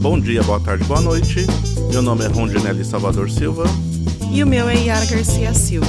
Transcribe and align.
Bom 0.00 0.20
dia, 0.20 0.42
boa 0.42 0.60
tarde, 0.60 0.84
boa 0.84 1.00
noite. 1.00 1.46
Meu 1.90 2.02
nome 2.02 2.24
é 2.24 2.28
Rondinelli 2.28 2.84
Salvador 2.84 3.30
Silva. 3.30 3.64
E 4.32 4.42
o 4.42 4.46
meu 4.46 4.68
é 4.68 4.74
Yara 4.76 5.04
Garcia 5.06 5.52
Silva. 5.54 5.86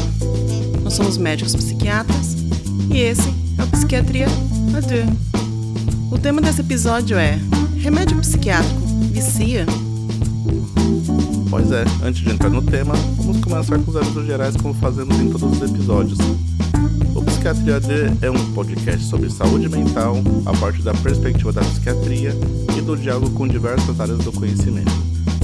Nós 0.83 0.93
somos 0.93 1.17
médicos 1.17 1.55
psiquiatras 1.55 2.35
e 2.89 2.99
esse 2.99 3.29
é 3.57 3.63
o 3.63 3.67
Psiquiatria 3.67 4.27
a 4.75 4.79
deux. 4.79 5.05
O 6.11 6.17
tema 6.17 6.41
desse 6.41 6.61
episódio 6.61 7.17
é 7.17 7.39
Remédio 7.77 8.17
psiquiátrico 8.17 8.87
vicia? 9.11 9.65
Pois 11.49 11.71
é, 11.71 11.83
antes 12.03 12.21
de 12.21 12.29
entrar 12.29 12.49
no 12.49 12.61
tema, 12.61 12.93
vamos 13.17 13.43
começar 13.43 13.79
com 13.79 13.89
os 13.89 13.97
avisos 13.97 14.25
gerais 14.25 14.55
como 14.57 14.73
fazemos 14.75 15.17
em 15.19 15.29
todos 15.29 15.57
os 15.57 15.69
episódios. 15.69 16.17
Psiquiatria 17.37 18.17
é 18.23 18.31
um 18.31 18.53
podcast 18.53 19.05
sobre 19.05 19.29
saúde 19.29 19.69
mental 19.69 20.17
a 20.43 20.57
partir 20.57 20.81
da 20.81 20.91
perspectiva 20.95 21.53
da 21.53 21.61
psiquiatria 21.61 22.31
e 22.75 22.81
do 22.81 22.97
diálogo 22.97 23.29
com 23.29 23.47
diversas 23.47 23.99
áreas 24.01 24.17
do 24.17 24.31
conhecimento. 24.31 24.91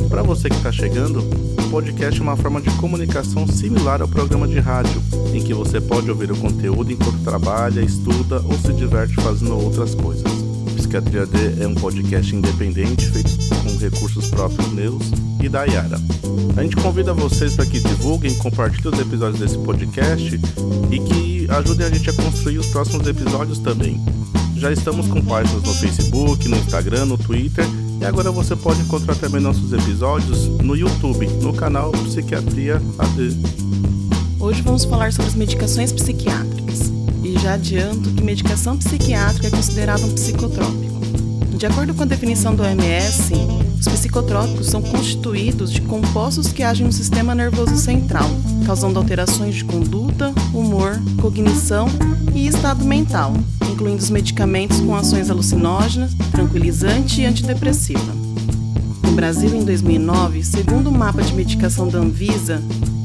Para 0.09 0.23
você 0.23 0.49
que 0.49 0.55
está 0.55 0.71
chegando, 0.71 1.19
o 1.19 1.69
podcast 1.69 2.19
é 2.19 2.23
uma 2.23 2.35
forma 2.35 2.59
de 2.59 2.71
comunicação 2.77 3.47
similar 3.47 4.01
ao 4.01 4.07
programa 4.07 4.47
de 4.47 4.59
rádio, 4.59 5.03
em 5.33 5.41
que 5.43 5.53
você 5.53 5.79
pode 5.79 6.09
ouvir 6.09 6.31
o 6.31 6.35
conteúdo 6.35 6.91
enquanto 6.91 7.23
trabalha, 7.23 7.81
estuda 7.81 8.41
ou 8.41 8.57
se 8.57 8.73
diverte 8.73 9.13
fazendo 9.15 9.55
outras 9.55 9.93
coisas. 9.93 10.23
Psiquiatria 10.75 11.27
D 11.27 11.63
é 11.63 11.67
um 11.67 11.75
podcast 11.75 12.35
independente 12.35 13.05
feito 13.05 13.42
recursos 13.83 14.27
próprios 14.29 14.71
meus 14.71 15.03
e 15.41 15.49
da 15.49 15.63
Yara. 15.65 15.99
A 16.55 16.63
gente 16.63 16.75
convida 16.77 17.13
vocês 17.13 17.55
para 17.55 17.65
que 17.65 17.79
divulguem, 17.79 18.33
compartilhem 18.35 18.93
os 18.93 18.99
episódios 18.99 19.39
desse 19.39 19.57
podcast 19.57 20.39
e 20.89 20.99
que 20.99 21.47
ajudem 21.49 21.85
a 21.85 21.89
gente 21.89 22.09
a 22.09 22.13
construir 22.13 22.57
os 22.59 22.67
próximos 22.67 23.07
episódios 23.07 23.59
também. 23.59 24.01
Já 24.55 24.71
estamos 24.71 25.07
com 25.07 25.21
páginas 25.21 25.61
no 25.63 25.73
Facebook, 25.73 26.47
no 26.47 26.55
Instagram, 26.55 27.05
no 27.05 27.17
Twitter 27.17 27.65
e 27.99 28.05
agora 28.05 28.31
você 28.31 28.55
pode 28.55 28.81
encontrar 28.81 29.15
também 29.15 29.41
nossos 29.41 29.73
episódios 29.73 30.47
no 30.47 30.75
YouTube, 30.75 31.27
no 31.41 31.53
canal 31.53 31.91
Psiquiatria 31.91 32.81
AD. 32.97 33.37
Hoje 34.39 34.61
vamos 34.61 34.85
falar 34.85 35.11
sobre 35.11 35.27
as 35.27 35.35
medicações 35.35 35.91
psiquiátricas. 35.91 36.91
E 37.23 37.39
já 37.39 37.53
adianto 37.53 38.09
que 38.11 38.23
medicação 38.23 38.77
psiquiátrica 38.77 39.47
é 39.47 39.49
considerada 39.49 40.05
um 40.05 40.13
psicotrópico. 40.13 41.01
De 41.57 41.65
acordo 41.65 41.93
com 41.93 42.03
a 42.03 42.05
definição 42.05 42.53
do 42.53 42.61
OMS, 42.61 43.33
os 43.85 43.87
psicotrópicos 43.87 44.67
são 44.67 44.81
constituídos 44.81 45.69
de 45.69 45.81
compostos 45.81 46.53
que 46.53 46.63
agem 46.63 46.85
no 46.85 46.93
sistema 46.93 47.35
nervoso 47.35 47.75
central, 47.75 48.29
causando 48.65 48.97
alterações 48.97 49.55
de 49.55 49.65
conduta, 49.65 50.33
humor, 50.53 50.97
cognição 51.21 51.87
e 52.33 52.47
estado 52.47 52.85
mental, 52.85 53.33
incluindo 53.69 54.01
os 54.01 54.09
medicamentos 54.09 54.79
com 54.79 54.95
ações 54.95 55.29
alucinógenas, 55.29 56.13
tranquilizante 56.31 57.21
e 57.21 57.25
antidepressiva. 57.25 58.13
No 59.03 59.11
Brasil, 59.11 59.53
em 59.53 59.65
2009, 59.65 60.45
segundo 60.45 60.87
o 60.87 60.91
mapa 60.91 61.21
de 61.21 61.33
medicação 61.33 61.89
da 61.89 61.99
Anvisa, 61.99 62.63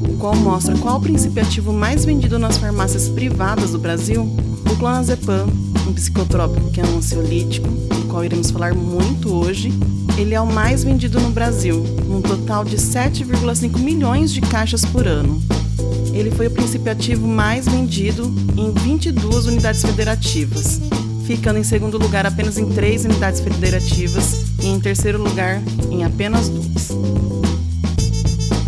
o 0.08 0.16
qual 0.16 0.36
mostra 0.36 0.78
qual 0.78 0.98
o 0.98 1.02
princípio 1.02 1.42
ativo 1.42 1.72
mais 1.72 2.04
vendido 2.04 2.38
nas 2.38 2.56
farmácias 2.56 3.08
privadas 3.08 3.72
do 3.72 3.80
Brasil, 3.80 4.22
o 4.22 4.76
clonazepam, 4.76 5.48
um 5.88 5.92
psicotrópico 5.92 6.70
que 6.70 6.80
é 6.80 6.84
um 6.84 6.98
ansiolítico, 6.98 7.68
do 7.68 8.06
qual 8.06 8.24
iremos 8.24 8.52
falar 8.52 8.76
muito 8.76 9.34
hoje, 9.34 9.72
ele 10.16 10.34
é 10.34 10.40
o 10.40 10.46
mais 10.46 10.84
vendido 10.84 11.20
no 11.20 11.30
Brasil, 11.30 11.82
num 12.06 12.22
total 12.22 12.64
de 12.64 12.76
7,5 12.76 13.78
milhões 13.78 14.32
de 14.32 14.40
caixas 14.40 14.84
por 14.84 15.06
ano. 15.06 15.42
Ele 16.12 16.30
foi 16.30 16.46
o 16.46 16.50
princípio 16.50 16.90
ativo 16.90 17.26
mais 17.26 17.66
vendido 17.66 18.32
em 18.56 18.72
22 18.72 19.46
unidades 19.46 19.82
federativas, 19.82 20.80
ficando 21.26 21.58
em 21.58 21.64
segundo 21.64 21.98
lugar 21.98 22.26
apenas 22.26 22.58
em 22.58 22.68
três 22.70 23.04
unidades 23.04 23.40
federativas 23.40 24.44
e 24.60 24.66
em 24.66 24.80
terceiro 24.80 25.22
lugar 25.22 25.62
em 25.90 26.04
apenas 26.04 26.48
duas. 26.48 26.88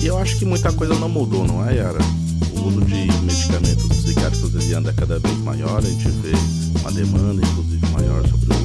E 0.00 0.06
eu 0.06 0.16
acho 0.18 0.38
que 0.38 0.44
muita 0.44 0.72
coisa 0.72 0.94
não 0.94 1.08
mudou, 1.08 1.46
não 1.46 1.68
é, 1.68 1.76
Yara? 1.76 1.98
O 2.56 2.68
uso 2.68 2.80
de 2.82 3.06
medicamentos 3.22 3.86
psiquiátricos 3.86 4.54
ele 4.54 4.74
anda 4.74 4.92
cada 4.92 5.18
vez 5.18 5.38
maior, 5.38 5.78
a 5.78 5.80
gente 5.82 6.08
vê 6.08 6.32
uma 6.80 6.92
demanda, 6.92 7.42
inclusive, 7.42 7.86
maior 7.92 8.26
sobre 8.28 8.54
o. 8.54 8.59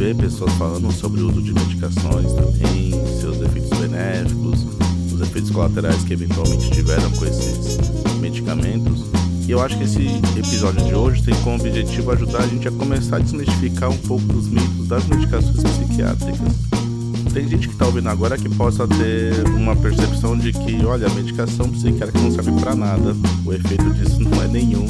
Vê 0.00 0.14
pessoas 0.14 0.50
falando 0.54 0.90
sobre 0.90 1.20
o 1.20 1.28
uso 1.28 1.42
de 1.42 1.52
medicações 1.52 2.32
também, 2.32 2.90
seus 3.20 3.38
efeitos 3.38 3.78
benéficos, 3.78 4.66
os 5.12 5.20
efeitos 5.20 5.50
colaterais 5.50 6.02
que 6.04 6.14
eventualmente 6.14 6.70
tiveram 6.70 7.10
com 7.10 7.26
esses 7.26 7.76
medicamentos. 8.18 9.04
E 9.46 9.50
eu 9.50 9.60
acho 9.60 9.76
que 9.76 9.84
esse 9.84 10.06
episódio 10.38 10.82
de 10.86 10.94
hoje 10.94 11.22
tem 11.22 11.34
como 11.42 11.56
objetivo 11.56 12.12
ajudar 12.12 12.44
a 12.44 12.46
gente 12.46 12.66
a 12.66 12.72
começar 12.72 13.16
a 13.16 13.18
desmistificar 13.18 13.90
um 13.90 13.96
pouco 13.98 14.24
dos 14.24 14.48
mitos 14.48 14.88
das 14.88 15.06
medicações 15.06 15.62
psiquiátricas. 15.62 16.54
Tem 17.34 17.46
gente 17.46 17.68
que 17.68 17.74
está 17.74 17.84
ouvindo 17.84 18.08
agora 18.08 18.38
que 18.38 18.48
possa 18.48 18.88
ter 18.88 19.46
uma 19.48 19.76
percepção 19.76 20.34
de 20.34 20.50
que, 20.54 20.82
olha, 20.82 21.08
a 21.08 21.10
medicação 21.10 21.68
psiquiátrica 21.68 22.18
não 22.20 22.30
serve 22.30 22.52
para 22.52 22.74
nada, 22.74 23.14
o 23.44 23.52
efeito 23.52 23.90
disso 23.90 24.18
não 24.18 24.42
é 24.42 24.48
nenhum, 24.48 24.86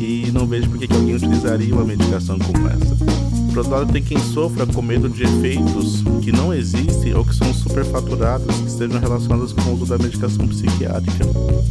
e 0.00 0.32
não 0.32 0.48
vejo 0.48 0.68
por 0.68 0.80
que 0.80 0.92
alguém 0.92 1.14
utilizaria 1.14 1.72
uma 1.72 1.84
medicação 1.84 2.36
como 2.40 2.66
essa. 2.66 3.21
Por 3.52 3.58
outro 3.58 3.72
lado, 3.72 3.92
tem 3.92 4.02
quem 4.02 4.18
sofra 4.18 4.66
com 4.66 4.80
medo 4.80 5.10
de 5.10 5.24
efeitos 5.24 6.02
que 6.22 6.32
não 6.32 6.54
existem 6.54 7.14
ou 7.14 7.22
que 7.22 7.34
são 7.34 7.52
superfaturados 7.52 8.56
que 8.56 8.66
estejam 8.66 8.98
relacionados 8.98 9.52
com 9.52 9.60
o 9.60 9.74
uso 9.74 9.84
da 9.84 9.98
medicação 9.98 10.48
psiquiátrica 10.48 11.26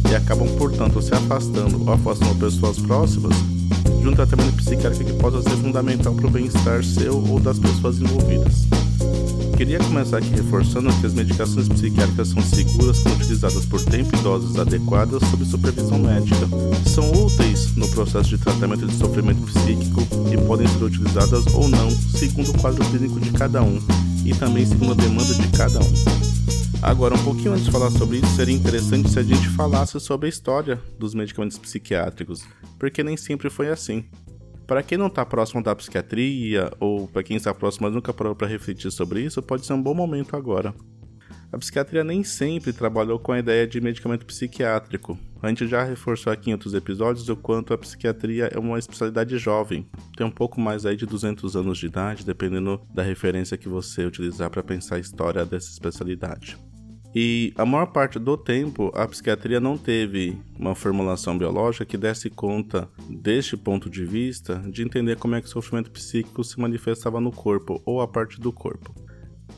e 0.08 0.14
acabam, 0.14 0.46
portanto, 0.56 1.02
se 1.02 1.12
afastando 1.12 1.82
ou 1.84 1.92
afastando 1.92 2.36
pessoas 2.36 2.78
próximas 2.78 3.36
de 4.00 4.06
um 4.06 4.12
tratamento 4.12 4.54
psiquiátrico 4.58 5.10
que 5.10 5.18
possa 5.18 5.42
ser 5.42 5.56
fundamental 5.56 6.14
para 6.14 6.26
o 6.28 6.30
bem-estar 6.30 6.84
seu 6.84 7.16
ou 7.16 7.40
das 7.40 7.58
pessoas 7.58 8.00
envolvidas. 8.00 8.64
Queria 9.56 9.78
começar 9.78 10.18
aqui 10.18 10.30
reforçando 10.30 10.92
que 11.00 11.06
as 11.06 11.14
medicações 11.14 11.68
psiquiátricas 11.68 12.28
são 12.28 12.42
seguras 12.42 12.98
quando 12.98 13.16
utilizadas 13.16 13.64
por 13.66 13.84
tempo 13.84 14.16
e 14.16 14.22
doses 14.22 14.58
adequadas 14.58 15.22
sob 15.30 15.44
supervisão 15.44 15.98
médica. 15.98 16.48
São 16.88 17.10
úteis 17.12 17.76
no 17.76 17.88
processo 17.88 18.30
de 18.30 18.38
tratamento 18.38 18.86
de 18.86 18.94
sofrimento 18.94 19.42
psíquico 19.42 20.00
e 20.32 20.36
podem 20.46 20.66
ser 20.66 20.84
utilizadas 20.84 21.46
ou 21.54 21.68
não, 21.68 21.90
segundo 21.90 22.50
o 22.50 22.58
quadro 22.60 22.84
clínico 22.86 23.20
de 23.20 23.30
cada 23.32 23.62
um 23.62 23.78
e 24.24 24.34
também 24.34 24.66
segundo 24.66 24.92
a 24.92 24.94
demanda 24.96 25.34
de 25.34 25.48
cada 25.48 25.78
um. 25.80 25.92
Agora, 26.82 27.14
um 27.14 27.22
pouquinho 27.22 27.52
antes 27.52 27.64
de 27.64 27.70
falar 27.70 27.92
sobre 27.92 28.18
isso, 28.18 28.34
seria 28.34 28.54
interessante 28.54 29.08
se 29.08 29.18
a 29.18 29.22
gente 29.22 29.48
falasse 29.50 30.00
sobre 30.00 30.26
a 30.26 30.28
história 30.28 30.80
dos 30.98 31.14
medicamentos 31.14 31.56
psiquiátricos, 31.56 32.42
porque 32.76 33.04
nem 33.04 33.16
sempre 33.16 33.48
foi 33.48 33.68
assim. 33.68 34.04
Para 34.72 34.82
quem 34.82 34.96
não 34.96 35.08
está 35.08 35.22
próximo 35.26 35.62
da 35.62 35.76
psiquiatria, 35.76 36.72
ou 36.80 37.06
para 37.06 37.22
quem 37.22 37.36
está 37.36 37.52
próximo 37.52 37.84
mas 37.84 37.94
nunca 37.94 38.10
parou 38.10 38.34
para 38.34 38.46
refletir 38.46 38.90
sobre 38.90 39.20
isso, 39.20 39.42
pode 39.42 39.66
ser 39.66 39.74
um 39.74 39.82
bom 39.82 39.92
momento 39.92 40.34
agora. 40.34 40.74
A 41.52 41.58
psiquiatria 41.58 42.02
nem 42.02 42.24
sempre 42.24 42.72
trabalhou 42.72 43.18
com 43.18 43.32
a 43.32 43.38
ideia 43.38 43.66
de 43.66 43.78
medicamento 43.82 44.24
psiquiátrico. 44.24 45.18
A 45.42 45.48
gente 45.50 45.68
já 45.68 45.84
reforçou 45.84 46.32
aqui 46.32 46.48
em 46.48 46.54
outros 46.54 46.72
episódios 46.72 47.28
o 47.28 47.36
quanto 47.36 47.74
a 47.74 47.76
psiquiatria 47.76 48.46
é 48.50 48.58
uma 48.58 48.78
especialidade 48.78 49.36
jovem. 49.36 49.86
Tem 50.16 50.26
um 50.26 50.30
pouco 50.30 50.58
mais 50.58 50.86
aí 50.86 50.96
de 50.96 51.04
200 51.04 51.54
anos 51.54 51.76
de 51.76 51.84
idade, 51.84 52.24
dependendo 52.24 52.80
da 52.94 53.02
referência 53.02 53.58
que 53.58 53.68
você 53.68 54.06
utilizar 54.06 54.48
para 54.48 54.62
pensar 54.62 54.96
a 54.96 55.00
história 55.00 55.44
dessa 55.44 55.68
especialidade. 55.68 56.56
E 57.14 57.52
a 57.56 57.66
maior 57.66 57.86
parte 57.86 58.18
do 58.18 58.38
tempo 58.38 58.90
a 58.94 59.06
psiquiatria 59.06 59.60
não 59.60 59.76
teve 59.76 60.38
uma 60.58 60.74
formulação 60.74 61.36
biológica 61.36 61.84
que 61.84 61.98
desse 61.98 62.30
conta, 62.30 62.88
deste 63.08 63.54
ponto 63.54 63.90
de 63.90 64.04
vista, 64.06 64.62
de 64.70 64.82
entender 64.82 65.16
como 65.16 65.34
é 65.34 65.40
que 65.40 65.46
o 65.46 65.50
sofrimento 65.50 65.90
psíquico 65.90 66.42
se 66.42 66.58
manifestava 66.58 67.20
no 67.20 67.30
corpo 67.30 67.82
ou 67.84 68.00
a 68.00 68.08
parte 68.08 68.40
do 68.40 68.50
corpo. 68.50 68.94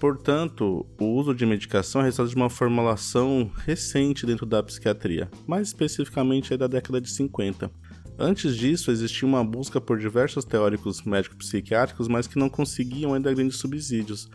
Portanto, 0.01 0.85
o 1.01 1.05
uso 1.05 1.33
de 1.33 1.47
medicação 1.47 2.01
é 2.01 2.05
resultado 2.05 2.31
de 2.31 2.37
uma 2.37 2.51
formulação 2.51 3.51
recente 3.65 4.27
dentro 4.27 4.45
da 4.45 4.61
psiquiatria, 4.61 5.31
mais 5.47 5.69
especificamente 5.69 6.57
da 6.57 6.67
década 6.67 7.01
de 7.01 7.09
50. 7.09 7.71
Antes 8.19 8.57
disso, 8.57 8.91
existia 8.91 9.27
uma 9.27 9.45
busca 9.45 9.81
por 9.81 9.99
diversos 9.99 10.45
teóricos 10.45 11.03
médico-psiquiátricos, 11.03 12.09
mas 12.09 12.27
que 12.27 12.39
não 12.39 12.49
conseguiam 12.49 13.15
ainda 13.15 13.33
grandes 13.33 13.59
subsídios, 13.59 14.29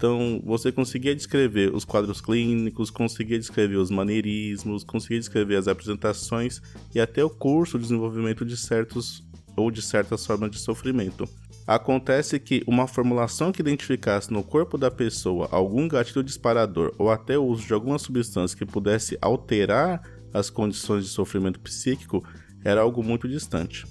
então, 0.00 0.40
você 0.46 0.72
conseguia 0.72 1.14
descrever 1.14 1.76
os 1.76 1.84
quadros 1.84 2.22
clínicos, 2.22 2.88
conseguia 2.88 3.38
descrever 3.38 3.76
os 3.76 3.90
maneirismos, 3.90 4.82
conseguia 4.82 5.18
descrever 5.18 5.56
as 5.56 5.68
apresentações 5.68 6.62
e 6.94 6.98
até 6.98 7.22
o 7.22 7.28
curso 7.28 7.76
de 7.76 7.82
desenvolvimento 7.82 8.42
de 8.42 8.56
certos 8.56 9.22
ou 9.54 9.70
de 9.70 9.82
certas 9.82 10.24
formas 10.24 10.52
de 10.52 10.58
sofrimento. 10.58 11.28
Acontece 11.66 12.40
que 12.40 12.64
uma 12.66 12.86
formulação 12.86 13.52
que 13.52 13.60
identificasse 13.60 14.32
no 14.32 14.42
corpo 14.42 14.78
da 14.78 14.90
pessoa 14.90 15.50
algum 15.52 15.86
gatilho 15.86 16.22
disparador 16.22 16.94
ou 16.96 17.10
até 17.10 17.36
o 17.36 17.44
uso 17.44 17.66
de 17.66 17.74
alguma 17.74 17.98
substância 17.98 18.56
que 18.56 18.64
pudesse 18.64 19.18
alterar 19.20 20.00
as 20.32 20.48
condições 20.48 21.04
de 21.04 21.10
sofrimento 21.10 21.60
psíquico 21.60 22.24
era 22.64 22.80
algo 22.80 23.04
muito 23.04 23.28
distante. 23.28 23.84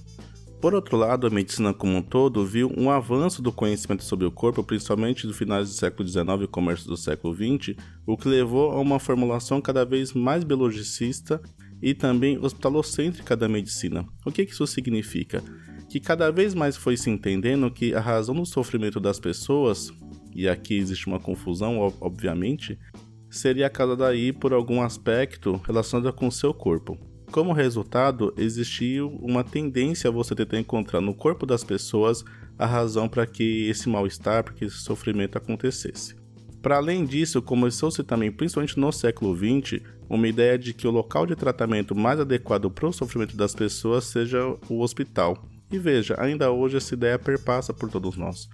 Por 0.61 0.73
outro 0.73 0.97
lado, 0.97 1.25
a 1.25 1.29
medicina 1.29 1.73
como 1.73 1.95
um 1.95 2.01
todo 2.01 2.45
viu 2.45 2.69
um 2.77 2.91
avanço 2.91 3.41
do 3.41 3.50
conhecimento 3.50 4.03
sobre 4.03 4.25
o 4.25 4.31
corpo, 4.31 4.61
principalmente 4.61 5.25
do 5.25 5.33
finais 5.33 5.69
do 5.69 5.73
século 5.73 6.06
XIX 6.06 6.44
e 6.44 6.47
começo 6.47 6.85
do 6.85 6.97
século 6.97 7.33
XX, 7.33 7.77
o 8.06 8.17
que 8.17 8.27
levou 8.27 8.71
a 8.71 8.79
uma 8.81 9.00
formulação 9.00 9.61
cada 9.61 9.85
vez 9.85 10.11
mais 10.11 10.44
biologicista 10.44 11.41
e 11.81 11.94
também 11.94 12.38
hospitalocêntrica 12.38 13.38
da 13.38 13.47
medicina. 13.47 14.06
O 14.25 14.31
que 14.33 14.41
isso 14.41 14.67
significa? 14.67 15.41
Que 15.88 15.97
cada 15.97 16.29
vez 16.29 16.53
mais 16.53 16.75
foi 16.75 16.97
se 16.97 17.09
entendendo 17.09 17.71
que 17.71 17.94
a 17.94 18.01
razão 18.01 18.35
do 18.35 18.45
sofrimento 18.45 19.00
das 19.00 19.17
pessoas 19.17 19.94
e 20.35 20.47
aqui 20.47 20.75
existe 20.75 21.07
uma 21.07 21.21
confusão, 21.21 21.79
obviamente, 22.01 22.77
seria 23.29 23.69
causada 23.69 24.07
aí 24.07 24.33
por 24.33 24.51
algum 24.51 24.81
aspecto 24.81 25.59
relacionado 25.65 26.12
com 26.13 26.27
o 26.27 26.31
seu 26.31 26.53
corpo. 26.53 26.97
Como 27.31 27.53
resultado, 27.53 28.33
existiu 28.37 29.09
uma 29.21 29.43
tendência 29.43 30.09
a 30.09 30.11
você 30.11 30.33
tentar 30.33 30.59
encontrar 30.59 30.99
no 30.99 31.13
corpo 31.13 31.45
das 31.45 31.63
pessoas 31.63 32.25
a 32.57 32.65
razão 32.65 33.07
para 33.07 33.27
que 33.27 33.69
esse 33.69 33.87
mal-estar, 33.87 34.43
para 34.43 34.53
que 34.53 34.65
esse 34.65 34.77
sofrimento 34.77 35.37
acontecesse. 35.37 36.15
Para 36.59 36.77
além 36.77 37.05
disso, 37.05 37.41
começou-se 37.41 38.03
também, 38.03 38.31
principalmente 38.31 38.79
no 38.79 38.91
século 38.91 39.35
XX, 39.35 39.79
uma 40.09 40.27
ideia 40.27 40.57
de 40.57 40.73
que 40.73 40.87
o 40.87 40.91
local 40.91 41.27
de 41.27 41.35
tratamento 41.35 41.95
mais 41.95 42.19
adequado 42.19 42.69
para 42.69 42.87
o 42.87 42.91
sofrimento 42.91 43.37
das 43.37 43.53
pessoas 43.53 44.05
seja 44.05 44.57
o 44.67 44.81
hospital. 44.81 45.45
E 45.71 45.77
veja, 45.77 46.15
ainda 46.19 46.51
hoje 46.51 46.77
essa 46.77 46.95
ideia 46.95 47.19
perpassa 47.19 47.71
por 47.71 47.89
todos 47.89 48.17
nós. 48.17 48.49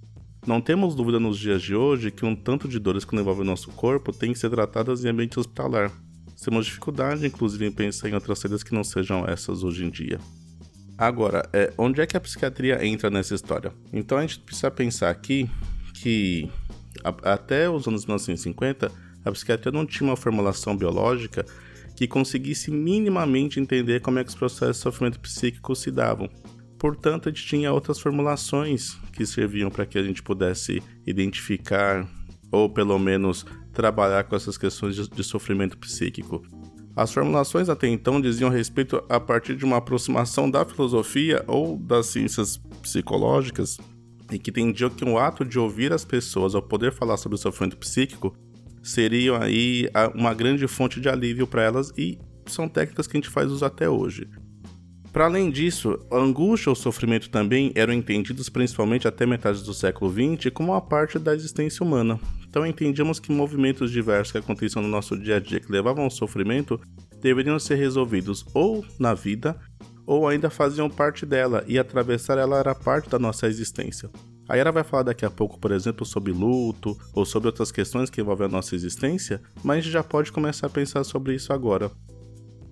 Não 0.46 0.60
temos 0.60 0.94
dúvida 0.94 1.18
nos 1.18 1.38
dias 1.38 1.62
de 1.62 1.74
hoje 1.74 2.10
que 2.10 2.26
um 2.26 2.36
tanto 2.36 2.68
de 2.68 2.78
dores 2.78 3.04
que 3.04 3.16
envolvem 3.16 3.42
o 3.42 3.46
nosso 3.46 3.72
corpo 3.72 4.12
têm 4.12 4.32
que 4.34 4.38
ser 4.38 4.50
tratadas 4.50 5.04
em 5.04 5.08
ambiente 5.08 5.40
hospitalar. 5.40 5.90
Temos 6.42 6.66
dificuldade, 6.66 7.26
inclusive, 7.26 7.66
em 7.66 7.72
pensar 7.72 8.08
em 8.08 8.14
outras 8.14 8.38
saídas 8.38 8.62
que 8.62 8.74
não 8.74 8.84
sejam 8.84 9.24
essas 9.26 9.64
hoje 9.64 9.84
em 9.84 9.90
dia. 9.90 10.20
Agora, 10.98 11.48
é, 11.52 11.72
onde 11.76 12.00
é 12.00 12.06
que 12.06 12.16
a 12.16 12.20
psiquiatria 12.20 12.84
entra 12.86 13.10
nessa 13.10 13.34
história? 13.34 13.72
Então 13.92 14.16
a 14.16 14.22
gente 14.22 14.38
precisa 14.38 14.70
pensar 14.70 15.10
aqui 15.10 15.48
que 15.94 16.50
a, 17.04 17.32
até 17.32 17.68
os 17.68 17.86
anos 17.86 18.06
1950 18.06 18.90
a 19.24 19.32
psiquiatria 19.32 19.72
não 19.72 19.84
tinha 19.84 20.08
uma 20.08 20.16
formulação 20.16 20.76
biológica 20.76 21.44
que 21.96 22.06
conseguisse 22.06 22.70
minimamente 22.70 23.58
entender 23.58 24.00
como 24.00 24.18
é 24.18 24.24
que 24.24 24.30
os 24.30 24.34
processos 24.34 24.76
de 24.76 24.82
sofrimento 24.82 25.18
psíquico 25.18 25.74
se 25.74 25.90
davam. 25.90 26.28
Portanto, 26.78 27.28
a 27.28 27.32
gente 27.32 27.46
tinha 27.46 27.72
outras 27.72 27.98
formulações 27.98 28.94
que 29.12 29.26
serviam 29.26 29.70
para 29.70 29.86
que 29.86 29.98
a 29.98 30.02
gente 30.02 30.22
pudesse 30.22 30.82
identificar 31.06 32.06
ou 32.50 32.70
pelo 32.70 32.98
menos 32.98 33.44
trabalhar 33.76 34.24
com 34.24 34.34
essas 34.34 34.56
questões 34.56 34.96
de, 34.96 35.06
de 35.08 35.22
sofrimento 35.22 35.76
psíquico. 35.76 36.42
As 36.96 37.12
formulações 37.12 37.68
até 37.68 37.86
então 37.86 38.22
diziam 38.22 38.48
respeito 38.48 39.04
a 39.06 39.20
partir 39.20 39.54
de 39.54 39.66
uma 39.66 39.76
aproximação 39.76 40.50
da 40.50 40.64
filosofia 40.64 41.44
ou 41.46 41.76
das 41.76 42.06
ciências 42.06 42.56
psicológicas 42.80 43.76
e 44.32 44.38
que 44.38 44.50
entendiam 44.50 44.88
que 44.88 45.04
o 45.04 45.18
ato 45.18 45.44
de 45.44 45.58
ouvir 45.58 45.92
as 45.92 46.06
pessoas 46.06 46.54
ao 46.54 46.62
poder 46.62 46.90
falar 46.90 47.18
sobre 47.18 47.36
o 47.36 47.38
sofrimento 47.38 47.76
psíquico 47.76 48.34
seriam 48.82 49.36
aí 49.36 49.90
uma 50.14 50.32
grande 50.32 50.66
fonte 50.66 50.98
de 50.98 51.08
alívio 51.10 51.46
para 51.46 51.62
elas 51.62 51.92
e 51.98 52.18
são 52.46 52.66
técnicas 52.68 53.06
que 53.06 53.18
a 53.18 53.20
gente 53.20 53.30
faz 53.30 53.50
uso 53.50 53.64
até 53.64 53.90
hoje. 53.90 54.26
Para 55.12 55.26
além 55.26 55.50
disso, 55.50 55.98
a 56.10 56.16
angústia 56.16 56.70
ou 56.70 56.76
sofrimento 56.76 57.28
também 57.28 57.72
eram 57.74 57.92
entendidos 57.92 58.48
principalmente 58.48 59.06
até 59.06 59.26
metade 59.26 59.62
do 59.62 59.74
século 59.74 60.10
XX 60.10 60.50
como 60.52 60.72
uma 60.72 60.80
parte 60.80 61.18
da 61.18 61.34
existência 61.34 61.84
humana. 61.84 62.18
Então 62.56 62.64
entendíamos 62.64 63.20
que 63.20 63.30
movimentos 63.30 63.90
diversos 63.90 64.32
que 64.32 64.38
aconteciam 64.38 64.80
no 64.80 64.88
nosso 64.88 65.14
dia 65.14 65.36
a 65.36 65.38
dia 65.38 65.60
que 65.60 65.70
levavam 65.70 66.04
ao 66.04 66.10
sofrimento 66.10 66.80
deveriam 67.20 67.58
ser 67.58 67.74
resolvidos 67.74 68.46
ou 68.54 68.82
na 68.98 69.12
vida 69.12 69.60
ou 70.06 70.26
ainda 70.26 70.48
faziam 70.48 70.88
parte 70.88 71.26
dela 71.26 71.62
e 71.66 71.78
atravessar 71.78 72.38
ela 72.38 72.58
era 72.58 72.74
parte 72.74 73.10
da 73.10 73.18
nossa 73.18 73.46
existência. 73.46 74.08
A 74.48 74.56
Yara 74.56 74.72
vai 74.72 74.82
falar 74.82 75.02
daqui 75.02 75.26
a 75.26 75.30
pouco, 75.30 75.60
por 75.60 75.70
exemplo, 75.70 76.06
sobre 76.06 76.32
luto 76.32 76.96
ou 77.12 77.26
sobre 77.26 77.48
outras 77.48 77.70
questões 77.70 78.08
que 78.08 78.22
envolvem 78.22 78.46
a 78.46 78.50
nossa 78.50 78.74
existência, 78.74 79.42
mas 79.62 79.76
a 79.76 79.80
gente 79.82 79.92
já 79.92 80.02
pode 80.02 80.32
começar 80.32 80.68
a 80.68 80.70
pensar 80.70 81.04
sobre 81.04 81.34
isso 81.34 81.52
agora. 81.52 81.90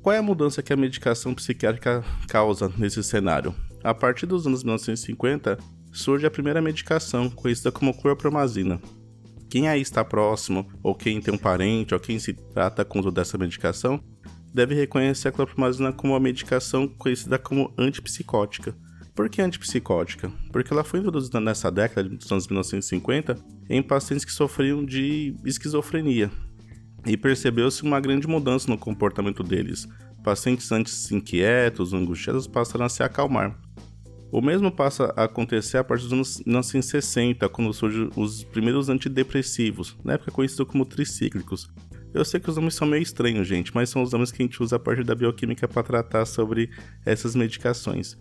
Qual 0.00 0.16
é 0.16 0.18
a 0.18 0.22
mudança 0.22 0.62
que 0.62 0.72
a 0.72 0.76
medicação 0.76 1.34
psiquiátrica 1.34 2.02
causa 2.26 2.72
nesse 2.78 3.04
cenário? 3.04 3.54
A 3.82 3.92
partir 3.92 4.24
dos 4.24 4.46
anos 4.46 4.64
1950, 4.64 5.58
surge 5.92 6.24
a 6.24 6.30
primeira 6.30 6.62
medicação, 6.62 7.28
conhecida 7.28 7.70
como 7.70 7.92
clorpromazina. 7.92 8.80
Quem 9.54 9.68
aí 9.68 9.80
está 9.80 10.04
próximo, 10.04 10.68
ou 10.82 10.96
quem 10.96 11.20
tem 11.20 11.32
um 11.32 11.38
parente, 11.38 11.94
ou 11.94 12.00
quem 12.00 12.18
se 12.18 12.32
trata 12.32 12.84
com 12.84 12.98
uso 12.98 13.12
dessa 13.12 13.38
medicação, 13.38 14.02
deve 14.52 14.74
reconhecer 14.74 15.28
a 15.28 15.30
clorpromazina 15.30 15.92
como 15.92 16.12
uma 16.12 16.18
medicação 16.18 16.88
conhecida 16.88 17.38
como 17.38 17.72
antipsicótica. 17.78 18.76
Por 19.14 19.30
que 19.30 19.40
antipsicótica? 19.40 20.28
Porque 20.50 20.72
ela 20.72 20.82
foi 20.82 20.98
introduzida 20.98 21.38
nessa 21.40 21.70
década 21.70 22.08
dos 22.08 22.32
anos 22.32 22.48
1950 22.48 23.38
em 23.70 23.80
pacientes 23.80 24.24
que 24.24 24.32
sofriam 24.32 24.84
de 24.84 25.36
esquizofrenia, 25.44 26.32
e 27.06 27.16
percebeu-se 27.16 27.84
uma 27.84 28.00
grande 28.00 28.26
mudança 28.26 28.68
no 28.68 28.76
comportamento 28.76 29.44
deles. 29.44 29.86
Pacientes 30.24 30.72
antes 30.72 31.12
inquietos, 31.12 31.92
angustiados, 31.92 32.48
passaram 32.48 32.86
a 32.86 32.88
se 32.88 33.04
acalmar. 33.04 33.56
O 34.34 34.42
mesmo 34.42 34.68
passa 34.68 35.14
a 35.16 35.22
acontecer 35.26 35.78
a 35.78 35.84
partir 35.84 36.02
dos 36.02 36.12
anos 36.12 36.42
1960, 36.44 37.48
quando 37.50 37.72
surgem 37.72 38.10
os 38.16 38.42
primeiros 38.42 38.88
antidepressivos, 38.88 39.96
na 40.02 40.14
época 40.14 40.32
conhecidos 40.32 40.66
como 40.66 40.84
tricíclicos. 40.84 41.70
Eu 42.12 42.24
sei 42.24 42.40
que 42.40 42.50
os 42.50 42.56
nomes 42.56 42.74
são 42.74 42.84
meio 42.84 43.00
estranhos, 43.00 43.46
gente, 43.46 43.72
mas 43.72 43.90
são 43.90 44.02
os 44.02 44.10
nomes 44.10 44.32
que 44.32 44.42
a 44.42 44.44
gente 44.44 44.60
usa 44.60 44.74
a 44.74 44.78
partir 44.80 45.04
da 45.04 45.14
bioquímica 45.14 45.68
para 45.68 45.84
tratar 45.84 46.26
sobre 46.26 46.68
essas 47.06 47.36
medicações. 47.36 48.18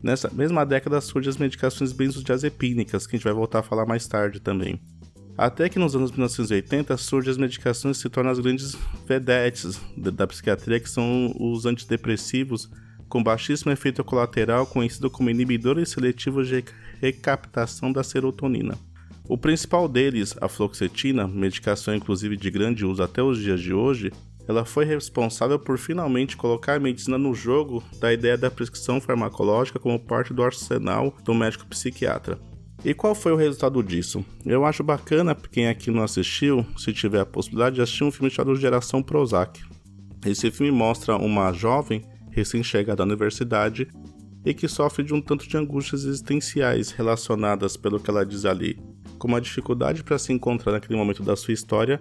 Nessa 0.00 0.30
mesma 0.32 0.64
década 0.64 1.00
surgem 1.00 1.30
as 1.30 1.36
medicações 1.36 1.90
benzodiazepínicas, 1.90 3.04
que 3.04 3.16
a 3.16 3.18
gente 3.18 3.24
vai 3.24 3.34
voltar 3.34 3.58
a 3.58 3.64
falar 3.64 3.86
mais 3.86 4.06
tarde 4.06 4.38
também. 4.38 4.80
Até 5.36 5.68
que 5.68 5.80
nos 5.80 5.96
anos 5.96 6.12
1980 6.12 6.96
surgem 6.96 7.32
as 7.32 7.38
medicações 7.38 7.96
que 7.96 8.02
se 8.02 8.08
tornam 8.08 8.30
as 8.30 8.38
grandes 8.38 8.78
vedetes 9.04 9.80
da 9.96 10.28
psiquiatria, 10.28 10.78
que 10.78 10.88
são 10.88 11.34
os 11.40 11.66
antidepressivos 11.66 12.70
com 13.08 13.22
baixíssimo 13.22 13.72
efeito 13.72 14.02
colateral, 14.04 14.66
conhecido 14.66 15.10
como 15.10 15.30
inibidores 15.30 15.90
seletivos 15.90 16.48
de 16.48 16.64
recaptação 17.00 17.92
da 17.92 18.02
serotonina. 18.02 18.76
O 19.28 19.36
principal 19.36 19.88
deles, 19.88 20.36
a 20.40 20.48
fluoxetina, 20.48 21.26
medicação 21.26 21.94
inclusive 21.94 22.36
de 22.36 22.50
grande 22.50 22.84
uso 22.84 23.02
até 23.02 23.22
os 23.22 23.38
dias 23.38 23.60
de 23.60 23.74
hoje, 23.74 24.12
ela 24.48 24.64
foi 24.64 24.84
responsável 24.84 25.58
por 25.58 25.76
finalmente 25.78 26.36
colocar 26.36 26.74
a 26.74 26.80
medicina 26.80 27.18
no 27.18 27.34
jogo 27.34 27.82
da 27.98 28.12
ideia 28.12 28.38
da 28.38 28.50
prescrição 28.50 29.00
farmacológica 29.00 29.80
como 29.80 29.98
parte 29.98 30.32
do 30.32 30.44
arsenal 30.44 31.12
do 31.24 31.34
médico 31.34 31.66
psiquiatra. 31.66 32.38
E 32.84 32.94
qual 32.94 33.14
foi 33.14 33.32
o 33.32 33.36
resultado 33.36 33.82
disso? 33.82 34.24
Eu 34.44 34.64
acho 34.64 34.84
bacana 34.84 35.34
quem 35.34 35.66
aqui 35.66 35.90
não 35.90 36.04
assistiu, 36.04 36.64
se 36.76 36.92
tiver 36.92 37.20
a 37.20 37.26
possibilidade 37.26 37.76
de 37.76 37.82
assistir 37.82 38.04
um 38.04 38.12
filme 38.12 38.30
chamado 38.30 38.54
Geração 38.54 39.02
Prozac. 39.02 39.60
Esse 40.24 40.50
filme 40.50 40.70
mostra 40.70 41.16
uma 41.16 41.52
jovem 41.52 42.04
recém-chegada 42.36 43.02
à 43.02 43.06
universidade 43.06 43.88
e 44.44 44.54
que 44.54 44.68
sofre 44.68 45.02
de 45.02 45.12
um 45.12 45.20
tanto 45.20 45.48
de 45.48 45.56
angústias 45.56 46.04
existenciais 46.04 46.90
relacionadas 46.90 47.76
pelo 47.76 47.98
que 47.98 48.08
ela 48.08 48.24
diz 48.24 48.44
ali, 48.44 48.78
como 49.18 49.34
a 49.34 49.40
dificuldade 49.40 50.04
para 50.04 50.18
se 50.18 50.32
encontrar 50.32 50.72
naquele 50.72 50.98
momento 50.98 51.22
da 51.22 51.34
sua 51.34 51.54
história, 51.54 51.98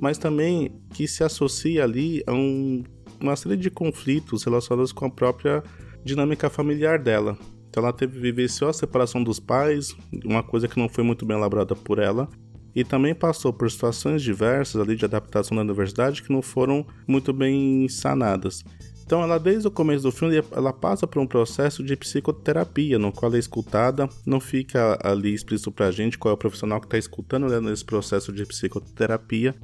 mas 0.00 0.18
também 0.18 0.70
que 0.92 1.08
se 1.08 1.24
associa 1.24 1.82
ali 1.82 2.22
a 2.26 2.32
um, 2.32 2.84
uma 3.20 3.34
série 3.34 3.56
de 3.56 3.70
conflitos 3.70 4.44
relacionados 4.44 4.92
com 4.92 5.06
a 5.06 5.10
própria 5.10 5.64
dinâmica 6.04 6.48
familiar 6.48 6.98
dela, 6.98 7.36
então 7.68 7.82
ela 7.82 7.92
teve 7.92 8.18
vivenciou 8.18 8.70
a 8.70 8.72
separação 8.72 9.22
dos 9.22 9.38
pais, 9.38 9.94
uma 10.24 10.42
coisa 10.42 10.68
que 10.68 10.78
não 10.78 10.88
foi 10.88 11.04
muito 11.04 11.26
bem 11.26 11.36
elaborada 11.36 11.74
por 11.74 11.98
ela, 11.98 12.28
e 12.74 12.84
também 12.84 13.14
passou 13.14 13.52
por 13.52 13.70
situações 13.70 14.22
diversas 14.22 14.80
ali 14.80 14.94
de 14.94 15.04
adaptação 15.04 15.56
na 15.56 15.62
universidade 15.62 16.22
que 16.22 16.32
não 16.32 16.42
foram 16.42 16.86
muito 17.06 17.32
bem 17.32 17.88
sanadas. 17.88 18.64
Então 19.08 19.22
ela 19.22 19.38
desde 19.38 19.66
o 19.66 19.70
começo 19.70 20.02
do 20.02 20.12
filme 20.12 20.36
ela 20.52 20.70
passa 20.70 21.06
por 21.06 21.18
um 21.18 21.26
processo 21.26 21.82
de 21.82 21.96
psicoterapia, 21.96 22.98
no 22.98 23.10
qual 23.10 23.30
ela 23.30 23.36
é 23.36 23.40
escutada, 23.40 24.06
não 24.26 24.38
fica 24.38 24.98
ali 25.02 25.32
explícito 25.32 25.72
pra 25.72 25.90
gente 25.90 26.18
qual 26.18 26.32
é 26.32 26.34
o 26.34 26.36
profissional 26.36 26.78
que 26.78 26.84
está 26.84 26.98
escutando 26.98 27.46
ela 27.46 27.58
nesse 27.58 27.86
processo 27.86 28.30
de 28.30 28.44
psicoterapia, 28.44 29.54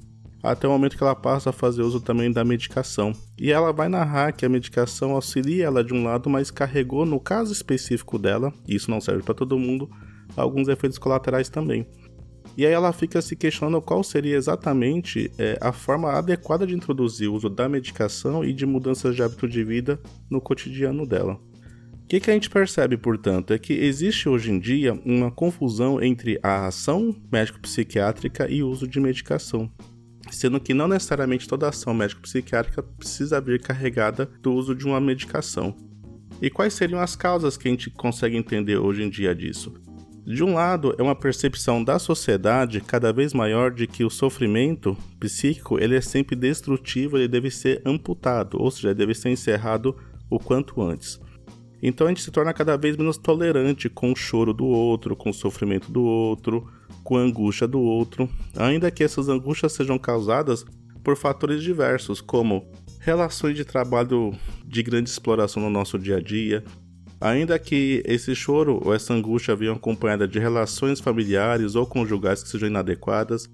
até 0.43 0.67
o 0.67 0.71
momento 0.71 0.97
que 0.97 1.03
ela 1.03 1.15
passa 1.15 1.51
a 1.51 1.53
fazer 1.53 1.83
uso 1.83 2.01
também 2.01 2.33
da 2.33 2.43
medicação. 2.43 3.13
E 3.39 3.53
ela 3.53 3.71
vai 3.71 3.87
narrar 3.87 4.33
que 4.33 4.47
a 4.47 4.49
medicação 4.49 5.11
auxilia 5.11 5.67
ela 5.67 5.85
de 5.85 5.93
um 5.93 6.03
lado, 6.03 6.31
mas 6.31 6.51
carregou, 6.51 7.05
no 7.05 7.21
caso 7.21 7.53
específico 7.53 8.19
dela, 8.19 8.51
e 8.67 8.75
isso 8.75 8.91
não 8.91 8.99
serve 8.99 9.23
para 9.23 9.35
todo 9.35 9.59
mundo, 9.59 9.91
alguns 10.35 10.69
efeitos 10.69 10.97
colaterais 10.97 11.51
também. 11.51 11.87
E 12.57 12.65
aí 12.65 12.73
ela 12.73 12.93
fica 12.93 13.21
se 13.21 13.35
questionando 13.35 13.83
qual 13.83 14.03
seria 14.05 14.37
exatamente 14.37 15.31
é, 15.39 15.59
a 15.61 15.73
forma 15.73 16.13
adequada 16.13 16.67
de 16.67 16.75
introduzir 16.75 17.29
o 17.29 17.35
uso 17.35 17.49
da 17.49 17.69
medicação 17.69 18.45
e 18.45 18.53
de 18.53 18.65
mudanças 18.65 19.17
de 19.17 19.23
hábito 19.23 19.49
de 19.49 19.65
vida 19.65 20.01
no 20.31 20.41
cotidiano 20.41 21.07
dela. 21.07 21.35
O 21.93 22.07
que, 22.07 22.21
que, 22.21 22.31
a 22.31 22.35
gente 22.35 22.51
percebe, 22.51 22.97
portanto, 22.97 23.53
é 23.53 23.59
que 23.59 23.73
existe 23.73 24.29
hoje 24.29 24.51
em 24.51 24.59
dia 24.59 24.93
uma 25.05 25.31
confusão 25.31 26.03
entre 26.03 26.39
a 26.43 26.67
ação 26.67 27.17
médico-psiquiátrica 27.33 28.49
e 28.49 28.63
o 28.63 28.69
uso 28.69 28.87
de 28.87 29.01
medicação 29.01 29.71
sendo 30.31 30.61
que 30.61 30.75
não 30.75 30.89
necessariamente 30.89 31.49
toda 31.49 31.69
ação 31.69 31.95
médico-psiquiátrica 31.95 32.83
precisa 32.83 33.41
vir 33.41 33.61
carregada 33.61 34.27
do 34.41 34.53
uso 34.53 34.75
de 34.75 34.85
uma 34.85 35.01
medicação. 35.01 35.75
E 36.41 36.51
quais 36.51 36.75
seriam 36.75 37.01
as 37.01 37.15
causas 37.15 37.57
que 37.57 37.69
a 37.69 37.71
gente 37.71 37.91
consegue 37.91 38.37
entender 38.37 38.77
hoje 38.77 39.03
em 39.03 39.11
dia 39.11 39.35
disso? 39.35 39.73
De 40.27 40.43
um 40.43 40.55
lado, 40.55 40.95
é 40.97 41.03
uma 41.03 41.15
percepção 41.15 41.85
da 41.85 41.99
sociedade 41.99 42.81
cada 42.81 43.13
vez 43.13 43.35
maior 43.35 43.71
de 43.71 43.87
que 43.87 44.05
o 44.05 44.11
sofrimento 44.11 44.97
psíquico 45.21 45.79
ele 45.79 45.97
é 45.97 46.01
sempre 46.01 46.35
destrutivo, 46.35 47.19
ele 47.19 47.29
deve 47.29 47.51
ser 47.51 47.83
amputado, 47.85 48.57
ou 48.59 48.71
seja, 48.71 48.95
deve 48.95 49.15
ser 49.15 49.29
encerrado 49.29 49.95
o 50.31 50.39
quanto 50.39 50.81
antes. 50.81 51.21
Então 51.83 52.07
a 52.07 52.11
gente 52.11 52.23
se 52.23 52.31
torna 52.31 52.55
cada 52.55 52.75
vez 52.79 52.97
menos 52.97 53.19
tolerante 53.19 53.91
com 53.91 54.13
o 54.13 54.17
choro 54.17 54.55
do 54.55 54.65
outro, 54.65 55.15
com 55.15 55.29
o 55.29 55.35
sofrimento 55.35 55.93
do 55.93 56.03
outro, 56.03 56.67
com 57.03 57.19
a 57.19 57.21
angústia 57.21 57.69
do 57.69 57.79
outro, 57.79 58.27
ainda 58.57 58.91
que 58.91 59.05
essas 59.05 59.29
angústias 59.29 59.75
sejam 59.75 59.99
causadas 59.99 60.65
por 61.03 61.17
fatores 61.17 61.63
diversos, 61.63 62.23
como 62.23 62.67
relações 62.99 63.55
de 63.55 63.67
trabalho 63.67 64.33
de 64.65 64.83
grande 64.83 65.11
exploração 65.11 65.63
no 65.63 65.69
nosso 65.69 65.99
dia 65.99 66.17
a 66.17 66.21
dia, 66.21 66.65
ainda 67.21 67.59
que 67.59 68.03
esse 68.07 68.35
choro 68.35 68.81
ou 68.85 68.95
essa 68.95 69.15
angústia 69.15 69.57
venham 69.57 69.75
acompanhada 69.75 70.27
de 70.27 70.39
relações 70.39 71.01
familiares 71.01 71.75
ou 71.75 71.87
conjugais 71.87 72.43
que 72.43 72.49
sejam 72.49 72.69
inadequadas, 72.69 73.49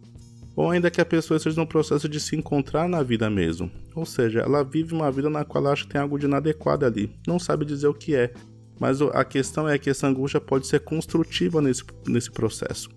ou 0.56 0.70
ainda 0.70 0.90
que 0.90 1.00
a 1.00 1.04
pessoa 1.04 1.36
esteja 1.36 1.60
no 1.60 1.66
processo 1.66 2.08
de 2.08 2.20
se 2.20 2.36
encontrar 2.36 2.88
na 2.88 3.02
vida 3.02 3.30
mesmo. 3.30 3.70
Ou 3.94 4.04
seja, 4.04 4.40
ela 4.40 4.62
vive 4.62 4.94
uma 4.94 5.10
vida 5.10 5.30
na 5.30 5.44
qual 5.44 5.66
acha 5.68 5.84
que 5.84 5.92
tem 5.92 6.00
algo 6.00 6.18
de 6.18 6.26
inadequado 6.26 6.84
ali, 6.84 7.10
não 7.26 7.38
sabe 7.38 7.64
dizer 7.64 7.86
o 7.86 7.94
que 7.94 8.14
é. 8.14 8.32
Mas 8.78 9.00
a 9.02 9.24
questão 9.24 9.68
é 9.68 9.78
que 9.78 9.90
essa 9.90 10.06
angústia 10.06 10.40
pode 10.40 10.66
ser 10.66 10.80
construtiva 10.80 11.60
nesse, 11.60 11.84
nesse 12.06 12.30
processo. 12.30 12.88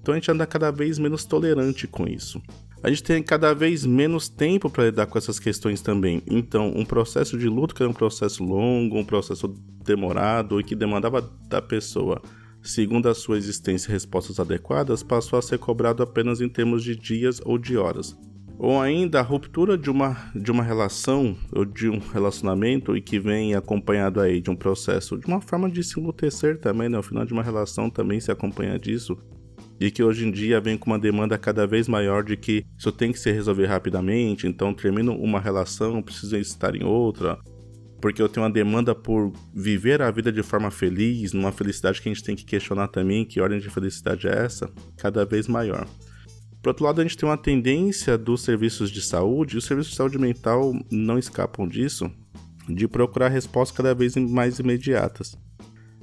Então 0.00 0.14
a 0.14 0.16
gente 0.16 0.30
anda 0.30 0.46
cada 0.46 0.70
vez 0.70 0.98
menos 0.98 1.24
tolerante 1.24 1.86
com 1.86 2.06
isso. 2.06 2.40
A 2.84 2.90
gente 2.90 3.02
tem 3.02 3.22
cada 3.22 3.54
vez 3.54 3.86
menos 3.86 4.28
tempo 4.28 4.68
para 4.68 4.84
lidar 4.84 5.06
com 5.06 5.16
essas 5.16 5.38
questões 5.38 5.80
também. 5.80 6.22
Então, 6.30 6.70
um 6.76 6.84
processo 6.84 7.38
de 7.38 7.48
luto 7.48 7.74
que 7.74 7.82
era 7.82 7.88
um 7.88 7.94
processo 7.94 8.44
longo, 8.44 8.98
um 8.98 9.04
processo 9.06 9.48
demorado 9.82 10.60
e 10.60 10.64
que 10.64 10.76
demandava 10.76 11.22
da 11.48 11.62
pessoa 11.62 12.20
segundo 12.62 13.08
a 13.08 13.14
sua 13.14 13.38
existência 13.38 13.90
respostas 13.90 14.38
adequadas, 14.38 15.02
passou 15.02 15.38
a 15.38 15.42
ser 15.42 15.58
cobrado 15.58 16.02
apenas 16.02 16.42
em 16.42 16.48
termos 16.48 16.84
de 16.84 16.94
dias 16.94 17.40
ou 17.46 17.56
de 17.56 17.78
horas. 17.78 18.14
Ou 18.58 18.78
ainda 18.78 19.18
a 19.18 19.22
ruptura 19.22 19.78
de 19.78 19.88
uma, 19.88 20.30
de 20.34 20.50
uma 20.50 20.62
relação 20.62 21.34
ou 21.52 21.64
de 21.64 21.88
um 21.88 21.98
relacionamento 21.98 22.94
e 22.94 23.00
que 23.00 23.18
vem 23.18 23.54
acompanhado 23.54 24.20
aí 24.20 24.42
de 24.42 24.50
um 24.50 24.56
processo, 24.56 25.16
de 25.16 25.26
uma 25.26 25.40
forma 25.40 25.70
de 25.70 25.82
se 25.82 25.98
enlutecer 25.98 26.60
também, 26.60 26.90
né? 26.90 26.98
O 26.98 27.02
final 27.02 27.24
de 27.24 27.32
uma 27.32 27.42
relação 27.42 27.88
também 27.88 28.20
se 28.20 28.30
acompanha 28.30 28.78
disso. 28.78 29.16
E 29.80 29.90
que 29.90 30.02
hoje 30.02 30.26
em 30.26 30.30
dia 30.30 30.60
vem 30.60 30.76
com 30.76 30.90
uma 30.90 30.98
demanda 30.98 31.36
cada 31.36 31.66
vez 31.66 31.88
maior 31.88 32.22
de 32.22 32.36
que 32.36 32.64
isso 32.78 32.92
tem 32.92 33.12
que 33.12 33.18
se 33.18 33.32
resolver 33.32 33.66
rapidamente, 33.66 34.46
então 34.46 34.72
termino 34.72 35.14
uma 35.16 35.40
relação, 35.40 36.00
preciso 36.00 36.36
estar 36.36 36.76
em 36.76 36.84
outra, 36.84 37.38
porque 38.00 38.20
eu 38.20 38.28
tenho 38.28 38.44
uma 38.44 38.52
demanda 38.52 38.94
por 38.94 39.32
viver 39.54 40.02
a 40.02 40.10
vida 40.10 40.30
de 40.30 40.42
forma 40.42 40.70
feliz, 40.70 41.32
numa 41.32 41.50
felicidade 41.50 42.02
que 42.02 42.08
a 42.08 42.12
gente 42.12 42.22
tem 42.22 42.36
que 42.36 42.44
questionar 42.44 42.88
também, 42.88 43.24
que 43.24 43.40
ordem 43.40 43.58
de 43.58 43.70
felicidade 43.70 44.28
é 44.28 44.44
essa, 44.44 44.70
cada 44.96 45.24
vez 45.24 45.48
maior. 45.48 45.86
Por 46.62 46.68
outro 46.68 46.84
lado, 46.84 47.00
a 47.00 47.04
gente 47.04 47.16
tem 47.16 47.28
uma 47.28 47.36
tendência 47.36 48.16
dos 48.16 48.42
serviços 48.42 48.90
de 48.90 49.02
saúde, 49.02 49.54
e 49.54 49.58
os 49.58 49.64
serviços 49.64 49.92
de 49.92 49.96
saúde 49.96 50.18
mental 50.18 50.72
não 50.90 51.18
escapam 51.18 51.66
disso, 51.66 52.10
de 52.68 52.86
procurar 52.86 53.28
respostas 53.28 53.76
cada 53.76 53.94
vez 53.94 54.16
mais 54.16 54.58
imediatas. 54.58 55.36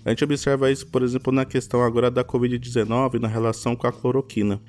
A 0.03 0.10
gente 0.10 0.24
observa 0.24 0.72
isso, 0.72 0.88
por 0.88 1.03
exemplo, 1.03 1.31
na 1.31 1.46
questão 1.46 1.84
agora 1.84 2.10
da 2.10 2.24
Covid-19 2.24 3.20
na 3.20 3.27
relação 3.27 3.75
com 3.75 3.86
a 3.86 3.91
cloroquina. 3.91 4.60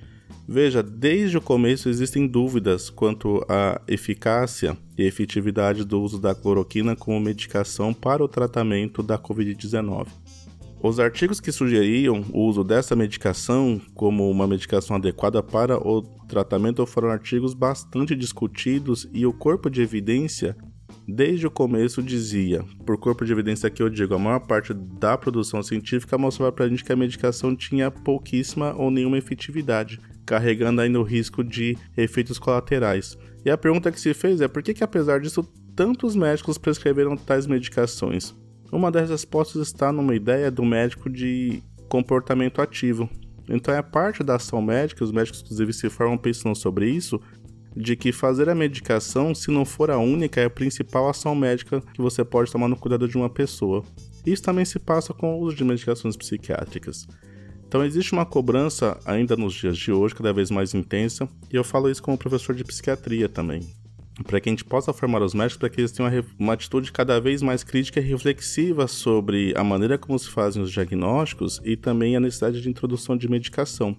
Veja, 0.47 0.83
desde 0.83 1.39
o 1.39 1.41
começo 1.41 1.89
existem 1.89 2.27
dúvidas 2.27 2.91
quanto 2.91 3.45
à 3.49 3.81
eficácia 3.87 4.77
e 4.99 5.05
efetividade 5.05 5.85
do 5.85 6.03
uso 6.03 6.21
da 6.21 6.35
cloroquina 6.35 6.97
como 6.97 7.21
medicação 7.21 7.95
para 7.95 8.23
o 8.23 8.29
tratamento 8.29 9.03
da 9.03 9.19
Covid-19. 9.19 10.09
Os 10.83 10.99
artigos 10.99 11.39
que 11.39 11.53
sugeriam 11.53 12.25
o 12.33 12.41
uso 12.41 12.65
dessa 12.65 12.97
medicação 12.97 13.81
como 13.95 14.29
uma 14.29 14.49
medicação 14.49 14.97
adequada 14.97 15.41
para 15.41 15.79
o 15.79 16.03
tratamento 16.27 16.85
foram 16.85 17.09
artigos 17.09 17.55
bastante 17.55 18.17
discutidos 18.17 19.09
e 19.13 19.25
o 19.25 19.33
corpo 19.33 19.71
de 19.71 19.81
evidência 19.81 20.57
desde 21.07 21.47
o 21.47 21.51
começo 21.51 22.03
dizia, 22.03 22.65
por 22.87 22.97
corpo 22.99 23.25
de 23.25 23.33
evidência 23.33 23.71
que 23.71 23.83
eu 23.83 23.89
digo, 23.89 24.15
a 24.15 24.19
maior 24.19 24.41
parte 24.41 24.73
da 24.73 25.19
produção 25.19 25.63
científica 25.63 26.17
mostrava 26.17 26.53
para 26.53 26.65
a 26.65 26.69
gente 26.69 26.85
que 26.85 26.93
a 26.93 26.97
medicação 26.97 27.57
tinha 27.57 27.91
pouquíssima 27.91 28.75
ou 28.77 28.91
nenhuma 28.91 29.19
efetividade, 29.19 30.01
carregando 30.25 30.81
ainda 30.81 31.01
o 31.01 31.05
risco 31.05 31.43
de 31.43 31.77
efeitos 31.97 32.39
colaterais. 32.39 33.19
E 33.45 33.51
a 33.51 33.59
pergunta 33.59 33.91
que 33.91 34.01
se 34.01 34.15
fez 34.15 34.41
é 34.41 34.49
por 34.49 34.63
que, 34.63 34.75
que 34.75 34.85
apesar 34.85 35.21
disso, 35.21 35.43
tantos 35.75 36.15
médicos 36.15 36.59
prescreveram 36.59 37.17
tais 37.17 37.47
medicações? 37.47 38.35
Uma 38.71 38.91
das 38.91 39.11
respostas 39.11 39.67
está 39.67 39.93
numa 39.93 40.15
ideia 40.15 40.51
do 40.51 40.65
médico 40.65 41.11
de 41.11 41.63
comportamento 41.89 42.63
ativo. 42.63 43.09
Então 43.49 43.75
é 43.75 43.83
parte 43.83 44.23
da 44.23 44.37
ação 44.37 44.63
médica, 44.63 45.05
os 45.05 45.13
médicos 45.13 45.43
inclusive 45.43 45.73
se 45.73 45.91
formam 45.91 46.17
pensando 46.17 46.57
sobre 46.57 46.89
isso, 46.89 47.21
de 47.77 47.97
que 47.97 48.13
fazer 48.13 48.49
a 48.49 48.55
medicação, 48.55 49.35
se 49.35 49.51
não 49.51 49.65
for 49.65 49.91
a 49.91 49.99
única, 49.99 50.41
é 50.41 50.45
a 50.45 50.51
principal 50.51 51.09
ação 51.09 51.35
médica 51.35 51.81
que 51.93 52.01
você 52.01 52.25
pode 52.25 52.51
tomar 52.51 52.69
no 52.69 52.77
cuidado 52.77 53.09
de 53.09 53.17
uma 53.17 53.31
pessoa. 53.31 53.85
Isso 54.25 54.43
também 54.43 54.65
se 54.65 54.79
passa 54.79 55.13
com 55.13 55.35
o 55.35 55.41
uso 55.41 55.57
de 55.57 55.65
medicações 55.65 56.17
psiquiátricas. 56.17 57.07
Então 57.67 57.85
existe 57.85 58.13
uma 58.13 58.27
cobrança 58.27 59.01
ainda 59.05 59.35
nos 59.35 59.55
dias 59.55 59.79
de 59.79 59.91
hoje 59.91 60.15
cada 60.15 60.33
vez 60.33 60.51
mais 60.51 60.75
intensa, 60.75 61.27
e 61.51 61.57
eu 61.57 61.65
falo 61.65 61.91
isso 61.91 62.03
como 62.03 62.19
professor 62.19 62.55
de 62.55 62.63
psiquiatria 62.63 63.31
também, 63.31 63.63
para 64.25 64.39
que 64.41 64.51
a 64.51 64.53
gente 64.53 64.63
possa 64.63 64.93
formar 64.93 65.23
os 65.23 65.33
médicos 65.33 65.57
para 65.57 65.71
que 65.71 65.81
eles 65.81 65.91
tenham 65.91 66.13
uma, 66.13 66.25
uma, 66.39 66.53
atitude 66.53 66.93
cada 66.93 67.19
vez 67.19 67.41
mais 67.41 67.65
crítica 67.65 67.99
e 67.99 68.03
reflexiva 68.03 68.87
sobre 68.87 69.55
a 69.57 69.65
maneira 69.65 69.97
como 69.97 70.19
se 70.19 70.29
fazem 70.29 70.63
os 70.63 70.71
diagnósticos 70.71 71.63
e 71.65 71.75
também 71.75 72.15
a 72.15 72.21
necessidade 72.21 72.61
de 72.61 72.69
introdução 72.69 73.17
de 73.17 73.27
medicação 73.27 73.97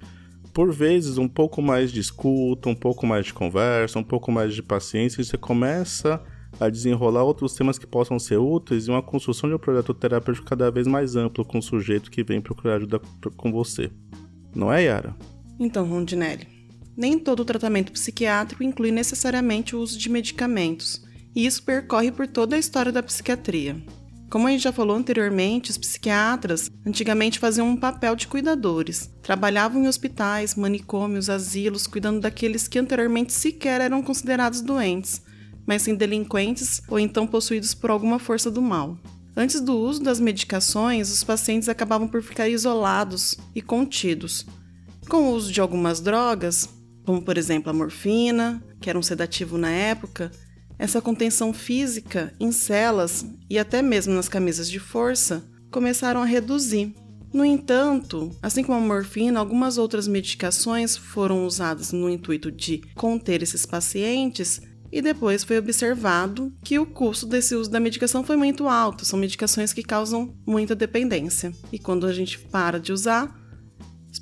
por 0.54 0.72
vezes, 0.72 1.18
um 1.18 1.28
pouco 1.28 1.62
mais 1.62 1.92
de 1.92 2.00
escuta, 2.00 2.70
um 2.70 2.76
pouco 2.76 3.08
mais 3.08 3.26
de 3.26 3.34
conversa, 3.34 3.98
um 3.98 4.04
pouco 4.04 4.32
mais 4.32 4.54
de 4.54 4.62
paciência, 4.62 5.20
e 5.20 5.26
você 5.26 5.38
começa 5.38 6.22
a 6.60 6.70
desenrolar 6.70 7.24
outros 7.24 7.56
temas 7.56 7.80
que 7.80 7.88
possam 7.88 8.20
ser 8.20 8.38
úteis 8.38 8.86
e 8.86 8.92
uma 8.92 9.02
construção 9.02 9.50
de 9.50 9.56
um 9.56 9.60
projeto 9.60 9.94
terapêutico 9.94 10.48
cada 10.48 10.70
vez 10.70 10.86
mais 10.86 11.16
amplo 11.16 11.44
com 11.44 11.58
o 11.58 11.64
sujeito 11.64 12.12
que 12.12 12.24
vem 12.24 12.40
procurar 12.40 12.76
ajuda 12.76 13.02
com 13.36 13.52
você. 13.52 13.90
Não 14.56 14.72
é, 14.72 14.84
Yara? 14.84 15.16
Então, 15.60 15.88
Rondinelli, 15.88 16.48
nem 16.96 17.18
todo 17.18 17.44
tratamento 17.44 17.92
psiquiátrico 17.92 18.64
inclui 18.64 18.92
necessariamente 18.92 19.76
o 19.76 19.80
uso 19.80 19.98
de 19.98 20.10
medicamentos, 20.10 21.04
e 21.36 21.48
isso 21.48 21.64
percorre 21.64 22.12
por 22.12 22.28
toda 22.28 22.56
a 22.56 22.60
história 22.60 22.92
da 22.92 23.02
psiquiatria. 23.02 23.76
Como 24.34 24.48
a 24.48 24.50
gente 24.50 24.64
já 24.64 24.72
falou 24.72 24.98
anteriormente, 24.98 25.70
os 25.70 25.78
psiquiatras 25.78 26.72
antigamente 26.84 27.38
faziam 27.38 27.70
um 27.70 27.78
papel 27.78 28.16
de 28.16 28.28
cuidadores. 28.28 29.08
Trabalhavam 29.22 29.84
em 29.84 29.88
hospitais, 29.88 30.56
manicômios, 30.56 31.30
asilos, 31.30 31.86
cuidando 31.86 32.20
daqueles 32.20 32.68
que 32.68 32.80
anteriormente 32.80 33.32
sequer 33.32 33.80
eram 33.80 34.02
considerados 34.02 34.62
doentes, 34.62 35.22
mas 35.68 35.84
sim 35.84 35.94
delinquentes 35.94 36.82
ou 36.88 36.98
então 36.98 37.28
possuídos 37.28 37.76
por 37.76 37.92
alguma 37.92 38.18
força 38.18 38.50
do 38.50 38.60
mal. 38.60 38.98
Antes 39.38 39.62
do 39.62 39.78
uso 39.78 40.02
das 40.02 40.20
medicações, 40.20 41.12
os 41.12 41.24
pacientes 41.24 41.70
acabavam 41.70 42.08
por 42.08 42.24
ficar 42.24 42.50
isolados 42.50 43.38
e 43.54 43.62
contidos. 43.62 44.48
Com 45.08 45.28
o 45.28 45.34
uso 45.36 45.52
de 45.52 45.62
algumas 45.62 46.02
drogas, 46.02 46.68
como 47.06 47.22
por 47.22 47.38
exemplo 47.38 47.70
a 47.70 47.74
morfina, 47.74 48.64
que 48.82 48.90
era 48.90 48.98
um 48.98 49.04
sedativo 49.04 49.60
na 49.60 49.70
época, 49.70 50.32
essa 50.84 51.02
contenção 51.02 51.54
física 51.54 52.34
em 52.38 52.52
celas 52.52 53.26
e 53.50 53.58
até 53.58 53.82
mesmo 53.82 54.14
nas 54.14 54.28
camisas 54.28 54.70
de 54.70 54.80
força 54.80 55.42
começaram 55.72 56.22
a 56.22 56.26
reduzir. 56.26 56.94
No 57.34 57.46
entanto, 57.46 58.36
assim 58.42 58.66
como 58.66 58.78
a 58.78 58.82
morfina, 58.82 59.40
algumas 59.40 59.78
outras 59.78 60.10
medicações 60.10 60.98
foram 60.98 61.48
usadas 61.48 61.94
no 61.94 62.10
intuito 62.10 62.52
de 62.52 62.80
conter 62.96 63.42
esses 63.42 63.66
pacientes 63.66 64.60
e 64.92 65.02
depois 65.02 65.46
foi 65.46 65.58
observado 65.58 66.54
que 66.62 66.78
o 66.78 66.86
custo 66.86 67.26
desse 67.26 67.56
uso 67.56 67.72
da 67.72 67.80
medicação 67.80 68.22
foi 68.22 68.36
muito 68.36 68.68
alto. 68.68 69.06
São 69.06 69.18
medicações 69.18 69.72
que 69.72 69.84
causam 69.84 70.36
muita 70.46 70.76
dependência. 70.76 71.54
E 71.72 71.80
quando 71.80 72.06
a 72.06 72.12
gente 72.12 72.38
para 72.38 72.78
de 72.78 72.92
usar, 72.92 73.34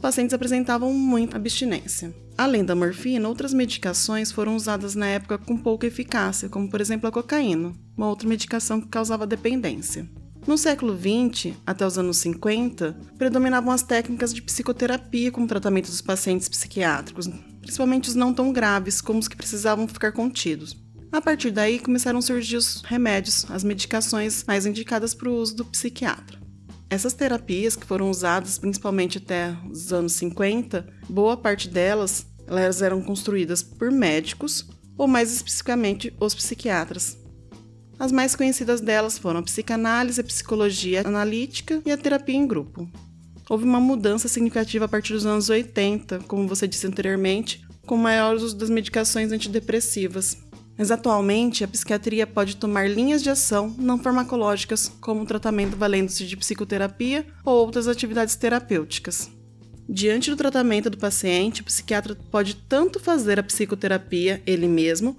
pacientes 0.01 0.34
apresentavam 0.34 0.91
muita 0.93 1.38
abstinência. 1.38 2.13
Além 2.38 2.65
da 2.65 2.75
morfina, 2.75 3.29
outras 3.29 3.53
medicações 3.53 4.31
foram 4.31 4.55
usadas 4.55 4.96
na 4.96 5.05
época 5.05 5.38
com 5.38 5.55
pouca 5.55 5.86
eficácia, 5.86 6.50
como 6.50 6.70
por 6.70 6.81
exemplo 6.81 7.08
a 7.08 7.12
cocaína, 7.12 7.72
uma 7.96 8.10
outra 8.10 8.27
medicação 8.27 8.81
que 8.81 8.88
causava 8.88 9.27
dependência. 9.27 10.10
No 10.48 10.58
século 10.58 10.98
XX, 10.98 11.53
até 11.67 11.86
os 11.86 12.00
anos 12.00 12.17
50, 12.17 12.98
predominavam 13.15 13.72
as 13.72 13.84
técnicas 13.84 14.34
de 14.34 14.41
psicoterapia 14.41 15.31
como 15.31 15.48
tratamento 15.48 15.86
dos 15.86 16.01
pacientes 16.01 16.50
psiquiátricos, 16.50 17.29
principalmente 17.62 18.10
os 18.10 18.15
não 18.15 18.34
tão 18.34 18.51
graves, 18.51 19.01
como 19.01 19.20
os 19.20 19.27
que 19.27 19.38
precisavam 19.38 19.88
ficar 19.88 20.12
contidos. 20.12 20.75
A 21.12 21.22
partir 21.22 21.51
daí, 21.51 21.77
começaram 21.77 22.17
a 22.17 22.22
surgir 22.24 22.55
os 22.55 22.81
remédios, 22.81 23.46
as 23.51 23.63
medicações 23.63 24.43
mais 24.48 24.65
indicadas 24.65 25.13
para 25.13 25.29
o 25.29 25.36
uso 25.36 25.58
do 25.58 25.65
psiquiatra. 25.65 26.40
Essas 26.91 27.13
terapias 27.13 27.77
que 27.77 27.86
foram 27.86 28.10
usadas 28.10 28.60
principalmente 28.60 29.17
até 29.17 29.55
os 29.71 29.93
anos 29.93 30.12
50, 30.12 30.86
boa 31.10 31.38
parte 31.38 31.69
delas 31.69 32.25
elas 32.45 32.81
eram 32.81 33.01
construídas 33.01 33.63
por 33.63 33.89
médicos 33.89 34.67
ou 34.98 35.07
mais 35.07 35.31
especificamente 35.31 36.13
os 36.19 36.36
psiquiatras. 36.36 37.17
As 37.98 38.12
mais 38.12 38.36
conhecidas 38.36 38.81
delas 38.81 39.17
foram 39.17 39.39
a 39.39 39.43
psicanálise, 39.43 40.19
a 40.19 40.24
psicologia 40.25 41.07
analítica 41.07 41.81
e 41.86 41.91
a 41.91 41.98
terapia 41.98 42.36
em 42.36 42.45
grupo. 42.45 42.91
Houve 43.50 43.63
uma 43.63 43.79
mudança 43.79 44.27
significativa 44.27 44.83
a 44.83 44.89
partir 44.89 45.13
dos 45.13 45.25
anos 45.25 45.50
80, 45.50 46.19
como 46.27 46.45
você 46.45 46.67
disse 46.67 46.88
anteriormente, 46.88 47.65
com 47.88 47.95
o 47.95 48.00
maior 48.00 48.36
uso 48.36 48.53
das 48.57 48.69
medicações 48.69 49.31
antidepressivas. 49.31 50.38
Mas 50.81 50.89
atualmente 50.89 51.63
a 51.63 51.67
psiquiatria 51.67 52.25
pode 52.25 52.55
tomar 52.55 52.89
linhas 52.89 53.21
de 53.21 53.29
ação 53.29 53.71
não 53.77 54.00
farmacológicas, 54.00 54.91
como 55.00 55.21
o 55.21 55.25
tratamento 55.27 55.77
valendo-se 55.77 56.25
de 56.25 56.35
psicoterapia 56.35 57.23
ou 57.45 57.53
outras 57.53 57.88
atividades 57.88 58.35
terapêuticas. 58.35 59.29
Diante 59.88 60.31
do 60.31 60.35
tratamento 60.35 60.89
do 60.89 60.97
paciente, 60.97 61.61
o 61.61 61.65
psiquiatra 61.65 62.17
pode 62.31 62.55
tanto 62.55 63.00
fazer 63.00 63.39
a 63.39 63.43
psicoterapia 63.43 64.41
ele 64.43 64.67
mesmo, 64.67 65.15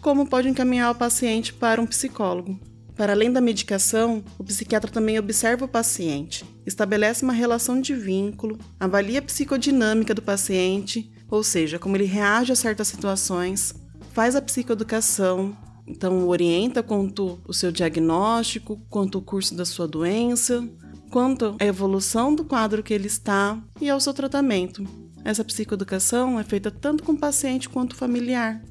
como 0.00 0.24
pode 0.24 0.48
encaminhar 0.48 0.92
o 0.92 0.94
paciente 0.94 1.52
para 1.52 1.82
um 1.82 1.86
psicólogo. 1.86 2.60
Para 2.94 3.12
além 3.12 3.32
da 3.32 3.40
medicação, 3.40 4.22
o 4.38 4.44
psiquiatra 4.44 4.88
também 4.88 5.18
observa 5.18 5.64
o 5.64 5.68
paciente, 5.68 6.44
estabelece 6.64 7.24
uma 7.24 7.32
relação 7.32 7.80
de 7.80 7.92
vínculo, 7.92 8.56
avalia 8.78 9.18
a 9.18 9.22
psicodinâmica 9.22 10.14
do 10.14 10.22
paciente, 10.22 11.12
ou 11.28 11.42
seja, 11.42 11.76
como 11.76 11.96
ele 11.96 12.04
reage 12.04 12.52
a 12.52 12.54
certas 12.54 12.86
situações, 12.86 13.74
faz 14.12 14.36
a 14.36 14.42
psicoeducação, 14.42 15.56
então 15.86 16.28
orienta 16.28 16.82
quanto 16.82 17.40
o 17.46 17.52
seu 17.52 17.72
diagnóstico, 17.72 18.80
quanto 18.88 19.18
o 19.18 19.22
curso 19.22 19.54
da 19.54 19.64
sua 19.64 19.88
doença, 19.88 20.66
quanto 21.10 21.56
a 21.58 21.64
evolução 21.64 22.34
do 22.34 22.44
quadro 22.44 22.82
que 22.82 22.94
ele 22.94 23.06
está 23.06 23.58
e 23.80 23.88
ao 23.88 24.00
seu 24.00 24.14
tratamento. 24.14 24.86
Essa 25.24 25.44
psicoeducação 25.44 26.38
é 26.38 26.44
feita 26.44 26.70
tanto 26.70 27.02
com 27.02 27.12
o 27.12 27.18
paciente 27.18 27.68
quanto 27.68 27.96
familiar. 27.96 28.62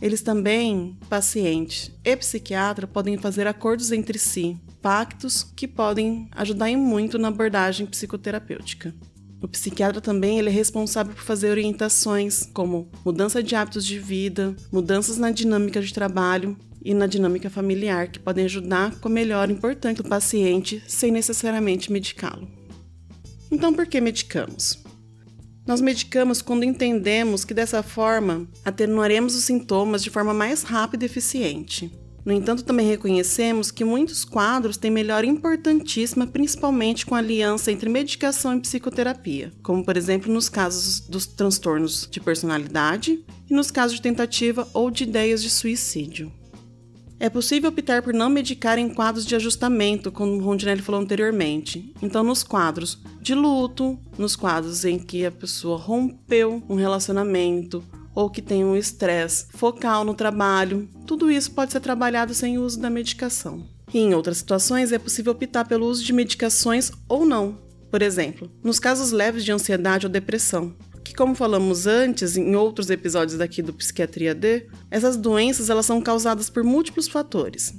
Eles 0.00 0.20
também, 0.20 0.96
paciente 1.08 1.92
e 2.04 2.16
psiquiatra, 2.16 2.86
podem 2.86 3.16
fazer 3.16 3.46
acordos 3.46 3.92
entre 3.92 4.18
si, 4.18 4.58
pactos 4.82 5.42
que 5.42 5.66
podem 5.66 6.28
ajudar 6.32 6.70
muito 6.76 7.18
na 7.18 7.28
abordagem 7.28 7.86
psicoterapêutica. 7.86 8.94
O 9.46 9.48
psiquiatra 9.48 10.00
também 10.00 10.40
ele 10.40 10.48
é 10.48 10.52
responsável 10.52 11.14
por 11.14 11.22
fazer 11.22 11.50
orientações 11.50 12.50
como 12.52 12.90
mudança 13.04 13.40
de 13.40 13.54
hábitos 13.54 13.86
de 13.86 13.96
vida, 13.96 14.56
mudanças 14.72 15.18
na 15.18 15.30
dinâmica 15.30 15.80
de 15.80 15.94
trabalho 15.94 16.56
e 16.84 16.92
na 16.92 17.06
dinâmica 17.06 17.48
familiar 17.48 18.08
que 18.08 18.18
podem 18.18 18.46
ajudar 18.46 18.98
com 18.98 19.06
a 19.06 19.10
melhora 19.10 19.52
importante 19.52 20.02
do 20.02 20.08
paciente 20.08 20.82
sem 20.88 21.12
necessariamente 21.12 21.92
medicá-lo. 21.92 22.48
Então, 23.48 23.72
por 23.72 23.86
que 23.86 24.00
medicamos? 24.00 24.82
Nós 25.64 25.80
medicamos 25.80 26.42
quando 26.42 26.64
entendemos 26.64 27.44
que 27.44 27.54
dessa 27.54 27.84
forma 27.84 28.48
atenuaremos 28.64 29.36
os 29.36 29.44
sintomas 29.44 30.02
de 30.02 30.10
forma 30.10 30.34
mais 30.34 30.64
rápida 30.64 31.04
e 31.04 31.06
eficiente. 31.06 31.88
No 32.26 32.32
entanto, 32.32 32.64
também 32.64 32.88
reconhecemos 32.88 33.70
que 33.70 33.84
muitos 33.84 34.24
quadros 34.24 34.76
têm 34.76 34.90
melhora 34.90 35.24
importantíssima, 35.24 36.26
principalmente 36.26 37.06
com 37.06 37.14
a 37.14 37.18
aliança 37.18 37.70
entre 37.70 37.88
medicação 37.88 38.56
e 38.56 38.60
psicoterapia, 38.60 39.52
como 39.62 39.84
por 39.84 39.96
exemplo 39.96 40.32
nos 40.32 40.48
casos 40.48 40.98
dos 40.98 41.24
transtornos 41.24 42.08
de 42.10 42.18
personalidade 42.18 43.24
e 43.48 43.54
nos 43.54 43.70
casos 43.70 43.98
de 43.98 44.02
tentativa 44.02 44.68
ou 44.74 44.90
de 44.90 45.04
ideias 45.04 45.40
de 45.40 45.48
suicídio. 45.48 46.32
É 47.20 47.30
possível 47.30 47.70
optar 47.70 48.02
por 48.02 48.12
não 48.12 48.28
medicar 48.28 48.76
em 48.76 48.88
quadros 48.88 49.24
de 49.24 49.36
ajustamento, 49.36 50.10
como 50.10 50.32
o 50.32 50.40
Rondinelli 50.40 50.82
falou 50.82 51.00
anteriormente. 51.00 51.94
Então, 52.02 52.24
nos 52.24 52.42
quadros 52.42 53.00
de 53.22 53.36
luto, 53.36 53.96
nos 54.18 54.34
quadros 54.34 54.84
em 54.84 54.98
que 54.98 55.24
a 55.24 55.30
pessoa 55.30 55.78
rompeu 55.78 56.60
um 56.68 56.74
relacionamento 56.74 57.82
ou 58.16 58.30
que 58.30 58.40
tem 58.40 58.64
um 58.64 58.74
estresse 58.74 59.44
focal 59.50 60.02
no 60.02 60.14
trabalho, 60.14 60.88
tudo 61.06 61.30
isso 61.30 61.50
pode 61.50 61.70
ser 61.70 61.80
trabalhado 61.80 62.32
sem 62.32 62.56
o 62.56 62.62
uso 62.62 62.80
da 62.80 62.88
medicação. 62.88 63.68
E 63.92 63.98
em 63.98 64.14
outras 64.14 64.38
situações 64.38 64.90
é 64.90 64.98
possível 64.98 65.32
optar 65.32 65.66
pelo 65.66 65.86
uso 65.86 66.02
de 66.02 66.14
medicações 66.14 66.90
ou 67.06 67.26
não. 67.26 67.58
Por 67.90 68.00
exemplo, 68.00 68.50
nos 68.64 68.80
casos 68.80 69.12
leves 69.12 69.44
de 69.44 69.52
ansiedade 69.52 70.06
ou 70.06 70.12
depressão, 70.12 70.74
que 71.04 71.14
como 71.14 71.34
falamos 71.34 71.86
antes 71.86 72.38
em 72.38 72.56
outros 72.56 72.88
episódios 72.88 73.36
daqui 73.36 73.60
do 73.60 73.74
Psiquiatria 73.74 74.34
D, 74.34 74.66
essas 74.90 75.16
doenças 75.16 75.68
elas 75.68 75.84
são 75.84 76.00
causadas 76.00 76.48
por 76.48 76.64
múltiplos 76.64 77.06
fatores. 77.06 77.74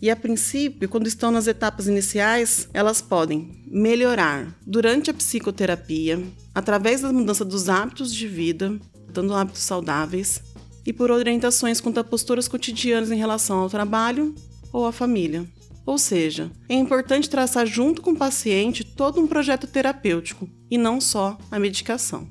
E 0.00 0.08
a 0.08 0.16
princípio, 0.16 0.88
quando 0.88 1.08
estão 1.08 1.30
nas 1.30 1.46
etapas 1.46 1.86
iniciais, 1.86 2.68
elas 2.72 3.02
podem 3.02 3.62
melhorar 3.66 4.56
durante 4.66 5.10
a 5.10 5.14
psicoterapia, 5.14 6.22
através 6.54 7.02
da 7.02 7.12
mudança 7.12 7.44
dos 7.44 7.68
hábitos 7.68 8.14
de 8.14 8.26
vida, 8.26 8.80
dando 9.10 9.34
hábitos 9.34 9.62
saudáveis, 9.62 10.42
e 10.86 10.92
por 10.92 11.10
orientações 11.10 11.80
quanto 11.80 12.00
a 12.00 12.04
posturas 12.04 12.48
cotidianas 12.48 13.10
em 13.10 13.16
relação 13.16 13.58
ao 13.58 13.68
trabalho 13.68 14.34
ou 14.72 14.86
à 14.86 14.92
família. 14.92 15.46
Ou 15.84 15.98
seja, 15.98 16.50
é 16.68 16.74
importante 16.74 17.28
traçar 17.28 17.66
junto 17.66 18.00
com 18.02 18.12
o 18.12 18.16
paciente 18.16 18.84
todo 18.84 19.20
um 19.20 19.26
projeto 19.26 19.66
terapêutico 19.66 20.48
e 20.70 20.78
não 20.78 21.00
só 21.00 21.36
a 21.50 21.58
medicação. 21.58 22.28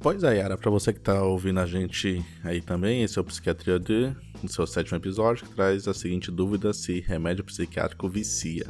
Pois 0.00 0.22
é, 0.22 0.36
Yara, 0.36 0.56
para 0.56 0.70
você 0.70 0.92
que 0.92 1.00
está 1.00 1.22
ouvindo 1.22 1.58
a 1.58 1.66
gente 1.66 2.24
aí 2.44 2.60
também, 2.60 3.02
esse 3.02 3.18
é 3.18 3.20
o 3.20 3.24
Psiquiatria 3.24 3.78
D, 3.78 4.12
no 4.42 4.48
seu 4.48 4.66
sétimo 4.66 4.96
episódio, 4.96 5.44
que 5.44 5.54
traz 5.54 5.88
a 5.88 5.94
seguinte 5.94 6.30
dúvida 6.30 6.72
se 6.72 7.00
remédio 7.00 7.42
psiquiátrico 7.42 8.08
vicia. 8.08 8.66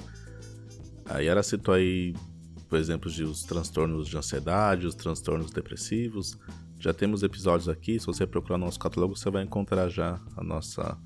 A 1.05 1.19
Yara 1.19 1.43
citou 1.43 1.75
aí, 1.75 2.15
por 2.69 2.79
exemplo, 2.79 3.11
de 3.11 3.25
os 3.25 3.43
transtornos 3.45 4.09
de 4.09 4.17
ansiedade, 4.17 4.87
os 4.87 4.95
transtornos 4.95 5.51
depressivos, 5.51 6.39
já 6.79 6.93
temos 6.93 7.23
episódios 7.23 7.69
aqui, 7.69 7.99
se 7.99 8.07
você 8.07 8.27
procurar 8.27 8.59
no 8.59 8.67
nosso 8.67 8.79
catálogo, 8.79 9.17
você 9.17 9.31
vai 9.31 9.43
encontrar 9.43 9.89
já 9.89 10.21
a 10.37 10.43
nossa 10.43 10.97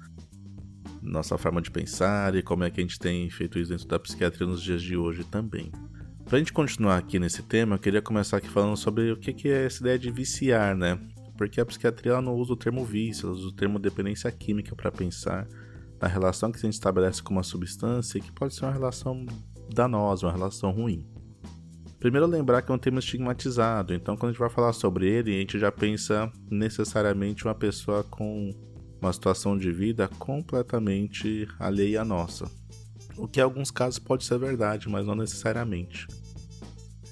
nossa 1.01 1.37
forma 1.37 1.61
de 1.61 1.71
pensar 1.71 2.35
e 2.37 2.43
como 2.43 2.63
é 2.63 2.71
que 2.71 2.81
a 2.81 2.85
gente 2.85 2.99
tem 2.99 3.29
feito 3.29 3.59
isso 3.59 3.71
dentro 3.71 3.89
da 3.89 3.99
psiquiatria 3.99 4.47
nos 4.47 4.63
dias 4.63 4.81
de 4.81 4.97
hoje 4.97 5.25
também. 5.25 5.73
Pra 6.25 6.39
gente 6.39 6.53
continuar 6.53 6.97
aqui 6.97 7.19
nesse 7.19 7.43
tema, 7.43 7.75
eu 7.75 7.79
queria 7.79 8.01
começar 8.01 8.37
aqui 8.37 8.49
falando 8.49 8.77
sobre 8.77 9.11
o 9.11 9.17
que 9.17 9.49
é 9.49 9.67
essa 9.67 9.83
ideia 9.83 9.99
de 9.99 10.11
viciar, 10.13 10.77
né? 10.77 10.99
Porque 11.37 11.61
a 11.61 11.67
psiquiatria 11.67 12.21
não 12.21 12.35
usa 12.35 12.53
o 12.53 12.57
termo 12.57 12.85
vício, 12.85 13.27
ela 13.27 13.35
usa 13.35 13.49
o 13.49 13.53
termo 13.53 13.79
dependência 13.79 14.31
química 14.31 14.77
para 14.77 14.93
pensar 14.93 15.49
na 16.01 16.07
relação 16.07 16.53
que 16.53 16.59
a 16.59 16.63
gente 16.63 16.75
estabelece 16.75 17.23
com 17.23 17.35
uma 17.35 17.43
substância 17.43 18.21
que 18.21 18.31
pode 18.31 18.55
ser 18.55 18.65
uma 18.65 18.73
relação 18.73 19.27
danosa, 19.75 20.27
uma 20.27 20.33
relação 20.33 20.71
ruim. 20.71 21.05
Primeiro 22.03 22.27
lembrar 22.27 22.63
que 22.63 22.73
é 22.73 22.75
um 22.75 22.79
tema 22.79 22.99
estigmatizado, 22.99 23.95
então 23.95 24.17
quando 24.17 24.31
a 24.31 24.33
gente 24.33 24.41
vai 24.41 24.51
falar 24.51 24.73
sobre 24.73 25.09
ele, 25.09 25.37
a 25.37 25.39
gente 25.39 25.57
já 25.57 25.71
pensa 25.71 26.29
necessariamente 26.51 27.45
uma 27.45 27.55
pessoa 27.55 28.03
com 28.03 28.51
uma 29.01 29.13
situação 29.13 29.57
de 29.57 29.71
vida 29.71 30.09
completamente 30.19 31.47
alheia 31.61 32.03
à 32.03 32.05
nossa. 32.05 32.51
O 33.17 33.29
que 33.29 33.39
em 33.39 33.45
alguns 33.45 33.71
casos 33.71 34.01
pode 34.01 34.25
ser 34.25 34.37
verdade, 34.37 34.89
mas 34.89 35.07
não 35.07 35.15
necessariamente. 35.15 36.09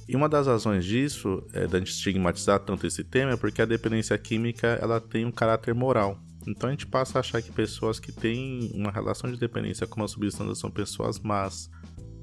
E 0.08 0.16
uma 0.16 0.28
das 0.28 0.48
razões 0.48 0.84
disso, 0.84 1.40
é, 1.52 1.68
da 1.68 1.78
gente 1.78 1.92
estigmatizar 1.92 2.58
tanto 2.58 2.84
esse 2.84 3.04
tema, 3.04 3.34
é 3.34 3.36
porque 3.36 3.62
a 3.62 3.66
dependência 3.66 4.18
química 4.18 4.76
ela 4.82 5.00
tem 5.00 5.24
um 5.24 5.30
caráter 5.30 5.72
moral. 5.72 6.18
Então 6.48 6.68
a 6.68 6.72
gente 6.72 6.88
passa 6.88 7.16
a 7.16 7.20
achar 7.20 7.40
que 7.40 7.52
pessoas 7.52 8.00
que 8.00 8.10
têm 8.10 8.72
uma 8.74 8.90
relação 8.90 9.30
de 9.30 9.38
dependência 9.38 9.86
com 9.86 10.00
uma 10.00 10.08
substância 10.08 10.56
são 10.56 10.68
pessoas 10.68 11.20
más, 11.20 11.70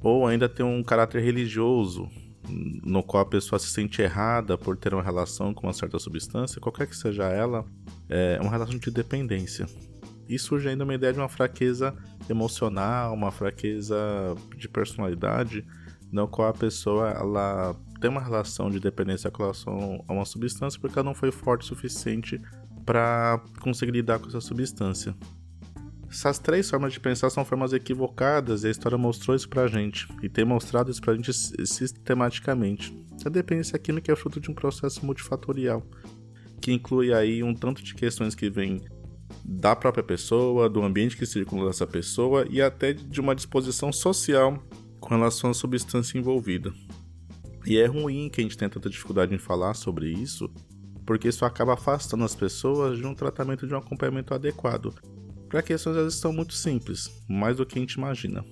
ou 0.01 0.27
ainda 0.27 0.49
tem 0.49 0.65
um 0.65 0.83
caráter 0.83 1.23
religioso, 1.23 2.09
no 2.49 3.03
qual 3.03 3.23
a 3.23 3.25
pessoa 3.25 3.59
se 3.59 3.67
sente 3.67 4.01
errada 4.01 4.57
por 4.57 4.77
ter 4.77 4.93
uma 4.93 5.03
relação 5.03 5.53
com 5.53 5.67
uma 5.67 5.73
certa 5.73 5.99
substância, 5.99 6.61
qualquer 6.61 6.87
que 6.87 6.95
seja 6.95 7.25
ela, 7.25 7.65
é 8.09 8.39
uma 8.41 8.51
relação 8.51 8.77
de 8.77 8.91
dependência. 8.91 9.67
E 10.27 10.37
surge 10.37 10.67
ainda 10.67 10.83
uma 10.83 10.93
ideia 10.93 11.13
de 11.13 11.19
uma 11.19 11.29
fraqueza 11.29 11.95
emocional, 12.29 13.13
uma 13.13 13.31
fraqueza 13.31 13.95
de 14.57 14.67
personalidade, 14.67 15.65
no 16.11 16.27
qual 16.27 16.49
a 16.49 16.53
pessoa 16.53 17.09
ela 17.09 17.75
tem 17.99 18.09
uma 18.09 18.21
relação 18.21 18.69
de 18.69 18.79
dependência 18.79 19.31
com 19.31 19.43
relação 19.43 20.03
a 20.07 20.13
uma 20.13 20.25
substância 20.25 20.79
porque 20.79 20.97
ela 20.97 21.05
não 21.05 21.15
foi 21.15 21.31
forte 21.31 21.63
o 21.63 21.65
suficiente 21.65 22.41
para 22.85 23.41
conseguir 23.59 23.91
lidar 23.91 24.19
com 24.19 24.27
essa 24.27 24.39
substância. 24.39 25.15
Essas 26.09 26.39
três 26.39 26.69
formas 26.69 26.93
de 26.93 26.99
pensar 26.99 27.29
são 27.29 27.43
formas 27.43 27.73
equivocadas 27.73 28.63
e 28.63 28.67
a 28.67 28.71
história 28.71 28.97
mostrou 28.97 29.35
isso 29.35 29.49
pra 29.49 29.67
gente, 29.67 30.07
e 30.23 30.29
tem 30.29 30.45
mostrado 30.45 30.89
isso 30.89 31.01
pra 31.01 31.13
gente 31.13 31.33
sistematicamente. 31.33 32.97
A 33.25 33.29
dependência 33.29 33.77
química 33.77 34.11
é 34.11 34.15
fruto 34.15 34.39
de 34.39 34.49
um 34.49 34.53
processo 34.53 35.05
multifatorial, 35.05 35.83
que 36.61 36.71
inclui 36.71 37.13
aí 37.13 37.43
um 37.43 37.53
tanto 37.53 37.83
de 37.83 37.93
questões 37.93 38.33
que 38.33 38.49
vêm 38.49 38.81
da 39.43 39.75
própria 39.75 40.03
pessoa, 40.03 40.69
do 40.69 40.81
ambiente 40.81 41.17
que 41.17 41.25
circula 41.25 41.69
essa 41.69 41.85
pessoa 41.85 42.47
e 42.49 42.61
até 42.61 42.93
de 42.93 43.19
uma 43.19 43.35
disposição 43.35 43.91
social 43.91 44.63
com 44.99 45.09
relação 45.09 45.49
à 45.49 45.53
substância 45.53 46.17
envolvida. 46.17 46.73
E 47.65 47.77
é 47.77 47.85
ruim 47.85 48.29
que 48.29 48.39
a 48.39 48.43
gente 48.43 48.57
tenha 48.57 48.69
tanta 48.69 48.89
dificuldade 48.89 49.35
em 49.35 49.37
falar 49.37 49.73
sobre 49.73 50.09
isso, 50.09 50.49
porque 51.05 51.27
isso 51.27 51.43
acaba 51.43 51.73
afastando 51.73 52.23
as 52.23 52.33
pessoas 52.33 52.97
de 52.97 53.05
um 53.05 53.13
tratamento 53.13 53.67
de 53.67 53.73
um 53.73 53.77
acompanhamento 53.77 54.33
adequado 54.33 54.93
para 55.47 55.61
questões 55.61 55.95
às 55.95 56.03
vezes 56.03 56.19
são 56.19 56.33
muito 56.33 56.53
simples, 56.53 57.09
mais 57.27 57.57
do 57.57 57.65
que 57.65 57.77
a 57.77 57.81
gente 57.81 57.93
imagina. 57.93 58.43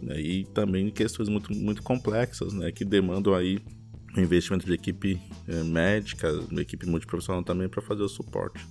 Né? 0.00 0.20
E 0.20 0.44
também 0.46 0.90
questões 0.90 1.28
muito, 1.28 1.52
muito 1.52 1.82
complexas, 1.82 2.52
né? 2.52 2.70
que 2.70 2.84
demandam 2.84 3.34
aí 3.34 3.60
um 4.16 4.20
investimento 4.20 4.66
de 4.66 4.72
equipe 4.72 5.20
é, 5.48 5.62
médica, 5.62 6.32
uma 6.50 6.62
equipe 6.62 6.86
multiprofissional 6.86 7.42
também 7.42 7.68
para 7.68 7.82
fazer 7.82 8.02
o 8.02 8.08
suporte. 8.08 8.64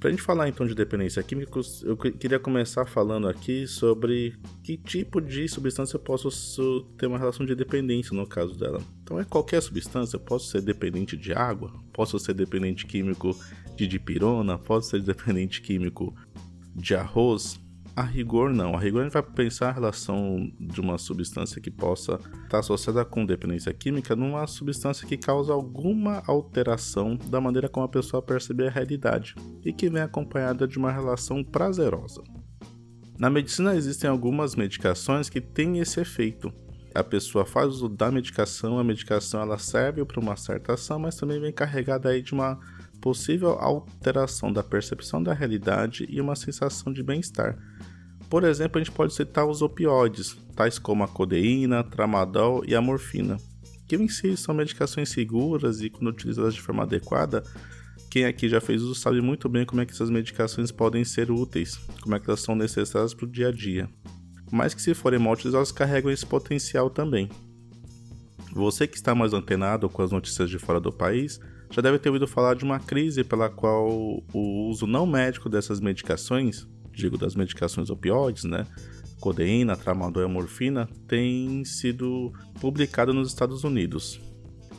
Para 0.00 0.08
a 0.08 0.12
gente 0.12 0.22
falar 0.22 0.48
então 0.48 0.66
de 0.66 0.74
dependência 0.74 1.22
química, 1.22 1.60
eu 1.82 1.94
queria 1.94 2.38
começar 2.38 2.86
falando 2.86 3.28
aqui 3.28 3.66
sobre 3.66 4.34
que 4.62 4.78
tipo 4.78 5.20
de 5.20 5.46
substância 5.46 5.96
eu 5.96 6.00
posso 6.00 6.80
ter 6.96 7.06
uma 7.06 7.18
relação 7.18 7.44
de 7.44 7.54
dependência 7.54 8.16
no 8.16 8.26
caso 8.26 8.58
dela. 8.58 8.80
Então 9.02 9.20
é 9.20 9.24
qualquer 9.24 9.60
substância, 9.60 10.16
eu 10.16 10.20
posso 10.20 10.48
ser 10.48 10.62
dependente 10.62 11.18
de 11.18 11.34
água, 11.34 11.70
posso 11.92 12.18
ser 12.18 12.32
dependente 12.32 12.86
químico 12.86 13.38
de 13.76 13.86
dipirona, 13.86 14.56
pode 14.56 14.86
ser 14.86 15.02
dependente 15.02 15.60
químico 15.60 16.14
de 16.74 16.94
arroz, 16.94 17.58
a 18.00 18.02
rigor, 18.02 18.50
não. 18.52 18.74
A 18.74 18.78
rigor, 18.78 19.00
a 19.00 19.04
gente 19.04 19.12
vai 19.12 19.22
pensar 19.22 19.68
a 19.68 19.72
relação 19.72 20.50
de 20.58 20.80
uma 20.80 20.96
substância 20.96 21.60
que 21.60 21.70
possa 21.70 22.18
estar 22.44 22.60
associada 22.60 23.04
com 23.04 23.26
dependência 23.26 23.74
química 23.74 24.16
numa 24.16 24.46
substância 24.46 25.06
que 25.06 25.16
causa 25.16 25.52
alguma 25.52 26.22
alteração 26.26 27.16
da 27.16 27.40
maneira 27.40 27.68
como 27.68 27.84
a 27.84 27.88
pessoa 27.88 28.22
percebe 28.22 28.66
a 28.66 28.70
realidade 28.70 29.34
e 29.64 29.72
que 29.72 29.90
vem 29.90 30.02
acompanhada 30.02 30.66
de 30.66 30.78
uma 30.78 30.90
relação 30.90 31.42
prazerosa. 31.42 32.22
Na 33.18 33.28
medicina 33.28 33.74
existem 33.74 34.08
algumas 34.08 34.54
medicações 34.54 35.28
que 35.28 35.40
têm 35.40 35.78
esse 35.78 36.00
efeito. 36.00 36.50
A 36.94 37.04
pessoa 37.04 37.44
faz 37.44 37.68
uso 37.68 37.88
da 37.88 38.10
medicação, 38.10 38.78
a 38.78 38.84
medicação 38.84 39.42
ela 39.42 39.58
serve 39.58 40.04
para 40.04 40.18
uma 40.18 40.36
certa 40.36 40.72
ação, 40.72 40.98
mas 40.98 41.16
também 41.16 41.38
vem 41.38 41.52
carregada 41.52 42.08
aí 42.08 42.22
de 42.22 42.32
uma 42.32 42.58
possível 43.00 43.50
alteração 43.50 44.52
da 44.52 44.62
percepção 44.62 45.22
da 45.22 45.32
realidade 45.32 46.06
e 46.08 46.20
uma 46.20 46.36
sensação 46.36 46.92
de 46.92 47.02
bem-estar. 47.02 47.58
Por 48.28 48.44
exemplo, 48.44 48.78
a 48.78 48.84
gente 48.84 48.94
pode 48.94 49.12
citar 49.14 49.46
os 49.46 49.62
opioides, 49.62 50.36
tais 50.54 50.78
como 50.78 51.02
a 51.02 51.08
codeína, 51.08 51.82
tramadol 51.82 52.62
e 52.64 52.74
a 52.74 52.80
morfina, 52.80 53.36
que 53.88 53.96
em 53.96 54.08
si 54.08 54.36
são 54.36 54.54
medicações 54.54 55.08
seguras 55.08 55.80
e, 55.80 55.90
quando 55.90 56.10
utilizadas 56.10 56.54
de 56.54 56.60
forma 56.60 56.84
adequada, 56.84 57.42
quem 58.10 58.24
aqui 58.24 58.48
já 58.48 58.60
fez 58.60 58.82
uso 58.82 58.94
sabe 58.94 59.20
muito 59.20 59.48
bem 59.48 59.64
como 59.64 59.80
é 59.80 59.86
que 59.86 59.92
essas 59.92 60.10
medicações 60.10 60.70
podem 60.70 61.04
ser 61.04 61.30
úteis, 61.30 61.76
como 62.00 62.14
é 62.14 62.20
que 62.20 62.28
elas 62.28 62.40
são 62.40 62.54
necessárias 62.54 63.14
para 63.14 63.26
o 63.26 63.30
dia 63.30 63.48
a 63.48 63.52
dia. 63.52 63.88
Mas 64.50 64.74
que 64.74 64.82
se 64.82 64.94
forem 64.94 65.18
mal 65.18 65.32
utilizadas, 65.32 65.72
carregam 65.72 66.10
esse 66.10 66.26
potencial 66.26 66.90
também. 66.90 67.28
Você 68.52 68.86
que 68.86 68.96
está 68.96 69.14
mais 69.14 69.32
antenado 69.32 69.88
com 69.88 70.02
as 70.02 70.10
notícias 70.10 70.50
de 70.50 70.58
fora 70.58 70.80
do 70.80 70.92
país, 70.92 71.40
já 71.70 71.80
deve 71.80 71.98
ter 71.98 72.08
ouvido 72.08 72.26
falar 72.26 72.54
de 72.54 72.64
uma 72.64 72.80
crise 72.80 73.22
pela 73.22 73.48
qual 73.48 73.88
o 74.32 74.68
uso 74.68 74.86
não 74.86 75.06
médico 75.06 75.48
dessas 75.48 75.80
medicações, 75.80 76.66
digo 76.92 77.16
das 77.16 77.34
medicações 77.34 77.90
opioides, 77.90 78.44
né, 78.44 78.66
codeína, 79.20 79.76
tramadol 79.76 80.22
e 80.22 80.26
morfina, 80.26 80.88
tem 81.06 81.64
sido 81.64 82.32
publicado 82.60 83.14
nos 83.14 83.28
Estados 83.28 83.62
Unidos. 83.64 84.20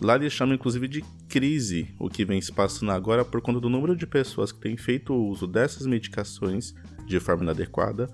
Lá 0.02 0.16
eles 0.16 0.34
chamam 0.34 0.56
inclusive 0.56 0.88
de 0.88 1.02
crise 1.30 1.94
o 2.00 2.10
que 2.10 2.26
vem 2.26 2.42
se 2.42 2.52
passando 2.52 2.92
agora 2.92 3.24
por 3.24 3.40
conta 3.40 3.60
do 3.60 3.70
número 3.70 3.96
de 3.96 4.08
pessoas 4.08 4.52
que 4.52 4.60
têm 4.60 4.76
feito 4.76 5.14
o 5.14 5.28
uso 5.28 5.46
dessas 5.46 5.86
medicações 5.86 6.74
de 7.06 7.20
forma 7.20 7.44
inadequada 7.44 8.10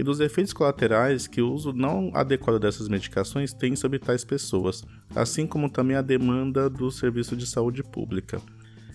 e 0.00 0.02
dos 0.02 0.18
efeitos 0.18 0.54
colaterais 0.54 1.26
que 1.26 1.42
o 1.42 1.52
uso 1.52 1.74
não 1.74 2.10
adequado 2.14 2.58
dessas 2.58 2.88
medicações 2.88 3.52
tem 3.52 3.76
sobre 3.76 3.98
tais 3.98 4.24
pessoas, 4.24 4.82
assim 5.14 5.46
como 5.46 5.68
também 5.68 5.94
a 5.94 6.00
demanda 6.00 6.70
do 6.70 6.90
serviço 6.90 7.36
de 7.36 7.46
saúde 7.46 7.82
pública. 7.82 8.40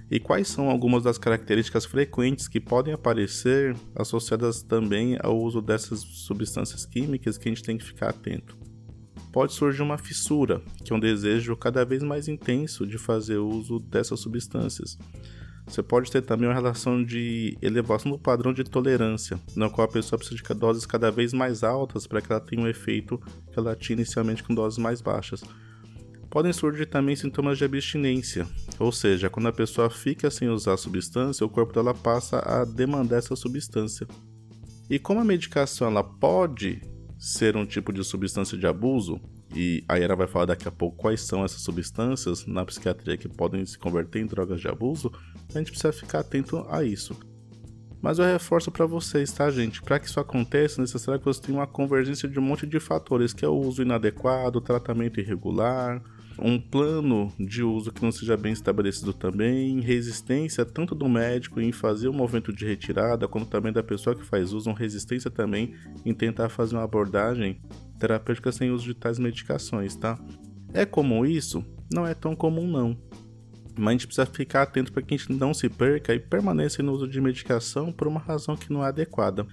E 0.10 0.20
quais 0.20 0.48
são 0.48 0.68
algumas 0.68 1.04
das 1.04 1.20
características 1.20 1.86
frequentes 1.86 2.48
que 2.48 2.60
podem 2.60 2.92
aparecer 2.92 3.76
associadas 3.96 4.64
também 4.64 5.16
ao 5.22 5.40
uso 5.40 5.62
dessas 5.62 6.00
substâncias 6.00 6.88
químicas 6.88 7.38
que 7.38 7.48
a 7.48 7.52
gente 7.52 7.64
tem 7.64 7.78
que 7.78 7.86
ficar 7.86 8.10
atento? 8.10 8.58
Pode 9.32 9.54
surgir 9.54 9.84
uma 9.84 10.00
fissura, 10.00 10.60
que 10.84 10.92
é 10.92 10.96
um 10.96 11.00
desejo 11.00 11.56
cada 11.56 11.86
vez 11.86 12.02
mais 12.02 12.28
intenso 12.28 12.84
de 12.88 12.98
fazer 12.98 13.38
uso 13.38 13.78
dessas 13.78 14.20
substâncias. 14.22 14.98
Você 15.68 15.82
pode 15.82 16.12
ter 16.12 16.22
também 16.22 16.48
uma 16.48 16.54
relação 16.54 17.04
de 17.04 17.58
elevação 17.62 18.12
do 18.12 18.20
padrão 18.20 18.54
de 18.54 18.64
tolerância, 18.64 19.40
na 19.56 19.70
qual 19.70 19.88
a 19.88 19.92
pessoa 19.92 20.20
precisa 20.20 20.42
de 20.42 20.54
doses 20.54 20.86
cada 20.86 21.10
vez 21.10 21.34
mais 21.34 21.64
altas 21.64 22.06
para 22.06 22.22
que 22.22 22.32
ela 22.32 22.40
tenha 22.40 22.62
um 22.62 22.68
efeito 22.68 23.18
que 23.52 23.58
ela 23.58 23.76
tinha 23.76 23.96
inicialmente 23.96 24.44
com 24.44 24.54
doses 24.54 24.78
mais 24.78 25.02
baixas. 25.02 25.44
Podem 26.30 26.54
surgir 26.54 26.86
também 26.86 27.16
sintomas 27.16 27.58
de 27.58 27.64
abstinência, 27.64 28.46
ou 28.78 28.92
seja, 28.92 29.30
quando 29.30 29.48
a 29.48 29.54
pessoa 29.54 29.90
fica 29.90 30.30
sem 30.30 30.50
usar 30.50 30.74
a 30.74 30.78
substância, 30.78 31.46
o 31.46 31.50
corpo 31.50 31.74
dela 31.74 31.94
passa 31.94 32.40
a 32.40 32.64
demandar 32.64 33.18
essa 33.18 33.36
substância. 33.36 34.08
E 34.90 35.00
como 35.00 35.20
a 35.20 35.26
medicação 35.26 35.88
ela 35.88 36.04
pode 36.04 36.82
ser 37.18 37.56
um 37.56 37.66
tipo 37.66 37.92
de 37.92 38.04
substância 38.04 38.58
de 38.58 38.68
abuso, 38.68 39.20
e 39.56 39.84
a 39.88 39.96
Yara 39.96 40.16
vai 40.16 40.28
falar 40.28 40.46
daqui 40.46 40.68
a 40.68 40.72
pouco 40.72 40.98
quais 40.98 41.22
são 41.22 41.46
essas 41.46 41.62
substâncias 41.62 42.46
na 42.46 42.66
psiquiatria 42.66 43.18
que 43.18 43.30
podem 43.30 43.66
se 43.66 43.78
converter 43.78 44.20
em 44.20 44.26
drogas 44.26 44.60
de 44.60 44.68
abuso, 44.68 45.12
a 45.54 45.58
gente 45.58 45.72
precisa 45.72 45.94
ficar 45.94 46.20
atento 46.20 46.66
a 46.70 46.84
isso. 46.84 47.16
Mas 48.02 48.20
eu 48.20 48.26
reforço 48.26 48.72
para 48.72 48.86
vocês, 48.86 49.32
tá, 49.32 49.50
gente? 49.50 49.82
Para 49.82 50.00
que 50.00 50.06
isso 50.06 50.20
aconteça, 50.20 50.80
é 50.80 50.84
necessário 50.84 51.20
que 51.20 51.26
você 51.26 51.42
tenha 51.42 51.58
uma 51.58 51.66
convergência 51.66 52.30
de 52.30 52.38
um 52.38 52.44
monte 52.44 52.68
de 52.68 52.80
fatores, 52.80 53.34
que 53.34 53.44
é 53.44 53.48
o 53.48 53.56
uso 53.56 53.82
inadequado, 53.82 54.62
tratamento 54.62 55.20
irregular, 55.20 56.04
um 56.38 56.60
plano 56.60 57.32
de 57.40 57.64
uso 57.64 57.92
que 57.92 58.04
não 58.04 58.12
seja 58.12 58.36
bem 58.36 58.54
estabelecido 58.54 59.14
também, 59.14 59.80
resistência 59.80 60.66
tanto 60.66 60.94
do 60.94 61.08
médico 61.08 61.62
em 61.62 61.72
fazer 61.72 62.08
o 62.08 62.14
movimento 62.14 62.54
de 62.54 62.66
retirada, 62.66 63.28
quanto 63.28 63.48
também 63.48 63.72
da 63.72 63.82
pessoa 63.82 64.16
que 64.16 64.24
faz 64.24 64.54
uso, 64.54 64.72
resistência 64.74 65.32
também 65.32 65.74
em 66.06 66.14
tentar 66.14 66.50
fazer 66.50 66.76
uma 66.76 66.84
abordagem 66.84 67.62
terapêutica 68.00 68.52
sem 68.52 68.70
uso 68.70 68.86
de 68.86 68.94
tais 68.94 69.18
medicações, 69.18 69.96
tá? 69.96 70.20
É 70.74 70.86
comum 70.86 71.26
isso? 71.26 71.66
Não 71.92 72.06
é 72.06 72.14
tão 72.14 72.36
comum 72.36 72.68
não. 72.68 72.98
Mas 73.78 73.88
a 73.88 73.92
gente 73.92 74.08
precisa 74.08 74.26
ficar 74.26 74.62
atento 74.64 74.92
para 74.92 75.02
que 75.02 75.14
a 75.14 75.18
gente 75.18 75.34
não 75.34 75.54
se 75.54 75.70
perca 75.70 76.14
e 76.14 76.20
permaneça 76.20 76.82
no 76.82 76.94
uso 76.94 77.08
de 77.08 77.20
medicação 77.20 77.92
por 77.92 78.08
uma 78.08 78.20
razão 78.20 78.56
que 78.56 78.72
não 78.72 78.84
é 78.84 78.88
adequada. 78.88 79.46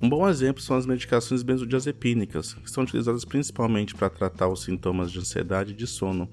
Um 0.00 0.08
bom 0.08 0.28
exemplo 0.28 0.60
são 0.60 0.76
as 0.76 0.84
medicações 0.84 1.44
benzodiazepínicas, 1.44 2.54
que 2.54 2.70
são 2.70 2.82
utilizadas 2.82 3.24
principalmente 3.24 3.94
para 3.94 4.10
tratar 4.10 4.48
os 4.48 4.64
sintomas 4.64 5.12
de 5.12 5.20
ansiedade 5.20 5.72
e 5.72 5.76
de 5.76 5.86
sono. 5.86 6.28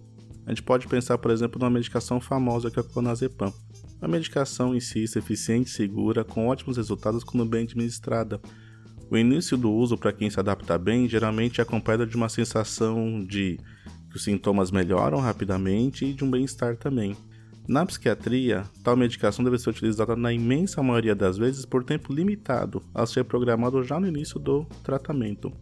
A 0.46 0.50
gente 0.50 0.64
pode 0.64 0.88
pensar, 0.88 1.20
por 1.20 1.30
exemplo, 1.30 1.60
numa 1.60 1.70
medicação 1.70 2.20
famosa 2.20 2.72
que 2.72 2.80
é 2.80 2.82
a 2.82 2.84
clonazepam. 2.84 3.54
Uma 4.02 4.08
medicação 4.08 4.74
em 4.74 4.80
si 4.80 5.04
eficiente, 5.04 5.70
segura, 5.70 6.24
com 6.24 6.48
ótimos 6.48 6.78
resultados 6.78 7.24
quando 7.24 7.46
bem 7.46 7.64
administrada. 7.64 8.42
O 9.12 9.16
início 9.16 9.56
do 9.56 9.72
uso 9.72 9.96
para 9.96 10.14
quem 10.14 10.30
se 10.30 10.40
adapta 10.40 10.76
bem 10.78 11.08
geralmente 11.08 11.60
é 11.60 11.64
acompanhado 11.64 12.08
de 12.08 12.16
uma 12.16 12.30
sensação 12.30 13.24
de 13.24 13.60
que 14.10 14.16
os 14.16 14.24
sintomas 14.24 14.72
melhoram 14.72 15.20
rapidamente 15.20 16.06
e 16.06 16.14
de 16.14 16.24
um 16.24 16.32
bem-estar 16.32 16.76
também. 16.78 17.16
Na 17.70 17.86
psiquiatria, 17.86 18.64
tal 18.84 18.98
medicação 18.98 19.46
deve 19.46 19.60
ser 19.60 19.70
utilizada 19.70 20.16
na 20.16 20.34
imensa 20.34 20.82
maioria 20.82 21.14
das 21.14 21.38
vezes 21.38 21.68
por 21.68 21.84
tempo 21.84 22.12
limitado, 22.12 22.82
a 22.96 23.06
ser 23.06 23.24
programado 23.26 23.84
já 23.84 24.00
no 24.00 24.08
início 24.08 24.40
do 24.40 24.66
tratamento. 24.84 25.54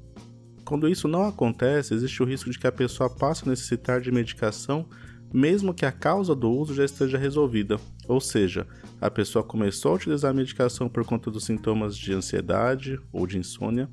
Quando 0.64 0.88
isso 0.88 1.06
não 1.06 1.28
acontece, 1.28 1.94
existe 1.94 2.24
o 2.24 2.26
risco 2.26 2.50
de 2.50 2.58
que 2.58 2.66
a 2.66 2.72
pessoa 2.72 3.10
passe 3.10 3.44
a 3.44 3.50
necessitar 3.50 4.00
de 4.00 4.10
medicação 4.10 4.88
mesmo 5.34 5.74
que 5.74 5.86
a 5.86 5.92
causa 5.92 6.34
do 6.34 6.50
uso 6.50 6.74
já 6.74 6.86
esteja 6.86 7.18
resolvida, 7.18 7.78
ou 8.08 8.22
seja, 8.22 8.66
a 9.02 9.12
pessoa 9.12 9.44
começou 9.44 9.92
a 9.92 9.96
utilizar 9.96 10.32
a 10.32 10.34
medicação 10.34 10.88
por 10.88 11.04
conta 11.04 11.30
dos 11.30 11.44
sintomas 11.44 11.98
de 11.98 12.14
ansiedade 12.14 12.98
ou 13.12 13.28
de 13.28 13.38
insônia, 13.38 13.90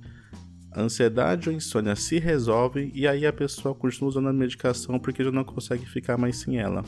a 0.70 0.80
ansiedade 0.80 1.48
ou 1.48 1.54
insônia 1.56 1.96
se 1.96 2.20
resolvem 2.20 2.92
e 2.94 3.08
aí 3.08 3.26
a 3.26 3.32
pessoa 3.32 3.74
continua 3.74 4.10
usando 4.10 4.28
a 4.28 4.32
medicação 4.32 5.00
porque 5.00 5.24
já 5.24 5.32
não 5.32 5.42
consegue 5.42 5.84
ficar 5.84 6.16
mais 6.16 6.36
sem 6.36 6.60
ela. 6.60 6.84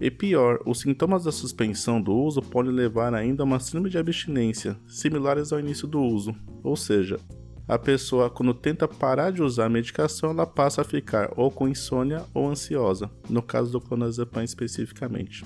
E 0.00 0.10
pior, 0.10 0.60
os 0.66 0.80
sintomas 0.80 1.24
da 1.24 1.32
suspensão 1.32 2.00
do 2.00 2.14
uso 2.14 2.42
podem 2.42 2.72
levar 2.72 3.14
ainda 3.14 3.42
a 3.42 3.46
uma 3.46 3.58
síndrome 3.58 3.88
de 3.88 3.96
abstinência, 3.96 4.76
similares 4.86 5.52
ao 5.52 5.60
início 5.60 5.88
do 5.88 6.00
uso, 6.00 6.34
ou 6.62 6.76
seja, 6.76 7.18
a 7.68 7.78
pessoa, 7.78 8.30
quando 8.30 8.54
tenta 8.54 8.86
parar 8.86 9.32
de 9.32 9.42
usar 9.42 9.66
a 9.66 9.68
medicação, 9.68 10.30
ela 10.30 10.46
passa 10.46 10.82
a 10.82 10.84
ficar 10.84 11.32
ou 11.36 11.50
com 11.50 11.66
insônia 11.66 12.24
ou 12.32 12.48
ansiosa, 12.48 13.10
no 13.28 13.42
caso 13.42 13.72
do 13.72 13.80
clonazepam 13.80 14.44
especificamente. 14.44 15.44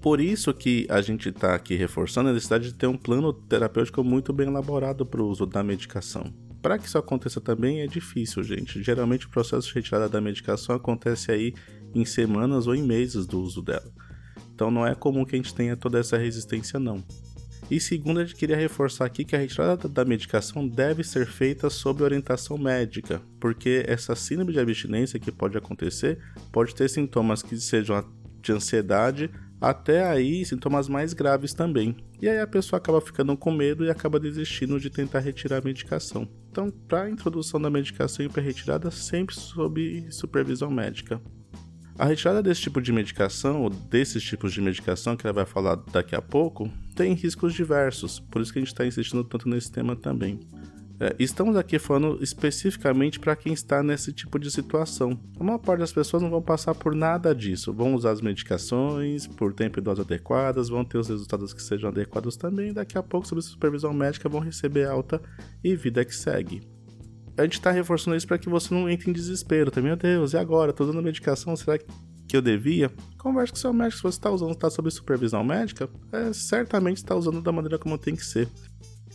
Por 0.00 0.20
isso 0.20 0.54
que 0.54 0.86
a 0.88 1.02
gente 1.02 1.28
está 1.28 1.54
aqui 1.54 1.74
reforçando 1.74 2.30
a 2.30 2.32
necessidade 2.32 2.68
de 2.68 2.74
ter 2.74 2.86
um 2.86 2.96
plano 2.96 3.32
terapêutico 3.32 4.02
muito 4.02 4.32
bem 4.32 4.48
elaborado 4.48 5.04
para 5.04 5.20
o 5.20 5.28
uso 5.28 5.44
da 5.44 5.62
medicação. 5.62 6.32
Para 6.62 6.78
que 6.78 6.86
isso 6.86 6.96
aconteça 6.96 7.42
também 7.42 7.80
é 7.82 7.86
difícil, 7.86 8.42
gente. 8.42 8.82
Geralmente 8.82 9.26
o 9.26 9.30
processo 9.30 9.68
de 9.68 9.74
retirada 9.74 10.08
da 10.08 10.20
medicação 10.20 10.74
acontece 10.74 11.30
aí 11.30 11.52
em 11.94 12.04
semanas 12.04 12.66
ou 12.66 12.74
em 12.74 12.82
meses 12.82 13.26
do 13.26 13.40
uso 13.40 13.62
dela. 13.62 13.90
Então 14.54 14.70
não 14.70 14.86
é 14.86 14.94
comum 14.94 15.24
que 15.24 15.34
a 15.34 15.38
gente 15.38 15.54
tenha 15.54 15.76
toda 15.76 15.98
essa 15.98 16.16
resistência 16.16 16.78
não. 16.78 17.02
E 17.70 17.80
segundo, 17.80 18.20
a 18.20 18.24
gente 18.24 18.36
queria 18.36 18.56
reforçar 18.56 19.06
aqui 19.06 19.24
que 19.24 19.34
a 19.34 19.38
retirada 19.38 19.88
da 19.88 20.04
medicação 20.04 20.68
deve 20.68 21.02
ser 21.02 21.26
feita 21.26 21.70
sob 21.70 22.02
orientação 22.02 22.58
médica, 22.58 23.22
porque 23.40 23.84
essa 23.88 24.14
síndrome 24.14 24.52
de 24.52 24.60
abstinência 24.60 25.18
que 25.18 25.32
pode 25.32 25.56
acontecer 25.56 26.18
pode 26.52 26.74
ter 26.74 26.88
sintomas 26.90 27.42
que 27.42 27.56
sejam 27.58 28.04
de 28.42 28.52
ansiedade, 28.52 29.30
até 29.58 30.04
aí 30.04 30.44
sintomas 30.44 30.88
mais 30.88 31.14
graves 31.14 31.54
também. 31.54 31.96
E 32.20 32.28
aí 32.28 32.38
a 32.38 32.46
pessoa 32.46 32.76
acaba 32.76 33.00
ficando 33.00 33.34
com 33.34 33.50
medo 33.50 33.84
e 33.84 33.90
acaba 33.90 34.20
desistindo 34.20 34.78
de 34.78 34.90
tentar 34.90 35.20
retirar 35.20 35.58
a 35.58 35.64
medicação. 35.64 36.28
Então, 36.50 36.70
para 36.70 37.04
a 37.04 37.10
introdução 37.10 37.60
da 37.60 37.70
medicação 37.70 38.26
e 38.26 38.28
para 38.28 38.42
retirada, 38.42 38.90
sempre 38.90 39.34
sob 39.34 40.06
supervisão 40.10 40.70
médica. 40.70 41.20
A 41.96 42.06
retirada 42.06 42.42
desse 42.42 42.62
tipo 42.62 42.80
de 42.80 42.92
medicação, 42.92 43.62
ou 43.62 43.70
desses 43.70 44.22
tipos 44.22 44.52
de 44.52 44.60
medicação 44.60 45.16
que 45.16 45.26
ela 45.26 45.32
vai 45.32 45.46
falar 45.46 45.76
daqui 45.92 46.16
a 46.16 46.20
pouco, 46.20 46.68
tem 46.94 47.12
riscos 47.12 47.54
diversos, 47.54 48.18
por 48.18 48.42
isso 48.42 48.52
que 48.52 48.58
a 48.58 48.62
gente 48.62 48.72
está 48.72 48.84
insistindo 48.84 49.22
tanto 49.22 49.48
nesse 49.48 49.70
tema 49.70 49.94
também. 49.94 50.40
É, 50.98 51.14
estamos 51.18 51.56
aqui 51.56 51.78
falando 51.78 52.22
especificamente 52.22 53.18
para 53.18 53.34
quem 53.34 53.52
está 53.52 53.82
nesse 53.82 54.12
tipo 54.12 54.38
de 54.38 54.50
situação. 54.50 55.18
A 55.38 55.44
maior 55.44 55.58
parte 55.58 55.80
das 55.80 55.92
pessoas 55.92 56.22
não 56.22 56.30
vão 56.30 56.42
passar 56.42 56.74
por 56.74 56.94
nada 56.94 57.34
disso. 57.34 57.72
Vão 57.72 57.94
usar 57.94 58.12
as 58.12 58.20
medicações 58.20 59.26
por 59.26 59.52
tempo 59.52 59.78
e 59.78 59.82
dose 59.82 60.02
adequadas, 60.02 60.68
vão 60.68 60.84
ter 60.84 60.98
os 60.98 61.08
resultados 61.08 61.52
que 61.52 61.62
sejam 61.62 61.90
adequados 61.90 62.36
também. 62.36 62.72
Daqui 62.72 62.96
a 62.96 63.02
pouco, 63.02 63.26
sob 63.26 63.42
supervisão 63.42 63.92
médica, 63.92 64.28
vão 64.28 64.40
receber 64.40 64.86
alta 64.86 65.20
e 65.62 65.74
vida 65.74 66.04
que 66.04 66.14
segue. 66.14 66.73
A 67.36 67.42
gente 67.42 67.54
está 67.54 67.70
reforçando 67.70 68.16
isso 68.16 68.26
para 68.26 68.38
que 68.38 68.48
você 68.48 68.72
não 68.72 68.88
entre 68.88 69.10
em 69.10 69.12
desespero. 69.12 69.70
Também, 69.70 69.90
meu 69.90 69.96
Deus, 69.96 70.32
e 70.32 70.36
agora? 70.36 70.70
Estou 70.70 70.86
usando 70.86 71.02
medicação, 71.02 71.56
será 71.56 71.78
que 71.78 72.36
eu 72.36 72.42
devia? 72.42 72.90
Converse 73.18 73.52
com 73.52 73.58
seu 73.58 73.72
médico. 73.72 73.96
Se 73.96 74.02
você 74.02 74.18
está 74.18 74.30
usando, 74.30 74.52
está 74.52 74.70
sob 74.70 74.90
supervisão 74.90 75.42
médica, 75.42 75.88
é, 76.12 76.32
certamente 76.32 76.98
está 76.98 77.14
usando 77.14 77.40
da 77.40 77.52
maneira 77.52 77.78
como 77.78 77.98
tem 77.98 78.14
que 78.14 78.24
ser. 78.24 78.48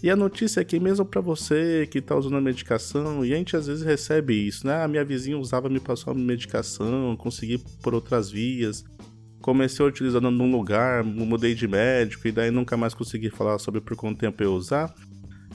E 0.02 0.10
a 0.10 0.16
notícia 0.16 0.62
é 0.62 0.64
que 0.64 0.80
mesmo 0.80 1.06
para 1.06 1.20
você 1.20 1.88
que 1.92 2.00
está 2.00 2.16
usando 2.16 2.38
a 2.38 2.42
medicação, 2.42 3.26
e 3.26 3.34
a 3.34 3.38
gente 3.38 3.58
às 3.58 3.68
vezes 3.68 3.84
recebe 3.84 4.34
isso, 4.34 4.66
né? 4.66 4.84
A 4.84 4.88
minha 4.88 5.04
vizinha 5.04 5.38
usava, 5.38 5.68
me 5.68 5.80
passou 5.80 6.12
a 6.12 6.16
medicação, 6.16 7.18
consegui 7.18 7.58
por 7.82 7.94
outras 7.94 8.30
vias. 8.30 8.86
Comecei 9.42 9.86
utilizando 9.86 10.30
num 10.30 10.52
lugar, 10.52 11.04
mudei 11.04 11.56
de 11.56 11.68
médico 11.68 12.28
e 12.28 12.32
daí 12.32 12.52
nunca 12.52 12.76
mais 12.76 12.94
consegui 12.94 13.30
falar 13.30 13.58
sobre 13.58 13.80
por 13.80 13.96
quanto 13.96 14.20
tempo 14.20 14.44
eu 14.44 14.54
usar. 14.54 14.94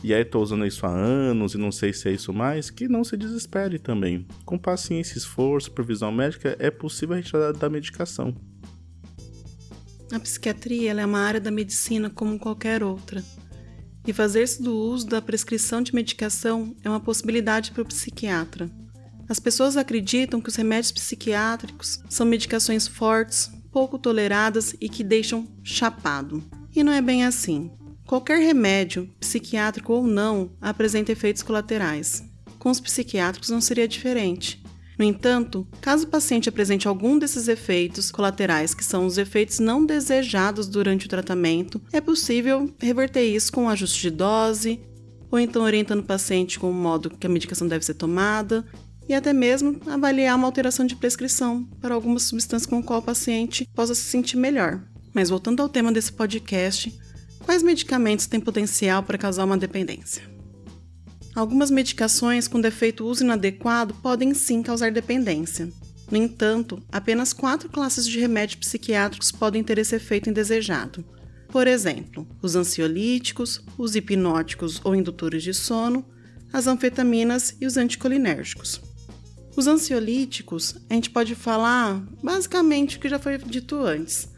E 0.04 0.12
aí 0.12 0.22
tô 0.22 0.42
usando 0.42 0.66
isso 0.66 0.84
há 0.84 0.90
anos 0.90 1.54
e 1.54 1.58
não 1.58 1.72
sei 1.72 1.90
se 1.94 2.10
é 2.10 2.12
isso 2.12 2.30
mais, 2.30 2.68
que 2.68 2.86
não 2.86 3.02
se 3.02 3.16
desespere 3.16 3.78
também. 3.78 4.26
Com 4.44 4.58
paciência, 4.58 5.16
esforço, 5.16 5.68
supervisão 5.68 6.12
médica, 6.12 6.54
é 6.58 6.70
possível 6.70 7.14
a 7.14 7.16
retirar 7.16 7.52
da 7.52 7.70
medicação. 7.70 8.36
A 10.12 10.20
psiquiatria 10.20 10.92
é 10.92 11.06
uma 11.06 11.20
área 11.20 11.40
da 11.40 11.50
medicina 11.50 12.10
como 12.10 12.38
qualquer 12.38 12.82
outra 12.82 13.24
e 14.06 14.12
fazer-se 14.12 14.62
do 14.62 14.76
uso 14.76 15.06
da 15.06 15.22
prescrição 15.22 15.80
de 15.80 15.94
medicação 15.94 16.76
é 16.84 16.90
uma 16.90 17.00
possibilidade 17.00 17.70
para 17.70 17.80
o 17.82 17.86
psiquiatra. 17.86 18.70
As 19.26 19.40
pessoas 19.40 19.74
acreditam 19.74 20.38
que 20.38 20.50
os 20.50 20.56
remédios 20.56 20.92
psiquiátricos 20.92 22.02
são 22.10 22.26
medicações 22.26 22.86
fortes, 22.86 23.50
pouco 23.72 23.98
toleradas 23.98 24.76
e 24.78 24.86
que 24.86 25.02
deixam 25.02 25.48
chapado. 25.62 26.44
E 26.76 26.84
não 26.84 26.92
é 26.92 27.00
bem 27.00 27.24
assim. 27.24 27.70
Qualquer 28.06 28.38
remédio, 28.38 29.08
psiquiátrico 29.18 29.92
ou 29.92 30.06
não, 30.06 30.50
apresenta 30.60 31.12
efeitos 31.12 31.42
colaterais. 31.42 32.22
Com 32.58 32.70
os 32.70 32.78
psiquiátricos 32.78 33.48
não 33.48 33.60
seria 33.60 33.88
diferente. 33.88 34.62
No 34.98 35.04
entanto, 35.04 35.66
caso 35.80 36.04
o 36.04 36.08
paciente 36.08 36.48
apresente 36.48 36.86
algum 36.86 37.18
desses 37.18 37.48
efeitos 37.48 38.12
colaterais, 38.12 38.74
que 38.74 38.84
são 38.84 39.06
os 39.06 39.18
efeitos 39.18 39.58
não 39.58 39.84
desejados 39.84 40.68
durante 40.68 41.06
o 41.06 41.08
tratamento, 41.08 41.80
é 41.92 42.00
possível 42.00 42.72
reverter 42.78 43.24
isso 43.24 43.52
com 43.52 43.64
um 43.64 43.68
ajuste 43.68 44.02
de 44.02 44.10
dose, 44.10 44.80
ou 45.30 45.38
então 45.38 45.62
orientando 45.62 46.00
o 46.00 46.04
paciente 46.04 46.60
com 46.60 46.70
o 46.70 46.74
modo 46.74 47.10
que 47.10 47.26
a 47.26 47.30
medicação 47.30 47.66
deve 47.66 47.84
ser 47.84 47.94
tomada, 47.94 48.64
e 49.08 49.14
até 49.14 49.32
mesmo 49.32 49.80
avaliar 49.86 50.36
uma 50.36 50.46
alteração 50.46 50.86
de 50.86 50.96
prescrição 50.96 51.64
para 51.80 51.94
alguma 51.94 52.18
substância 52.18 52.68
com 52.68 52.78
a 52.78 52.82
qual 52.82 53.00
o 53.00 53.02
paciente 53.02 53.68
possa 53.74 53.94
se 53.94 54.02
sentir 54.02 54.36
melhor. 54.36 54.80
Mas 55.12 55.28
voltando 55.28 55.60
ao 55.60 55.68
tema 55.68 55.92
desse 55.92 56.12
podcast, 56.12 56.96
quais 57.44 57.62
medicamentos 57.62 58.26
têm 58.26 58.40
potencial 58.40 59.02
para 59.02 59.18
causar 59.18 59.44
uma 59.44 59.57
dependência? 59.57 60.22
Algumas 61.35 61.70
medicações 61.70 62.48
com 62.48 62.61
defeito 62.61 63.07
uso 63.07 63.22
inadequado 63.22 63.94
podem 63.94 64.33
sim 64.35 64.62
causar 64.62 64.90
dependência. 64.90 65.70
No 66.11 66.16
entanto, 66.16 66.83
apenas 66.90 67.33
quatro 67.33 67.68
classes 67.68 68.07
de 68.07 68.18
remédios 68.18 68.61
psiquiátricos 68.61 69.30
podem 69.30 69.62
ter 69.62 69.78
esse 69.78 69.96
efeito 69.96 70.30
indesejado. 70.30 71.04
Por 71.48 71.66
exemplo, 71.66 72.26
os 72.40 72.57
ansiolíticos, 72.57 73.61
os 73.76 73.94
hipnóticos 73.94 74.80
ou 74.85 74.94
indutores 74.94 75.42
de 75.42 75.52
sono, 75.52 76.04
as 76.52 76.66
anfetaminas 76.66 77.57
e 77.61 77.66
os 77.66 77.76
anticolinérgicos. 77.76 78.80
Os 79.57 79.66
ansiolíticos, 79.66 80.76
a 80.88 80.94
gente 80.94 81.11
pode 81.11 81.35
falar 81.35 82.02
basicamente 82.22 82.96
o 82.96 83.00
que 83.00 83.09
já 83.09 83.18
foi 83.18 83.38
dito 83.38 83.76
antes 83.76 84.33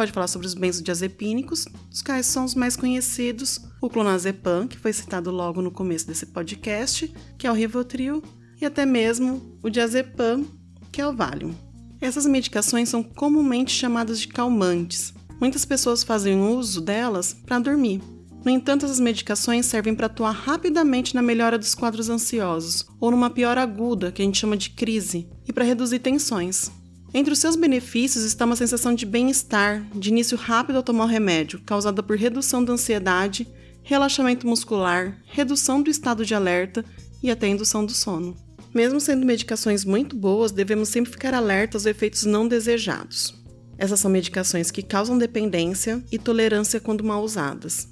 pode 0.00 0.12
falar 0.12 0.28
sobre 0.28 0.46
os 0.46 0.54
benzodiazepínicos, 0.54 1.66
os 1.92 2.00
quais 2.00 2.24
são 2.24 2.46
os 2.46 2.54
mais 2.54 2.74
conhecidos, 2.74 3.60
o 3.82 3.90
clonazepam, 3.90 4.66
que 4.66 4.78
foi 4.78 4.94
citado 4.94 5.30
logo 5.30 5.60
no 5.60 5.70
começo 5.70 6.06
desse 6.06 6.24
podcast, 6.24 7.12
que 7.36 7.46
é 7.46 7.50
o 7.50 7.54
Rivotril, 7.54 8.22
e 8.58 8.64
até 8.64 8.86
mesmo 8.86 9.58
o 9.62 9.68
diazepam, 9.68 10.46
que 10.90 11.02
é 11.02 11.06
o 11.06 11.14
Valium. 11.14 11.54
Essas 12.00 12.24
medicações 12.24 12.88
são 12.88 13.02
comumente 13.02 13.72
chamadas 13.72 14.18
de 14.18 14.28
calmantes. 14.28 15.12
Muitas 15.38 15.66
pessoas 15.66 16.02
fazem 16.02 16.40
uso 16.40 16.80
delas 16.80 17.34
para 17.34 17.58
dormir. 17.58 18.00
No 18.42 18.50
entanto, 18.50 18.86
essas 18.86 19.00
medicações 19.00 19.66
servem 19.66 19.94
para 19.94 20.06
atuar 20.06 20.32
rapidamente 20.32 21.14
na 21.14 21.20
melhora 21.20 21.58
dos 21.58 21.74
quadros 21.74 22.08
ansiosos 22.08 22.86
ou 22.98 23.10
numa 23.10 23.28
piora 23.28 23.60
aguda, 23.60 24.10
que 24.10 24.22
a 24.22 24.24
gente 24.24 24.38
chama 24.38 24.56
de 24.56 24.70
crise, 24.70 25.28
e 25.46 25.52
para 25.52 25.62
reduzir 25.62 25.98
tensões. 25.98 26.70
Entre 27.12 27.32
os 27.32 27.40
seus 27.40 27.56
benefícios 27.56 28.24
está 28.24 28.44
uma 28.44 28.54
sensação 28.54 28.94
de 28.94 29.04
bem-estar, 29.04 29.84
de 29.94 30.10
início 30.10 30.38
rápido 30.38 30.76
ao 30.76 30.82
tomar 30.82 31.04
o 31.04 31.08
remédio, 31.08 31.60
causada 31.66 32.02
por 32.04 32.16
redução 32.16 32.64
da 32.64 32.72
ansiedade, 32.72 33.48
relaxamento 33.82 34.46
muscular, 34.46 35.20
redução 35.26 35.82
do 35.82 35.90
estado 35.90 36.24
de 36.24 36.34
alerta 36.34 36.84
e 37.20 37.28
até 37.28 37.48
indução 37.48 37.84
do 37.84 37.92
sono. 37.92 38.36
Mesmo 38.72 39.00
sendo 39.00 39.26
medicações 39.26 39.84
muito 39.84 40.14
boas, 40.14 40.52
devemos 40.52 40.88
sempre 40.88 41.10
ficar 41.10 41.34
alertas 41.34 41.82
aos 41.82 41.86
efeitos 41.86 42.24
não 42.24 42.46
desejados. 42.46 43.34
Essas 43.76 43.98
são 43.98 44.10
medicações 44.10 44.70
que 44.70 44.82
causam 44.82 45.18
dependência 45.18 46.04
e 46.12 46.18
tolerância 46.18 46.78
quando 46.78 47.02
mal 47.02 47.24
usadas. 47.24 47.88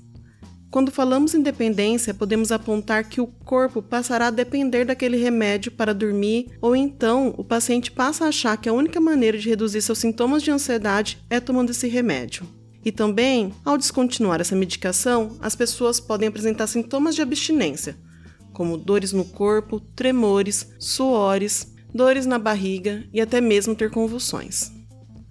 Quando 0.71 0.91
falamos 0.93 1.35
em 1.35 1.41
dependência, 1.41 2.13
podemos 2.13 2.53
apontar 2.53 3.09
que 3.09 3.23
o 3.23 3.27
corpo 3.27 3.81
passará 3.81 4.27
a 4.27 4.31
depender 4.31 4.85
daquele 4.85 5.17
remédio 5.17 5.73
para 5.73 5.95
dormir, 5.95 6.51
ou 6.61 6.77
então 6.77 7.35
o 7.39 7.45
paciente 7.45 7.91
passa 7.91 8.27
a 8.27 8.29
achar 8.29 8.57
que 8.59 8.69
a 8.69 8.73
única 8.73 9.01
maneira 9.01 9.39
de 9.39 9.49
reduzir 9.49 9.81
seus 9.81 9.99
sintomas 9.99 10.43
de 10.43 10.51
ansiedade 10.51 11.25
é 11.31 11.41
tomando 11.41 11.71
esse 11.71 11.89
remédio. 11.89 12.47
E 12.85 12.93
também, 12.93 13.53
ao 13.65 13.79
descontinuar 13.79 14.43
essa 14.43 14.55
medicação, 14.55 15.37
as 15.41 15.57
pessoas 15.57 15.99
podem 15.99 16.29
apresentar 16.29 16.67
sintomas 16.67 17.15
de 17.15 17.23
abstinência, 17.23 17.97
como 18.53 18.77
dores 18.77 19.13
no 19.13 19.25
corpo, 19.25 19.81
tremores, 19.81 20.69
suores, 20.79 21.75
dores 21.95 22.27
na 22.27 22.39
barriga 22.39 23.05
e 23.13 23.21
até 23.23 23.41
mesmo 23.41 23.75
ter 23.75 23.91
convulsões. 23.91 24.78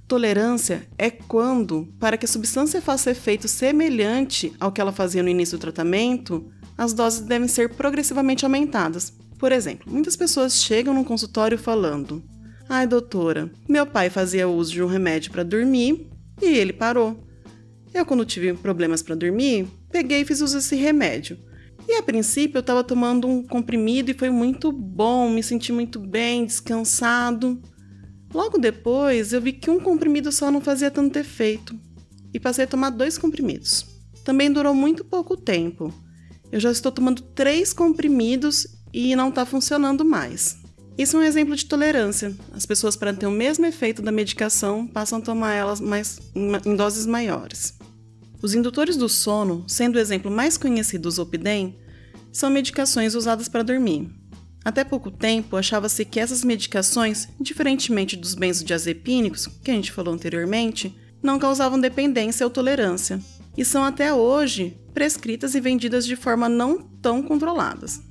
Tolerância 0.08 0.88
é 0.98 1.12
quando, 1.12 1.94
para 2.00 2.16
que 2.16 2.26
a 2.26 2.30
substância 2.30 2.82
faça 2.82 3.12
efeito 3.12 3.46
semelhante 3.48 4.54
ao 4.58 4.72
que 4.72 4.80
ela 4.80 4.94
fazia 4.94 5.22
no 5.22 5.28
início 5.28 5.58
do 5.58 5.62
tratamento, 5.62 6.50
as 6.78 6.94
doses 6.94 7.22
devem 7.22 7.50
ser 7.50 7.74
progressivamente 7.76 8.46
aumentadas. 8.46 9.12
Por 9.38 9.52
exemplo, 9.52 9.92
muitas 9.92 10.16
pessoas 10.16 10.62
chegam 10.62 10.94
no 10.94 11.04
consultório 11.04 11.58
falando: 11.58 12.24
Ai, 12.70 12.88
doutora, 12.88 13.52
meu 13.68 13.86
pai 13.86 14.10
fazia 14.10 14.48
uso 14.48 14.72
de 14.72 14.82
um 14.82 14.88
remédio 14.88 15.30
para 15.30 15.44
dormir 15.44 16.10
e 16.42 16.46
ele 16.46 16.72
parou. 16.72 17.22
Eu, 17.94 18.06
quando 18.06 18.26
tive 18.26 18.54
problemas 18.54 19.02
para 19.02 19.16
dormir, 19.16 19.68
peguei 19.92 20.22
e 20.22 20.26
fiz 20.26 20.40
uso 20.40 20.56
desse 20.56 20.76
remédio. 20.78 21.38
E 21.86 21.96
a 21.96 22.04
princípio 22.04 22.58
eu 22.58 22.62
estava 22.62 22.84
tomando 22.84 23.28
um 23.28 23.44
comprimido 23.44 24.12
e 24.12 24.14
foi 24.14 24.30
muito 24.30 24.72
bom, 24.72 25.30
me 25.30 25.44
senti 25.44 25.74
muito 25.74 26.00
bem, 26.00 26.46
descansado. 26.46 27.62
Logo 28.34 28.58
depois, 28.58 29.34
eu 29.34 29.42
vi 29.42 29.54
que 29.54 29.70
um 29.70 29.80
comprimido 29.80 30.32
só 30.32 30.52
não 30.52 30.62
fazia 30.62 30.92
tanto 30.92 31.18
efeito 31.18 31.78
e 32.34 32.40
passei 32.40 32.66
a 32.66 32.68
tomar 32.68 32.90
dois 32.90 33.18
comprimidos. 33.18 33.86
Também 34.24 34.52
durou 34.52 34.74
muito 34.74 35.06
pouco 35.06 35.38
tempo. 35.38 35.94
Eu 36.52 36.60
já 36.60 36.72
estou 36.72 36.92
tomando 36.92 37.22
três 37.22 37.74
comprimidos 37.74 38.68
e 38.94 39.16
não 39.16 39.30
está 39.30 39.46
funcionando 39.46 40.04
mais. 40.04 40.58
Isso 40.98 41.16
é 41.16 41.20
um 41.20 41.24
exemplo 41.24 41.56
de 41.56 41.66
tolerância. 41.66 42.36
As 42.52 42.66
pessoas, 42.66 42.96
para 42.96 43.14
ter 43.14 43.28
o 43.28 43.32
mesmo 43.32 43.66
efeito 43.66 44.02
da 44.02 44.12
medicação, 44.12 44.88
passam 44.88 45.20
a 45.20 45.22
tomar 45.22 45.54
elas 45.54 45.80
mais, 45.80 46.20
em 46.66 46.76
doses 46.76 47.06
maiores. 47.06 47.78
Os 48.42 48.54
indutores 48.54 48.98
do 48.98 49.08
sono, 49.08 49.64
sendo 49.68 49.96
o 49.96 50.00
exemplo 50.00 50.32
mais 50.32 50.58
conhecido, 50.58 51.08
o 51.08 51.12
Zolpidem, 51.12 51.78
são 52.32 52.50
medicações 52.50 53.16
usadas 53.16 53.48
para 53.48 53.64
dormir. 53.64 54.10
Até 54.68 54.84
pouco 54.84 55.10
tempo, 55.10 55.56
achava-se 55.56 56.04
que 56.04 56.20
essas 56.20 56.44
medicações, 56.44 57.30
diferentemente 57.40 58.18
dos 58.18 58.36
benzodiazepínicos, 58.36 59.48
que 59.64 59.72
a 59.72 59.74
gente 59.74 59.94
falou 59.94 60.14
anteriormente, 60.14 60.94
não 61.24 61.40
causavam 61.40 61.80
dependência 61.80 62.46
ou 62.46 62.50
tolerância, 62.50 63.18
e 63.58 63.64
são 63.64 63.82
até 63.86 64.14
hoje 64.14 64.78
prescritas 64.94 65.56
e 65.56 65.62
vendidas 65.62 66.06
de 66.06 66.18
forma 66.18 66.50
não 66.50 66.82
tão 67.02 67.24
controladas. 67.24 68.02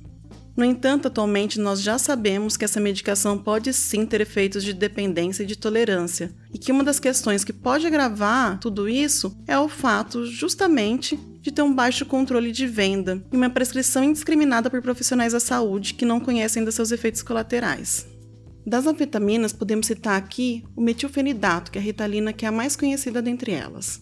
No 0.57 0.65
entanto, 0.65 1.09
atualmente 1.09 1.59
nós 1.59 1.79
já 1.79 1.99
sabemos 1.99 2.57
que 2.57 2.65
essa 2.65 2.79
medicação 2.79 3.37
pode 3.37 3.71
sim 3.71 4.03
ter 4.03 4.21
efeitos 4.21 4.63
de 4.63 4.73
dependência 4.73 5.43
e 5.43 5.45
de 5.45 5.55
tolerância, 5.55 6.33
e 6.51 6.57
que 6.57 6.71
uma 6.71 6.83
das 6.83 6.99
questões 6.99 7.43
que 7.43 7.53
pode 7.53 7.85
agravar 7.85 8.59
tudo 8.59 8.89
isso 8.89 9.37
é 9.45 9.59
o 9.59 9.69
fato, 9.69 10.25
justamente, 10.25 11.19
de 11.47 11.53
ter 11.53 11.61
um 11.61 11.73
baixo 11.73 12.05
controle 12.05 12.51
de 12.51 12.67
venda 12.67 13.23
e 13.31 13.37
uma 13.37 13.49
prescrição 13.49 14.03
indiscriminada 14.03 14.69
por 14.69 14.81
profissionais 14.81 15.31
da 15.31 15.39
saúde 15.39 15.93
que 15.93 16.03
não 16.03 16.19
conhecem 16.19 16.59
ainda 16.59 16.73
seus 16.73 16.91
efeitos 16.91 17.23
colaterais. 17.23 18.05
Das 18.65 18.85
anfetaminas, 18.85 19.53
podemos 19.53 19.87
citar 19.87 20.17
aqui 20.17 20.65
o 20.75 20.81
metilfenidato, 20.81 21.71
que 21.71 21.77
é 21.77 21.81
a 21.81 21.83
ritalina 21.83 22.33
que 22.33 22.43
é 22.43 22.49
a 22.49 22.51
mais 22.51 22.75
conhecida 22.75 23.21
dentre 23.21 23.53
elas. 23.53 24.01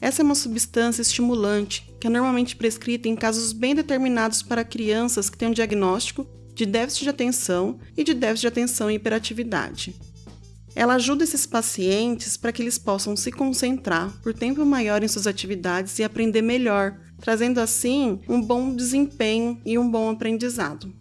Essa 0.00 0.22
é 0.22 0.24
uma 0.24 0.34
substância 0.34 1.00
estimulante 1.00 1.88
que 2.00 2.08
é 2.08 2.10
normalmente 2.10 2.56
prescrita 2.56 3.08
em 3.08 3.14
casos 3.14 3.52
bem 3.52 3.72
determinados 3.72 4.42
para 4.42 4.64
crianças 4.64 5.30
que 5.30 5.38
têm 5.38 5.50
um 5.50 5.52
diagnóstico 5.52 6.26
de 6.56 6.66
déficit 6.66 7.04
de 7.04 7.10
atenção 7.10 7.78
e 7.96 8.02
de 8.02 8.14
déficit 8.14 8.40
de 8.40 8.48
atenção 8.48 8.90
e 8.90 8.94
hiperatividade. 8.94 9.94
Ela 10.74 10.94
ajuda 10.94 11.24
esses 11.24 11.46
pacientes 11.46 12.36
para 12.36 12.52
que 12.52 12.60
eles 12.60 12.78
possam 12.78 13.16
se 13.16 13.30
concentrar 13.30 14.12
por 14.22 14.34
tempo 14.34 14.64
maior 14.64 15.02
em 15.02 15.08
suas 15.08 15.26
atividades 15.26 15.98
e 15.98 16.04
aprender 16.04 16.42
melhor, 16.42 16.98
trazendo 17.20 17.60
assim 17.60 18.20
um 18.28 18.42
bom 18.42 18.74
desempenho 18.74 19.60
e 19.64 19.78
um 19.78 19.88
bom 19.88 20.10
aprendizado. 20.10 20.92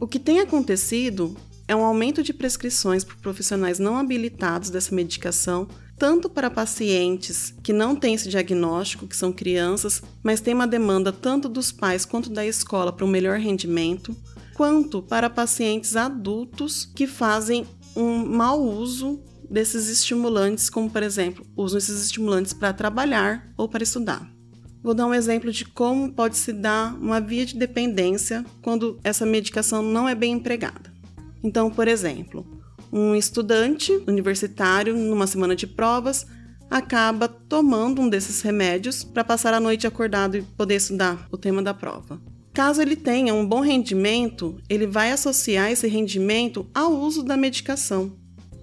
O 0.00 0.06
que 0.08 0.18
tem 0.18 0.40
acontecido 0.40 1.36
é 1.68 1.76
um 1.76 1.84
aumento 1.84 2.22
de 2.22 2.34
prescrições 2.34 3.04
por 3.04 3.16
profissionais 3.16 3.78
não 3.78 3.96
habilitados 3.96 4.68
dessa 4.68 4.94
medicação, 4.94 5.68
tanto 5.96 6.28
para 6.28 6.50
pacientes 6.50 7.54
que 7.62 7.72
não 7.72 7.94
têm 7.94 8.14
esse 8.14 8.28
diagnóstico, 8.28 9.06
que 9.06 9.16
são 9.16 9.32
crianças, 9.32 10.02
mas 10.22 10.40
tem 10.40 10.52
uma 10.52 10.66
demanda 10.66 11.12
tanto 11.12 11.48
dos 11.48 11.70
pais 11.70 12.04
quanto 12.04 12.28
da 12.28 12.44
escola 12.44 12.92
para 12.92 13.04
um 13.04 13.08
melhor 13.08 13.38
rendimento, 13.38 14.14
quanto 14.54 15.00
para 15.00 15.30
pacientes 15.30 15.94
adultos 15.94 16.84
que 16.84 17.06
fazem 17.06 17.64
um 17.96 18.26
mau 18.26 18.62
uso 18.62 19.20
desses 19.50 19.88
estimulantes, 19.88 20.70
como 20.70 20.90
por 20.90 21.02
exemplo, 21.02 21.44
usam 21.56 21.78
esses 21.78 22.02
estimulantes 22.02 22.52
para 22.52 22.72
trabalhar 22.72 23.52
ou 23.56 23.68
para 23.68 23.82
estudar. 23.82 24.30
Vou 24.82 24.94
dar 24.94 25.06
um 25.06 25.14
exemplo 25.14 25.52
de 25.52 25.64
como 25.64 26.12
pode 26.12 26.36
se 26.36 26.52
dar 26.52 26.94
uma 26.96 27.20
via 27.20 27.46
de 27.46 27.56
dependência 27.56 28.44
quando 28.62 28.98
essa 29.04 29.24
medicação 29.24 29.82
não 29.82 30.08
é 30.08 30.14
bem 30.14 30.32
empregada. 30.32 30.92
Então, 31.44 31.70
por 31.70 31.86
exemplo, 31.86 32.44
um 32.92 33.14
estudante 33.14 33.92
universitário, 34.08 34.96
numa 34.96 35.26
semana 35.26 35.54
de 35.54 35.66
provas, 35.66 36.26
acaba 36.68 37.28
tomando 37.28 38.00
um 38.00 38.08
desses 38.08 38.40
remédios 38.40 39.04
para 39.04 39.22
passar 39.22 39.54
a 39.54 39.60
noite 39.60 39.86
acordado 39.86 40.36
e 40.36 40.42
poder 40.42 40.76
estudar 40.76 41.28
o 41.30 41.36
tema 41.36 41.62
da 41.62 41.74
prova. 41.74 42.20
Caso 42.52 42.82
ele 42.82 42.96
tenha 42.96 43.34
um 43.34 43.46
bom 43.46 43.60
rendimento, 43.60 44.60
ele 44.68 44.86
vai 44.86 45.10
associar 45.10 45.70
esse 45.70 45.88
rendimento 45.88 46.66
ao 46.74 46.92
uso 46.92 47.22
da 47.22 47.36
medicação, 47.36 48.12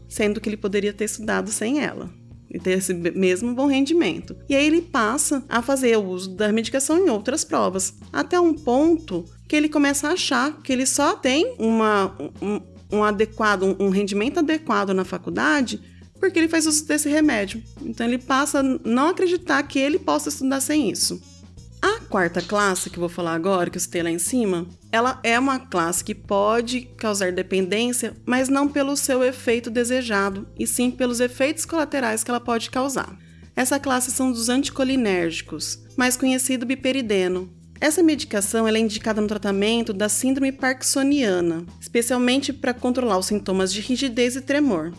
sendo 0.08 0.40
que 0.40 0.48
ele 0.48 0.58
poderia 0.58 0.94
ter 0.94 1.06
estudado 1.06 1.50
sem 1.52 1.84
ela 1.84 2.10
e 2.52 2.60
ter 2.60 2.78
esse 2.78 2.94
mesmo 2.94 3.54
bom 3.54 3.68
rendimento. 3.68 4.36
E 4.48 4.56
aí 4.56 4.66
ele 4.66 4.82
passa 4.82 5.44
a 5.48 5.62
fazer 5.62 5.98
o 5.98 6.04
uso 6.04 6.36
da 6.36 6.52
medicação 6.52 6.98
em 6.98 7.10
outras 7.10 7.44
provas, 7.44 7.94
até 8.12 8.40
um 8.40 8.54
ponto 8.54 9.26
que 9.48 9.56
ele 9.56 9.70
começa 9.70 10.08
a 10.08 10.14
achar 10.14 10.62
que 10.62 10.74
ele 10.74 10.86
só 10.86 11.16
tem 11.16 11.56
uma, 11.60 12.16
um, 12.42 12.62
um 12.92 13.04
adequado, 13.04 13.76
um 13.80 13.90
rendimento 13.90 14.40
adequado 14.40 14.94
na 14.94 15.06
faculdade 15.06 15.80
porque 16.20 16.38
ele 16.38 16.50
faz 16.50 16.66
uso 16.68 16.86
desse 16.86 17.10
remédio. 17.10 17.64
Então 17.82 18.06
ele 18.06 18.18
passa 18.18 18.60
a 18.60 18.64
não 18.64 19.08
acreditar 19.08 19.64
que 19.64 19.80
ele 19.80 19.98
possa 19.98 20.30
estudar 20.30 20.60
sem 20.60 20.92
isso. 20.92 21.22
A 21.82 22.00
quarta 22.10 22.42
classe, 22.42 22.90
que 22.90 22.98
eu 22.98 23.02
vou 23.02 23.10
falar 23.10 23.34
agora, 23.34 23.70
que 23.70 23.78
eu 23.78 23.82
citei 23.82 24.04
lá 24.04 24.10
em 24.10 24.20
cima, 24.20 24.68
ela 24.92 25.20
é 25.24 25.40
uma 25.40 25.60
classe 25.60 26.04
que 26.04 26.14
pode 26.14 26.82
causar 26.98 27.32
dependência, 27.32 28.16
mas 28.26 28.50
não 28.50 28.68
pelo 28.68 28.98
seu 28.98 29.24
efeito 29.24 29.70
desejado, 29.70 30.48
e 30.58 30.68
sim 30.68 30.92
pelos 30.92 31.20
efeitos 31.20 31.66
colaterais 31.66 32.24
que 32.24 32.30
ela 32.30 32.40
pode 32.40 32.70
causar. 32.70 33.18
Essa 33.56 33.80
classe 33.80 34.12
são 34.12 34.32
dos 34.32 34.50
anticolinérgicos, 34.50 35.80
mais 35.96 36.18
conhecido 36.18 36.66
biperideno. 36.66 37.50
Essa 37.82 38.04
medicação 38.04 38.68
é 38.68 38.78
indicada 38.78 39.22
no 39.22 39.28
tratamento 39.28 39.94
da 39.94 40.10
síndrome 40.10 40.52
parkinsoniana, 40.52 41.66
especialmente 41.80 42.52
para 42.52 42.74
controlar 42.74 43.18
os 43.18 43.28
sintomas 43.28 43.72
de 43.72 43.80
rigidez 43.80 44.36
e 44.36 44.42
tremor. 44.42 44.92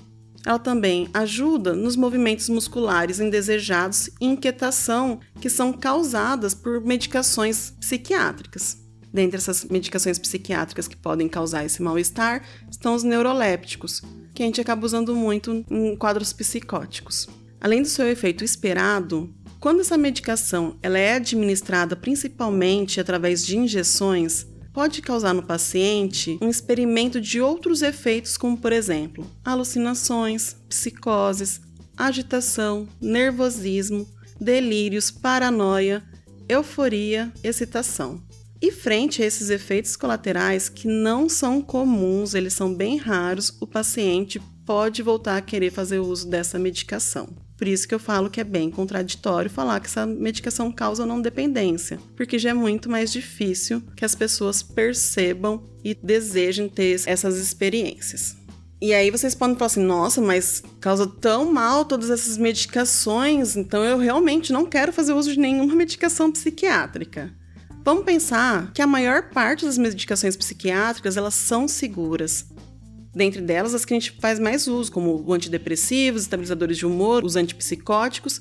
Ela 0.44 0.58
também 0.58 1.08
ajuda 1.12 1.74
nos 1.74 1.96
movimentos 1.96 2.48
musculares 2.48 3.20
indesejados 3.20 4.08
e 4.20 4.26
inquietação 4.26 5.20
que 5.40 5.50
são 5.50 5.72
causadas 5.72 6.54
por 6.54 6.80
medicações 6.80 7.74
psiquiátricas. 7.78 8.78
Dentre 9.12 9.38
essas 9.38 9.64
medicações 9.64 10.18
psiquiátricas 10.18 10.86
que 10.86 10.96
podem 10.96 11.28
causar 11.28 11.64
esse 11.64 11.82
mal-estar 11.82 12.42
estão 12.70 12.94
os 12.94 13.02
neurolépticos, 13.02 14.02
que 14.34 14.42
a 14.42 14.46
gente 14.46 14.60
acaba 14.60 14.86
usando 14.86 15.14
muito 15.14 15.64
em 15.68 15.96
quadros 15.96 16.32
psicóticos. 16.32 17.28
Além 17.60 17.82
do 17.82 17.88
seu 17.88 18.08
efeito 18.08 18.44
esperado, 18.44 19.34
quando 19.58 19.80
essa 19.80 19.98
medicação 19.98 20.78
ela 20.82 20.98
é 20.98 21.14
administrada 21.14 21.94
principalmente 21.94 22.98
através 22.98 23.44
de 23.44 23.58
injeções, 23.58 24.46
pode 24.72 25.02
causar 25.02 25.34
no 25.34 25.42
paciente 25.42 26.38
um 26.40 26.48
experimento 26.48 27.20
de 27.20 27.40
outros 27.40 27.82
efeitos, 27.82 28.36
como 28.36 28.56
por 28.56 28.72
exemplo, 28.72 29.26
alucinações, 29.44 30.56
psicoses, 30.68 31.60
agitação, 31.96 32.88
nervosismo, 33.00 34.08
delírios, 34.40 35.10
paranoia, 35.10 36.02
euforia, 36.48 37.32
excitação. 37.42 38.22
E 38.62 38.70
frente 38.70 39.22
a 39.22 39.26
esses 39.26 39.48
efeitos 39.48 39.96
colaterais 39.96 40.68
que 40.68 40.86
não 40.86 41.28
são 41.28 41.62
comuns, 41.62 42.34
eles 42.34 42.52
são 42.52 42.74
bem 42.74 42.98
raros, 42.98 43.56
o 43.60 43.66
paciente 43.66 44.40
pode 44.66 45.02
voltar 45.02 45.36
a 45.36 45.42
querer 45.42 45.70
fazer 45.70 45.98
uso 45.98 46.28
dessa 46.28 46.58
medicação. 46.58 47.28
Por 47.60 47.68
isso 47.68 47.86
que 47.86 47.94
eu 47.94 47.98
falo 47.98 48.30
que 48.30 48.40
é 48.40 48.44
bem 48.44 48.70
contraditório 48.70 49.50
falar 49.50 49.80
que 49.80 49.86
essa 49.86 50.06
medicação 50.06 50.72
causa 50.72 51.04
não 51.04 51.20
dependência, 51.20 52.00
porque 52.16 52.38
já 52.38 52.48
é 52.48 52.54
muito 52.54 52.88
mais 52.88 53.12
difícil 53.12 53.82
que 53.94 54.02
as 54.02 54.14
pessoas 54.14 54.62
percebam 54.62 55.62
e 55.84 55.94
desejem 55.94 56.70
ter 56.70 57.02
essas 57.04 57.36
experiências. 57.36 58.34
E 58.80 58.94
aí 58.94 59.10
vocês 59.10 59.34
podem 59.34 59.56
falar 59.56 59.66
assim: 59.66 59.84
nossa, 59.84 60.22
mas 60.22 60.62
causa 60.80 61.06
tão 61.06 61.52
mal 61.52 61.84
todas 61.84 62.08
essas 62.08 62.38
medicações, 62.38 63.54
então 63.54 63.84
eu 63.84 63.98
realmente 63.98 64.54
não 64.54 64.64
quero 64.64 64.90
fazer 64.90 65.12
uso 65.12 65.30
de 65.30 65.38
nenhuma 65.38 65.74
medicação 65.74 66.32
psiquiátrica. 66.32 67.30
Vamos 67.84 68.04
pensar 68.04 68.72
que 68.72 68.80
a 68.80 68.86
maior 68.86 69.30
parte 69.30 69.66
das 69.66 69.76
medicações 69.76 70.34
psiquiátricas 70.36 71.18
elas 71.18 71.34
são 71.34 71.68
seguras. 71.68 72.46
Dentre 73.14 73.40
delas, 73.40 73.74
as 73.74 73.84
que 73.84 73.92
a 73.92 73.98
gente 73.98 74.12
faz 74.20 74.38
mais 74.38 74.66
uso, 74.66 74.92
como 74.92 75.32
antidepressivos, 75.32 76.22
estabilizadores 76.22 76.78
de 76.78 76.86
humor, 76.86 77.24
os 77.24 77.36
antipsicóticos, 77.36 78.40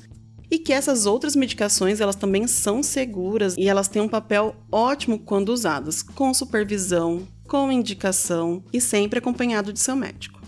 e 0.52 0.58
que 0.58 0.74
essas 0.74 1.06
outras 1.06 1.36
medicações 1.36 2.00
elas 2.00 2.16
também 2.16 2.48
são 2.48 2.82
seguras 2.82 3.56
e 3.58 3.68
elas 3.68 3.88
têm 3.88 4.02
um 4.02 4.10
papel 4.10 4.56
ótimo 4.72 5.20
quando 5.20 5.50
usadas, 5.50 6.02
com 6.02 6.34
supervisão, 6.34 7.28
com 7.48 7.72
indicação 7.72 8.64
e 8.74 8.82
sempre 8.82 9.20
acompanhado 9.20 9.72
de 9.72 9.80
seu 9.80 9.96
médico. 9.96 10.40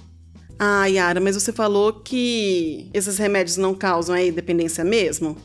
Ah, 0.57 0.85
Yara, 0.85 1.19
mas 1.19 1.35
você 1.35 1.51
falou 1.51 1.93
que 1.93 2.89
esses 2.93 3.17
remédios 3.17 3.57
não 3.57 3.73
causam 3.73 4.15
aí 4.15 4.31
dependência 4.31 4.83
mesmo? 4.83 5.35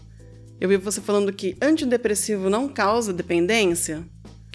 Eu 0.61 0.69
vi 0.69 0.77
você 0.77 1.01
falando 1.01 1.33
que 1.33 1.57
antidepressivo 1.61 2.51
não 2.51 2.69
causa 2.69 3.13
dependência? 3.13 4.07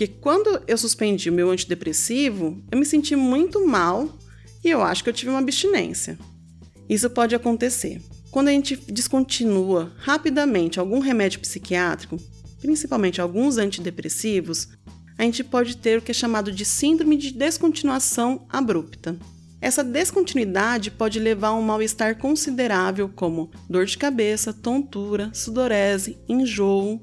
Porque 0.01 0.15
quando 0.19 0.59
eu 0.67 0.79
suspendi 0.79 1.29
o 1.29 1.33
meu 1.33 1.51
antidepressivo, 1.51 2.59
eu 2.71 2.79
me 2.79 2.83
senti 2.87 3.15
muito 3.15 3.67
mal 3.67 4.09
e 4.63 4.67
eu 4.67 4.81
acho 4.81 5.03
que 5.03 5.09
eu 5.11 5.13
tive 5.13 5.29
uma 5.29 5.37
abstinência. 5.37 6.17
Isso 6.89 7.07
pode 7.07 7.35
acontecer. 7.35 8.01
Quando 8.31 8.47
a 8.47 8.51
gente 8.51 8.75
descontinua 8.75 9.93
rapidamente 9.99 10.79
algum 10.79 10.97
remédio 10.97 11.39
psiquiátrico, 11.39 12.17
principalmente 12.59 13.21
alguns 13.21 13.59
antidepressivos, 13.59 14.69
a 15.19 15.21
gente 15.21 15.43
pode 15.43 15.77
ter 15.77 15.99
o 15.99 16.01
que 16.01 16.09
é 16.09 16.15
chamado 16.15 16.51
de 16.51 16.65
síndrome 16.65 17.15
de 17.15 17.31
descontinuação 17.31 18.47
abrupta. 18.49 19.15
Essa 19.61 19.83
descontinuidade 19.83 20.89
pode 20.89 21.19
levar 21.19 21.49
a 21.49 21.53
um 21.55 21.61
mal-estar 21.61 22.17
considerável, 22.17 23.07
como 23.07 23.51
dor 23.69 23.85
de 23.85 23.99
cabeça, 23.99 24.51
tontura, 24.51 25.29
sudorese, 25.31 26.17
enjoo, 26.27 26.99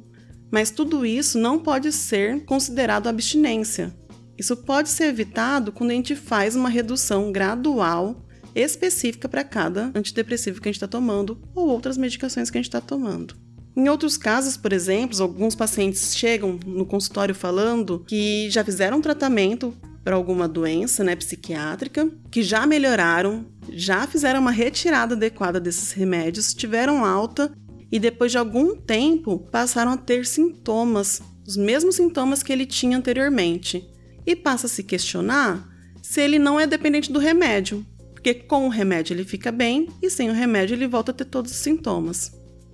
mas 0.50 0.70
tudo 0.70 1.04
isso 1.04 1.38
não 1.38 1.58
pode 1.58 1.92
ser 1.92 2.44
considerado 2.44 3.08
abstinência. 3.08 3.94
Isso 4.36 4.56
pode 4.56 4.88
ser 4.88 5.04
evitado 5.06 5.72
quando 5.72 5.90
a 5.90 5.94
gente 5.94 6.14
faz 6.14 6.54
uma 6.54 6.68
redução 6.68 7.32
gradual 7.32 8.24
específica 8.54 9.28
para 9.28 9.44
cada 9.44 9.90
antidepressivo 9.94 10.60
que 10.60 10.68
a 10.68 10.70
gente 10.70 10.76
está 10.76 10.88
tomando 10.88 11.40
ou 11.54 11.68
outras 11.68 11.98
medicações 11.98 12.50
que 12.50 12.58
a 12.58 12.60
gente 12.60 12.68
está 12.68 12.80
tomando. 12.80 13.34
Em 13.76 13.88
outros 13.88 14.16
casos, 14.16 14.56
por 14.56 14.72
exemplo, 14.72 15.20
alguns 15.22 15.54
pacientes 15.54 16.16
chegam 16.16 16.58
no 16.66 16.84
consultório 16.84 17.34
falando 17.34 18.04
que 18.06 18.50
já 18.50 18.64
fizeram 18.64 19.00
tratamento 19.00 19.72
para 20.02 20.16
alguma 20.16 20.48
doença 20.48 21.04
né, 21.04 21.14
psiquiátrica, 21.14 22.10
que 22.30 22.42
já 22.42 22.66
melhoraram, 22.66 23.46
já 23.70 24.06
fizeram 24.06 24.40
uma 24.40 24.50
retirada 24.50 25.14
adequada 25.14 25.60
desses 25.60 25.92
remédios, 25.92 26.54
tiveram 26.54 27.04
alta 27.04 27.52
e 27.90 27.98
depois 27.98 28.32
de 28.32 28.38
algum 28.38 28.76
tempo 28.76 29.38
passaram 29.50 29.92
a 29.92 29.96
ter 29.96 30.26
sintomas, 30.26 31.22
os 31.46 31.56
mesmos 31.56 31.96
sintomas 31.96 32.42
que 32.42 32.52
ele 32.52 32.66
tinha 32.66 32.96
anteriormente. 32.96 33.88
E 34.26 34.36
passa 34.36 34.66
a 34.66 34.70
se 34.70 34.82
questionar 34.82 35.66
se 36.02 36.20
ele 36.20 36.38
não 36.38 36.60
é 36.60 36.66
dependente 36.66 37.10
do 37.10 37.18
remédio, 37.18 37.84
porque 38.12 38.34
com 38.34 38.66
o 38.66 38.70
remédio 38.70 39.14
ele 39.14 39.24
fica 39.24 39.50
bem 39.50 39.88
e 40.02 40.10
sem 40.10 40.28
o 40.28 40.34
remédio 40.34 40.74
ele 40.74 40.86
volta 40.86 41.12
a 41.12 41.14
ter 41.14 41.24
todos 41.24 41.50
os 41.50 41.58
sintomas. 41.58 42.32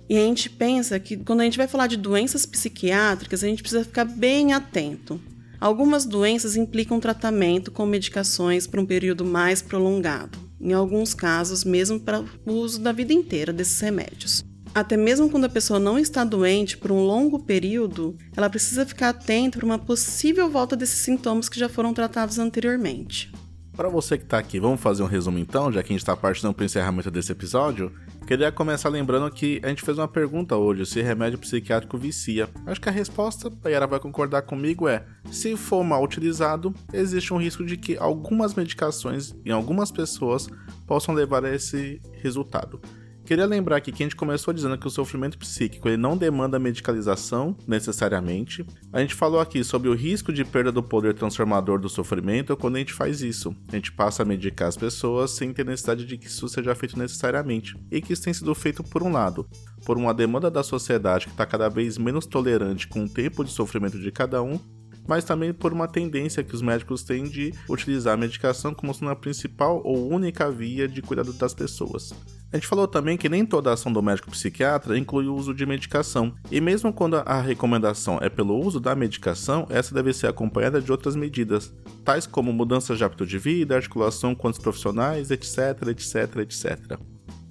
E 0.09 0.17
a 0.17 0.21
gente 0.21 0.49
pensa 0.49 0.99
que 0.99 1.17
quando 1.17 1.41
a 1.41 1.43
gente 1.45 1.57
vai 1.57 1.67
falar 1.67 1.87
de 1.87 1.97
doenças 1.97 2.45
psiquiátricas, 2.45 3.43
a 3.43 3.47
gente 3.47 3.63
precisa 3.63 3.83
ficar 3.83 4.05
bem 4.05 4.53
atento. 4.53 5.19
Algumas 5.59 6.05
doenças 6.05 6.55
implicam 6.55 6.99
tratamento 6.99 7.71
com 7.71 7.85
medicações 7.85 8.67
por 8.67 8.79
um 8.79 8.85
período 8.85 9.25
mais 9.25 9.61
prolongado, 9.61 10.37
em 10.59 10.73
alguns 10.73 11.13
casos, 11.13 11.63
mesmo 11.63 11.99
para 11.99 12.23
o 12.45 12.51
uso 12.51 12.79
da 12.81 12.91
vida 12.91 13.13
inteira 13.13 13.51
desses 13.51 13.79
remédios. 13.79 14.43
Até 14.75 14.97
mesmo 14.97 15.29
quando 15.29 15.45
a 15.45 15.49
pessoa 15.49 15.79
não 15.79 15.97
está 15.97 16.25
doente 16.25 16.77
por 16.77 16.91
um 16.91 16.99
longo 16.99 17.39
período, 17.39 18.17
ela 18.35 18.49
precisa 18.49 18.85
ficar 18.85 19.07
atenta 19.07 19.57
para 19.57 19.65
uma 19.65 19.79
possível 19.79 20.49
volta 20.49 20.75
desses 20.75 20.97
sintomas 20.97 21.47
que 21.47 21.57
já 21.57 21.69
foram 21.69 21.93
tratados 21.93 22.37
anteriormente. 22.39 23.31
Para 23.71 23.87
você 23.87 24.17
que 24.17 24.25
está 24.25 24.37
aqui, 24.37 24.59
vamos 24.59 24.81
fazer 24.81 25.01
um 25.01 25.05
resumo 25.05 25.39
então, 25.39 25.71
já 25.71 25.81
que 25.81 25.93
a 25.93 25.93
gente 25.93 26.01
está 26.01 26.13
partindo 26.13 26.53
para 26.53 26.63
o 26.63 26.65
encerramento 26.65 27.09
desse 27.09 27.31
episódio. 27.31 27.89
Queria 28.27 28.51
começar 28.51 28.89
lembrando 28.89 29.31
que 29.31 29.61
a 29.63 29.69
gente 29.69 29.81
fez 29.81 29.97
uma 29.97 30.09
pergunta 30.09 30.57
hoje 30.57 30.85
se 30.85 31.01
remédio 31.01 31.39
psiquiátrico 31.39 31.97
vicia. 31.97 32.49
Acho 32.65 32.81
que 32.81 32.89
a 32.89 32.91
resposta, 32.91 33.49
a 33.63 33.69
Yara 33.69 33.87
vai 33.87 34.01
concordar 34.01 34.41
comigo, 34.41 34.89
é: 34.89 35.05
se 35.31 35.55
for 35.55 35.85
mal 35.85 36.03
utilizado, 36.03 36.73
existe 36.91 37.33
um 37.33 37.37
risco 37.37 37.65
de 37.65 37.77
que 37.77 37.95
algumas 37.97 38.55
medicações 38.55 39.33
em 39.45 39.51
algumas 39.51 39.89
pessoas 39.89 40.49
possam 40.85 41.15
levar 41.15 41.45
a 41.45 41.55
esse 41.55 42.01
resultado. 42.21 42.81
Queria 43.25 43.47
lembrar 43.47 43.77
aqui 43.77 43.91
que 43.91 44.03
a 44.03 44.05
gente 44.05 44.15
começou 44.15 44.53
dizendo 44.53 44.77
que 44.77 44.85
o 44.85 44.89
sofrimento 44.89 45.35
psíquico 45.35 45.89
ele 45.89 45.97
não 45.97 46.15
demanda 46.15 46.59
medicalização 46.59 47.57
necessariamente. 47.67 48.63
A 48.93 48.99
gente 49.01 49.15
falou 49.15 49.39
aqui 49.39 49.63
sobre 49.63 49.89
o 49.89 49.95
risco 49.95 50.31
de 50.31 50.45
perda 50.45 50.71
do 50.71 50.83
poder 50.83 51.15
transformador 51.15 51.79
do 51.79 51.89
sofrimento 51.89 52.55
quando 52.55 52.75
a 52.75 52.79
gente 52.79 52.93
faz 52.93 53.21
isso. 53.21 53.55
A 53.67 53.75
gente 53.75 53.91
passa 53.91 54.21
a 54.21 54.25
medicar 54.25 54.67
as 54.67 54.77
pessoas 54.77 55.31
sem 55.31 55.51
ter 55.51 55.65
necessidade 55.65 56.05
de 56.05 56.19
que 56.19 56.27
isso 56.27 56.47
seja 56.47 56.75
feito 56.75 56.99
necessariamente. 56.99 57.75
E 57.91 57.99
que 57.99 58.13
isso 58.13 58.21
tem 58.21 58.33
sido 58.33 58.53
feito 58.53 58.83
por 58.83 59.01
um 59.01 59.11
lado, 59.11 59.49
por 59.83 59.97
uma 59.97 60.13
demanda 60.13 60.51
da 60.51 60.61
sociedade 60.61 61.25
que 61.25 61.31
está 61.31 61.47
cada 61.47 61.67
vez 61.67 61.97
menos 61.97 62.27
tolerante 62.27 62.87
com 62.87 63.05
o 63.05 63.09
tempo 63.09 63.43
de 63.43 63.51
sofrimento 63.51 63.99
de 63.99 64.11
cada 64.11 64.43
um, 64.43 64.59
mas 65.07 65.23
também 65.23 65.51
por 65.51 65.73
uma 65.73 65.87
tendência 65.87 66.43
que 66.43 66.53
os 66.53 66.61
médicos 66.61 67.01
têm 67.01 67.23
de 67.23 67.51
utilizar 67.67 68.13
a 68.13 68.17
medicação 68.17 68.71
como 68.71 68.93
sendo 68.93 69.09
a 69.09 69.15
principal 69.15 69.81
ou 69.83 70.11
única 70.13 70.51
via 70.51 70.87
de 70.87 71.01
cuidado 71.01 71.33
das 71.33 71.55
pessoas. 71.55 72.13
A 72.55 72.57
gente 72.57 72.67
falou 72.67 72.87
também 72.87 73.17
que 73.17 73.27
nem 73.27 73.45
toda 73.45 73.73
ação 73.73 73.91
do 73.91 74.01
médico 74.01 74.31
psiquiatra 74.31 74.97
inclui 74.97 75.27
o 75.27 75.35
uso 75.35 75.53
de 75.53 75.65
medicação, 75.65 76.33
e 76.49 76.61
mesmo 76.61 76.93
quando 76.93 77.17
a 77.17 77.41
recomendação 77.41 78.17
é 78.21 78.29
pelo 78.29 78.57
uso 78.57 78.79
da 78.79 78.95
medicação, 78.95 79.67
essa 79.69 79.93
deve 79.93 80.13
ser 80.13 80.27
acompanhada 80.27 80.81
de 80.81 80.89
outras 80.89 81.17
medidas, 81.17 81.73
tais 82.05 82.25
como 82.25 82.53
mudanças 82.53 82.97
de 82.97 83.03
hábito 83.03 83.25
de 83.25 83.37
vida, 83.37 83.75
articulação 83.75 84.33
com 84.33 84.47
os 84.47 84.57
profissionais, 84.57 85.31
etc, 85.31 85.85
etc, 85.89 86.37
etc. 86.37 86.97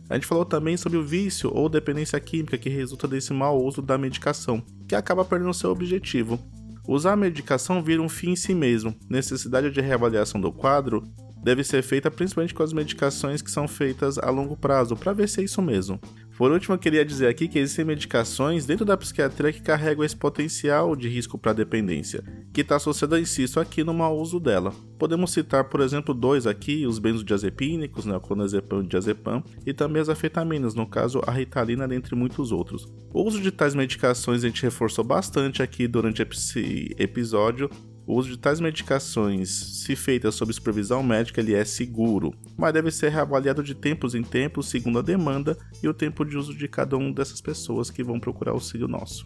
A 0.08 0.14
gente 0.14 0.26
falou 0.26 0.46
também 0.46 0.74
sobre 0.78 0.96
o 0.96 1.04
vício 1.04 1.50
ou 1.54 1.68
dependência 1.68 2.18
química 2.18 2.56
que 2.56 2.70
resulta 2.70 3.06
desse 3.06 3.34
mau 3.34 3.62
uso 3.62 3.82
da 3.82 3.98
medicação, 3.98 4.62
que 4.88 4.94
acaba 4.94 5.22
perdendo 5.22 5.52
seu 5.52 5.70
objetivo, 5.70 6.40
Usar 6.86 7.14
a 7.14 7.16
medicação 7.16 7.82
vira 7.82 8.02
um 8.02 8.10
fim 8.10 8.32
em 8.32 8.36
si 8.36 8.54
mesmo. 8.54 8.94
Necessidade 9.08 9.70
de 9.70 9.80
reavaliação 9.80 10.38
do 10.38 10.52
quadro 10.52 11.02
deve 11.44 11.62
ser 11.62 11.82
feita 11.82 12.10
principalmente 12.10 12.54
com 12.54 12.62
as 12.62 12.72
medicações 12.72 13.42
que 13.42 13.50
são 13.50 13.68
feitas 13.68 14.16
a 14.18 14.30
longo 14.30 14.56
prazo, 14.56 14.96
para 14.96 15.12
ver 15.12 15.28
se 15.28 15.42
é 15.42 15.44
isso 15.44 15.60
mesmo. 15.60 16.00
Por 16.36 16.50
último, 16.50 16.74
eu 16.74 16.78
queria 16.78 17.04
dizer 17.04 17.28
aqui 17.28 17.46
que 17.46 17.60
existem 17.60 17.84
medicações 17.84 18.66
dentro 18.66 18.84
da 18.84 18.96
psiquiatria 18.96 19.52
que 19.52 19.62
carregam 19.62 20.04
esse 20.04 20.16
potencial 20.16 20.96
de 20.96 21.08
risco 21.08 21.38
para 21.38 21.52
dependência, 21.52 22.24
que 22.52 22.62
está 22.62 22.74
associado, 22.74 23.16
insisto, 23.16 23.60
aqui 23.60 23.84
no 23.84 23.94
mau 23.94 24.18
uso 24.18 24.40
dela. 24.40 24.72
Podemos 24.98 25.30
citar, 25.30 25.64
por 25.64 25.80
exemplo, 25.80 26.12
dois 26.12 26.44
aqui, 26.44 26.86
os 26.86 26.98
benzodiazepínicos, 26.98 28.04
né, 28.04 28.16
o 28.16 28.20
clonazepam 28.20 28.78
e 28.78 28.80
o 28.80 28.88
diazepam, 28.88 29.44
e 29.64 29.72
também 29.72 30.02
as 30.02 30.08
afetaminas, 30.08 30.74
no 30.74 30.88
caso 30.88 31.20
a 31.24 31.30
ritalina, 31.30 31.86
dentre 31.86 32.16
muitos 32.16 32.50
outros. 32.50 32.88
O 33.12 33.22
uso 33.22 33.40
de 33.40 33.52
tais 33.52 33.74
medicações 33.74 34.42
a 34.42 34.48
gente 34.48 34.62
reforçou 34.62 35.04
bastante 35.04 35.62
aqui 35.62 35.86
durante 35.86 36.20
esse 36.22 36.96
episódio, 36.98 37.70
o 38.06 38.14
uso 38.14 38.28
de 38.28 38.36
tais 38.36 38.60
medicações, 38.60 39.48
se 39.48 39.96
feita 39.96 40.30
sob 40.30 40.52
supervisão 40.52 41.02
médica, 41.02 41.40
ele 41.40 41.54
é 41.54 41.64
seguro, 41.64 42.34
mas 42.56 42.72
deve 42.72 42.90
ser 42.90 43.10
reavaliado 43.10 43.62
de 43.62 43.74
tempos 43.74 44.14
em 44.14 44.22
tempos 44.22 44.68
segundo 44.68 44.98
a 44.98 45.02
demanda 45.02 45.56
e 45.82 45.88
o 45.88 45.94
tempo 45.94 46.24
de 46.24 46.36
uso 46.36 46.54
de 46.54 46.68
cada 46.68 46.96
uma 46.96 47.12
dessas 47.12 47.40
pessoas 47.40 47.90
que 47.90 48.04
vão 48.04 48.20
procurar 48.20 48.52
auxílio 48.52 48.86
nosso. 48.86 49.24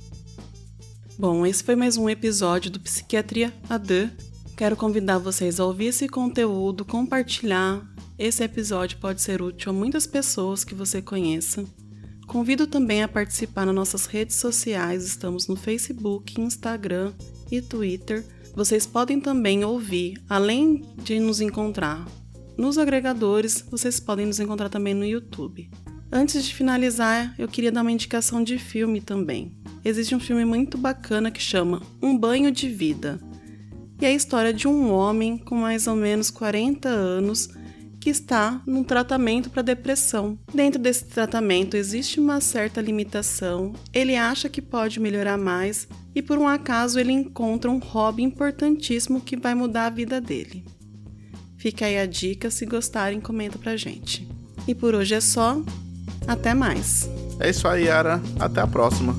Bom, 1.19 1.45
esse 1.45 1.65
foi 1.65 1.75
mais 1.75 1.97
um 1.97 2.09
episódio 2.09 2.71
do 2.71 2.79
Psiquiatria 2.79 3.53
AD. 3.69 4.11
Quero 4.57 4.77
convidar 4.77 5.19
vocês 5.19 5.59
a 5.59 5.65
ouvir 5.65 5.87
esse 5.87 6.09
conteúdo, 6.09 6.85
compartilhar. 6.85 7.85
Esse 8.17 8.45
episódio 8.45 8.99
pode 8.99 9.21
ser 9.21 9.43
útil 9.43 9.71
a 9.71 9.75
muitas 9.75 10.07
pessoas 10.07 10.63
que 10.63 10.75
você 10.75 11.03
conheça. 11.03 11.65
Convido 12.29 12.67
também 12.67 13.03
a 13.03 13.09
participar 13.09 13.67
nas 13.67 13.75
nossas 13.75 14.07
redes 14.07 14.37
sociais, 14.37 15.05
estamos 15.05 15.49
no 15.49 15.57
Facebook, 15.57 16.41
Instagram 16.41 17.13
e 17.51 17.61
Twitter 17.61 18.25
vocês 18.59 18.85
podem 18.89 19.21
também 19.21 19.65
ouvir, 19.65 20.21
além 20.29 20.83
de 21.05 21.21
nos 21.21 21.41
encontrar 21.41 22.05
nos 22.57 22.77
agregadores, 22.77 23.65
vocês 23.71 24.01
podem 24.01 24.27
nos 24.27 24.41
encontrar 24.41 24.69
também 24.69 24.95
no 24.95 25.05
YouTube. 25.05 25.71
Antes 26.11 26.45
de 26.45 26.53
finalizar, 26.53 27.33
eu 27.39 27.47
queria 27.47 27.71
dar 27.71 27.83
uma 27.83 27.93
indicação 27.93 28.43
de 28.43 28.59
filme 28.59 29.01
também. 29.01 29.57
Existe 29.85 30.13
um 30.13 30.19
filme 30.19 30.45
muito 30.45 30.77
bacana 30.77 31.31
que 31.31 31.41
chama 31.41 31.81
Um 32.03 32.19
Banho 32.19 32.51
de 32.51 32.69
Vida. 32.69 33.21
E 34.01 34.05
é 34.05 34.09
a 34.09 34.13
história 34.13 34.53
de 34.53 34.67
um 34.67 34.91
homem 34.91 35.39
com 35.39 35.55
mais 35.55 35.87
ou 35.87 35.95
menos 35.95 36.29
40 36.29 36.89
anos 36.89 37.49
que 38.09 38.13
está 38.13 38.63
num 38.67 38.83
tratamento 38.83 39.51
para 39.51 39.61
depressão. 39.61 40.39
Dentro 40.55 40.81
desse 40.81 41.05
tratamento 41.05 41.77
existe 41.77 42.19
uma 42.19 42.41
certa 42.41 42.81
limitação, 42.81 43.75
ele 43.93 44.17
acha 44.17 44.49
que 44.49 44.63
pode 44.63 44.99
melhorar 44.99 45.37
mais 45.37 45.87
e 46.15 46.23
por 46.23 46.39
um 46.39 46.49
acaso 46.49 46.99
ele 46.99 47.13
encontra 47.13 47.71
um 47.71 47.77
hobby 47.77 48.23
importantíssimo 48.23 49.21
que 49.21 49.37
vai 49.37 49.55
mudar 49.55 49.87
a 49.87 49.91
vida 49.91 50.23
dele. 50.23 50.65
Fica 51.59 51.85
aí 51.85 51.99
a 51.99 52.07
dica, 52.07 52.49
se 52.49 52.65
gostarem, 52.65 53.21
comenta 53.21 53.59
pra 53.59 53.77
gente. 53.77 54.27
E 54.67 54.75
por 54.75 54.95
hoje 54.95 55.15
é 55.15 55.21
só, 55.21 55.63
até 56.27 56.55
mais. 56.55 57.11
É 57.39 57.51
isso 57.51 57.69
aí, 57.69 57.85
Yara. 57.85 58.23
Até 58.41 58.63
a 58.63 58.67
próxima. 58.67 59.15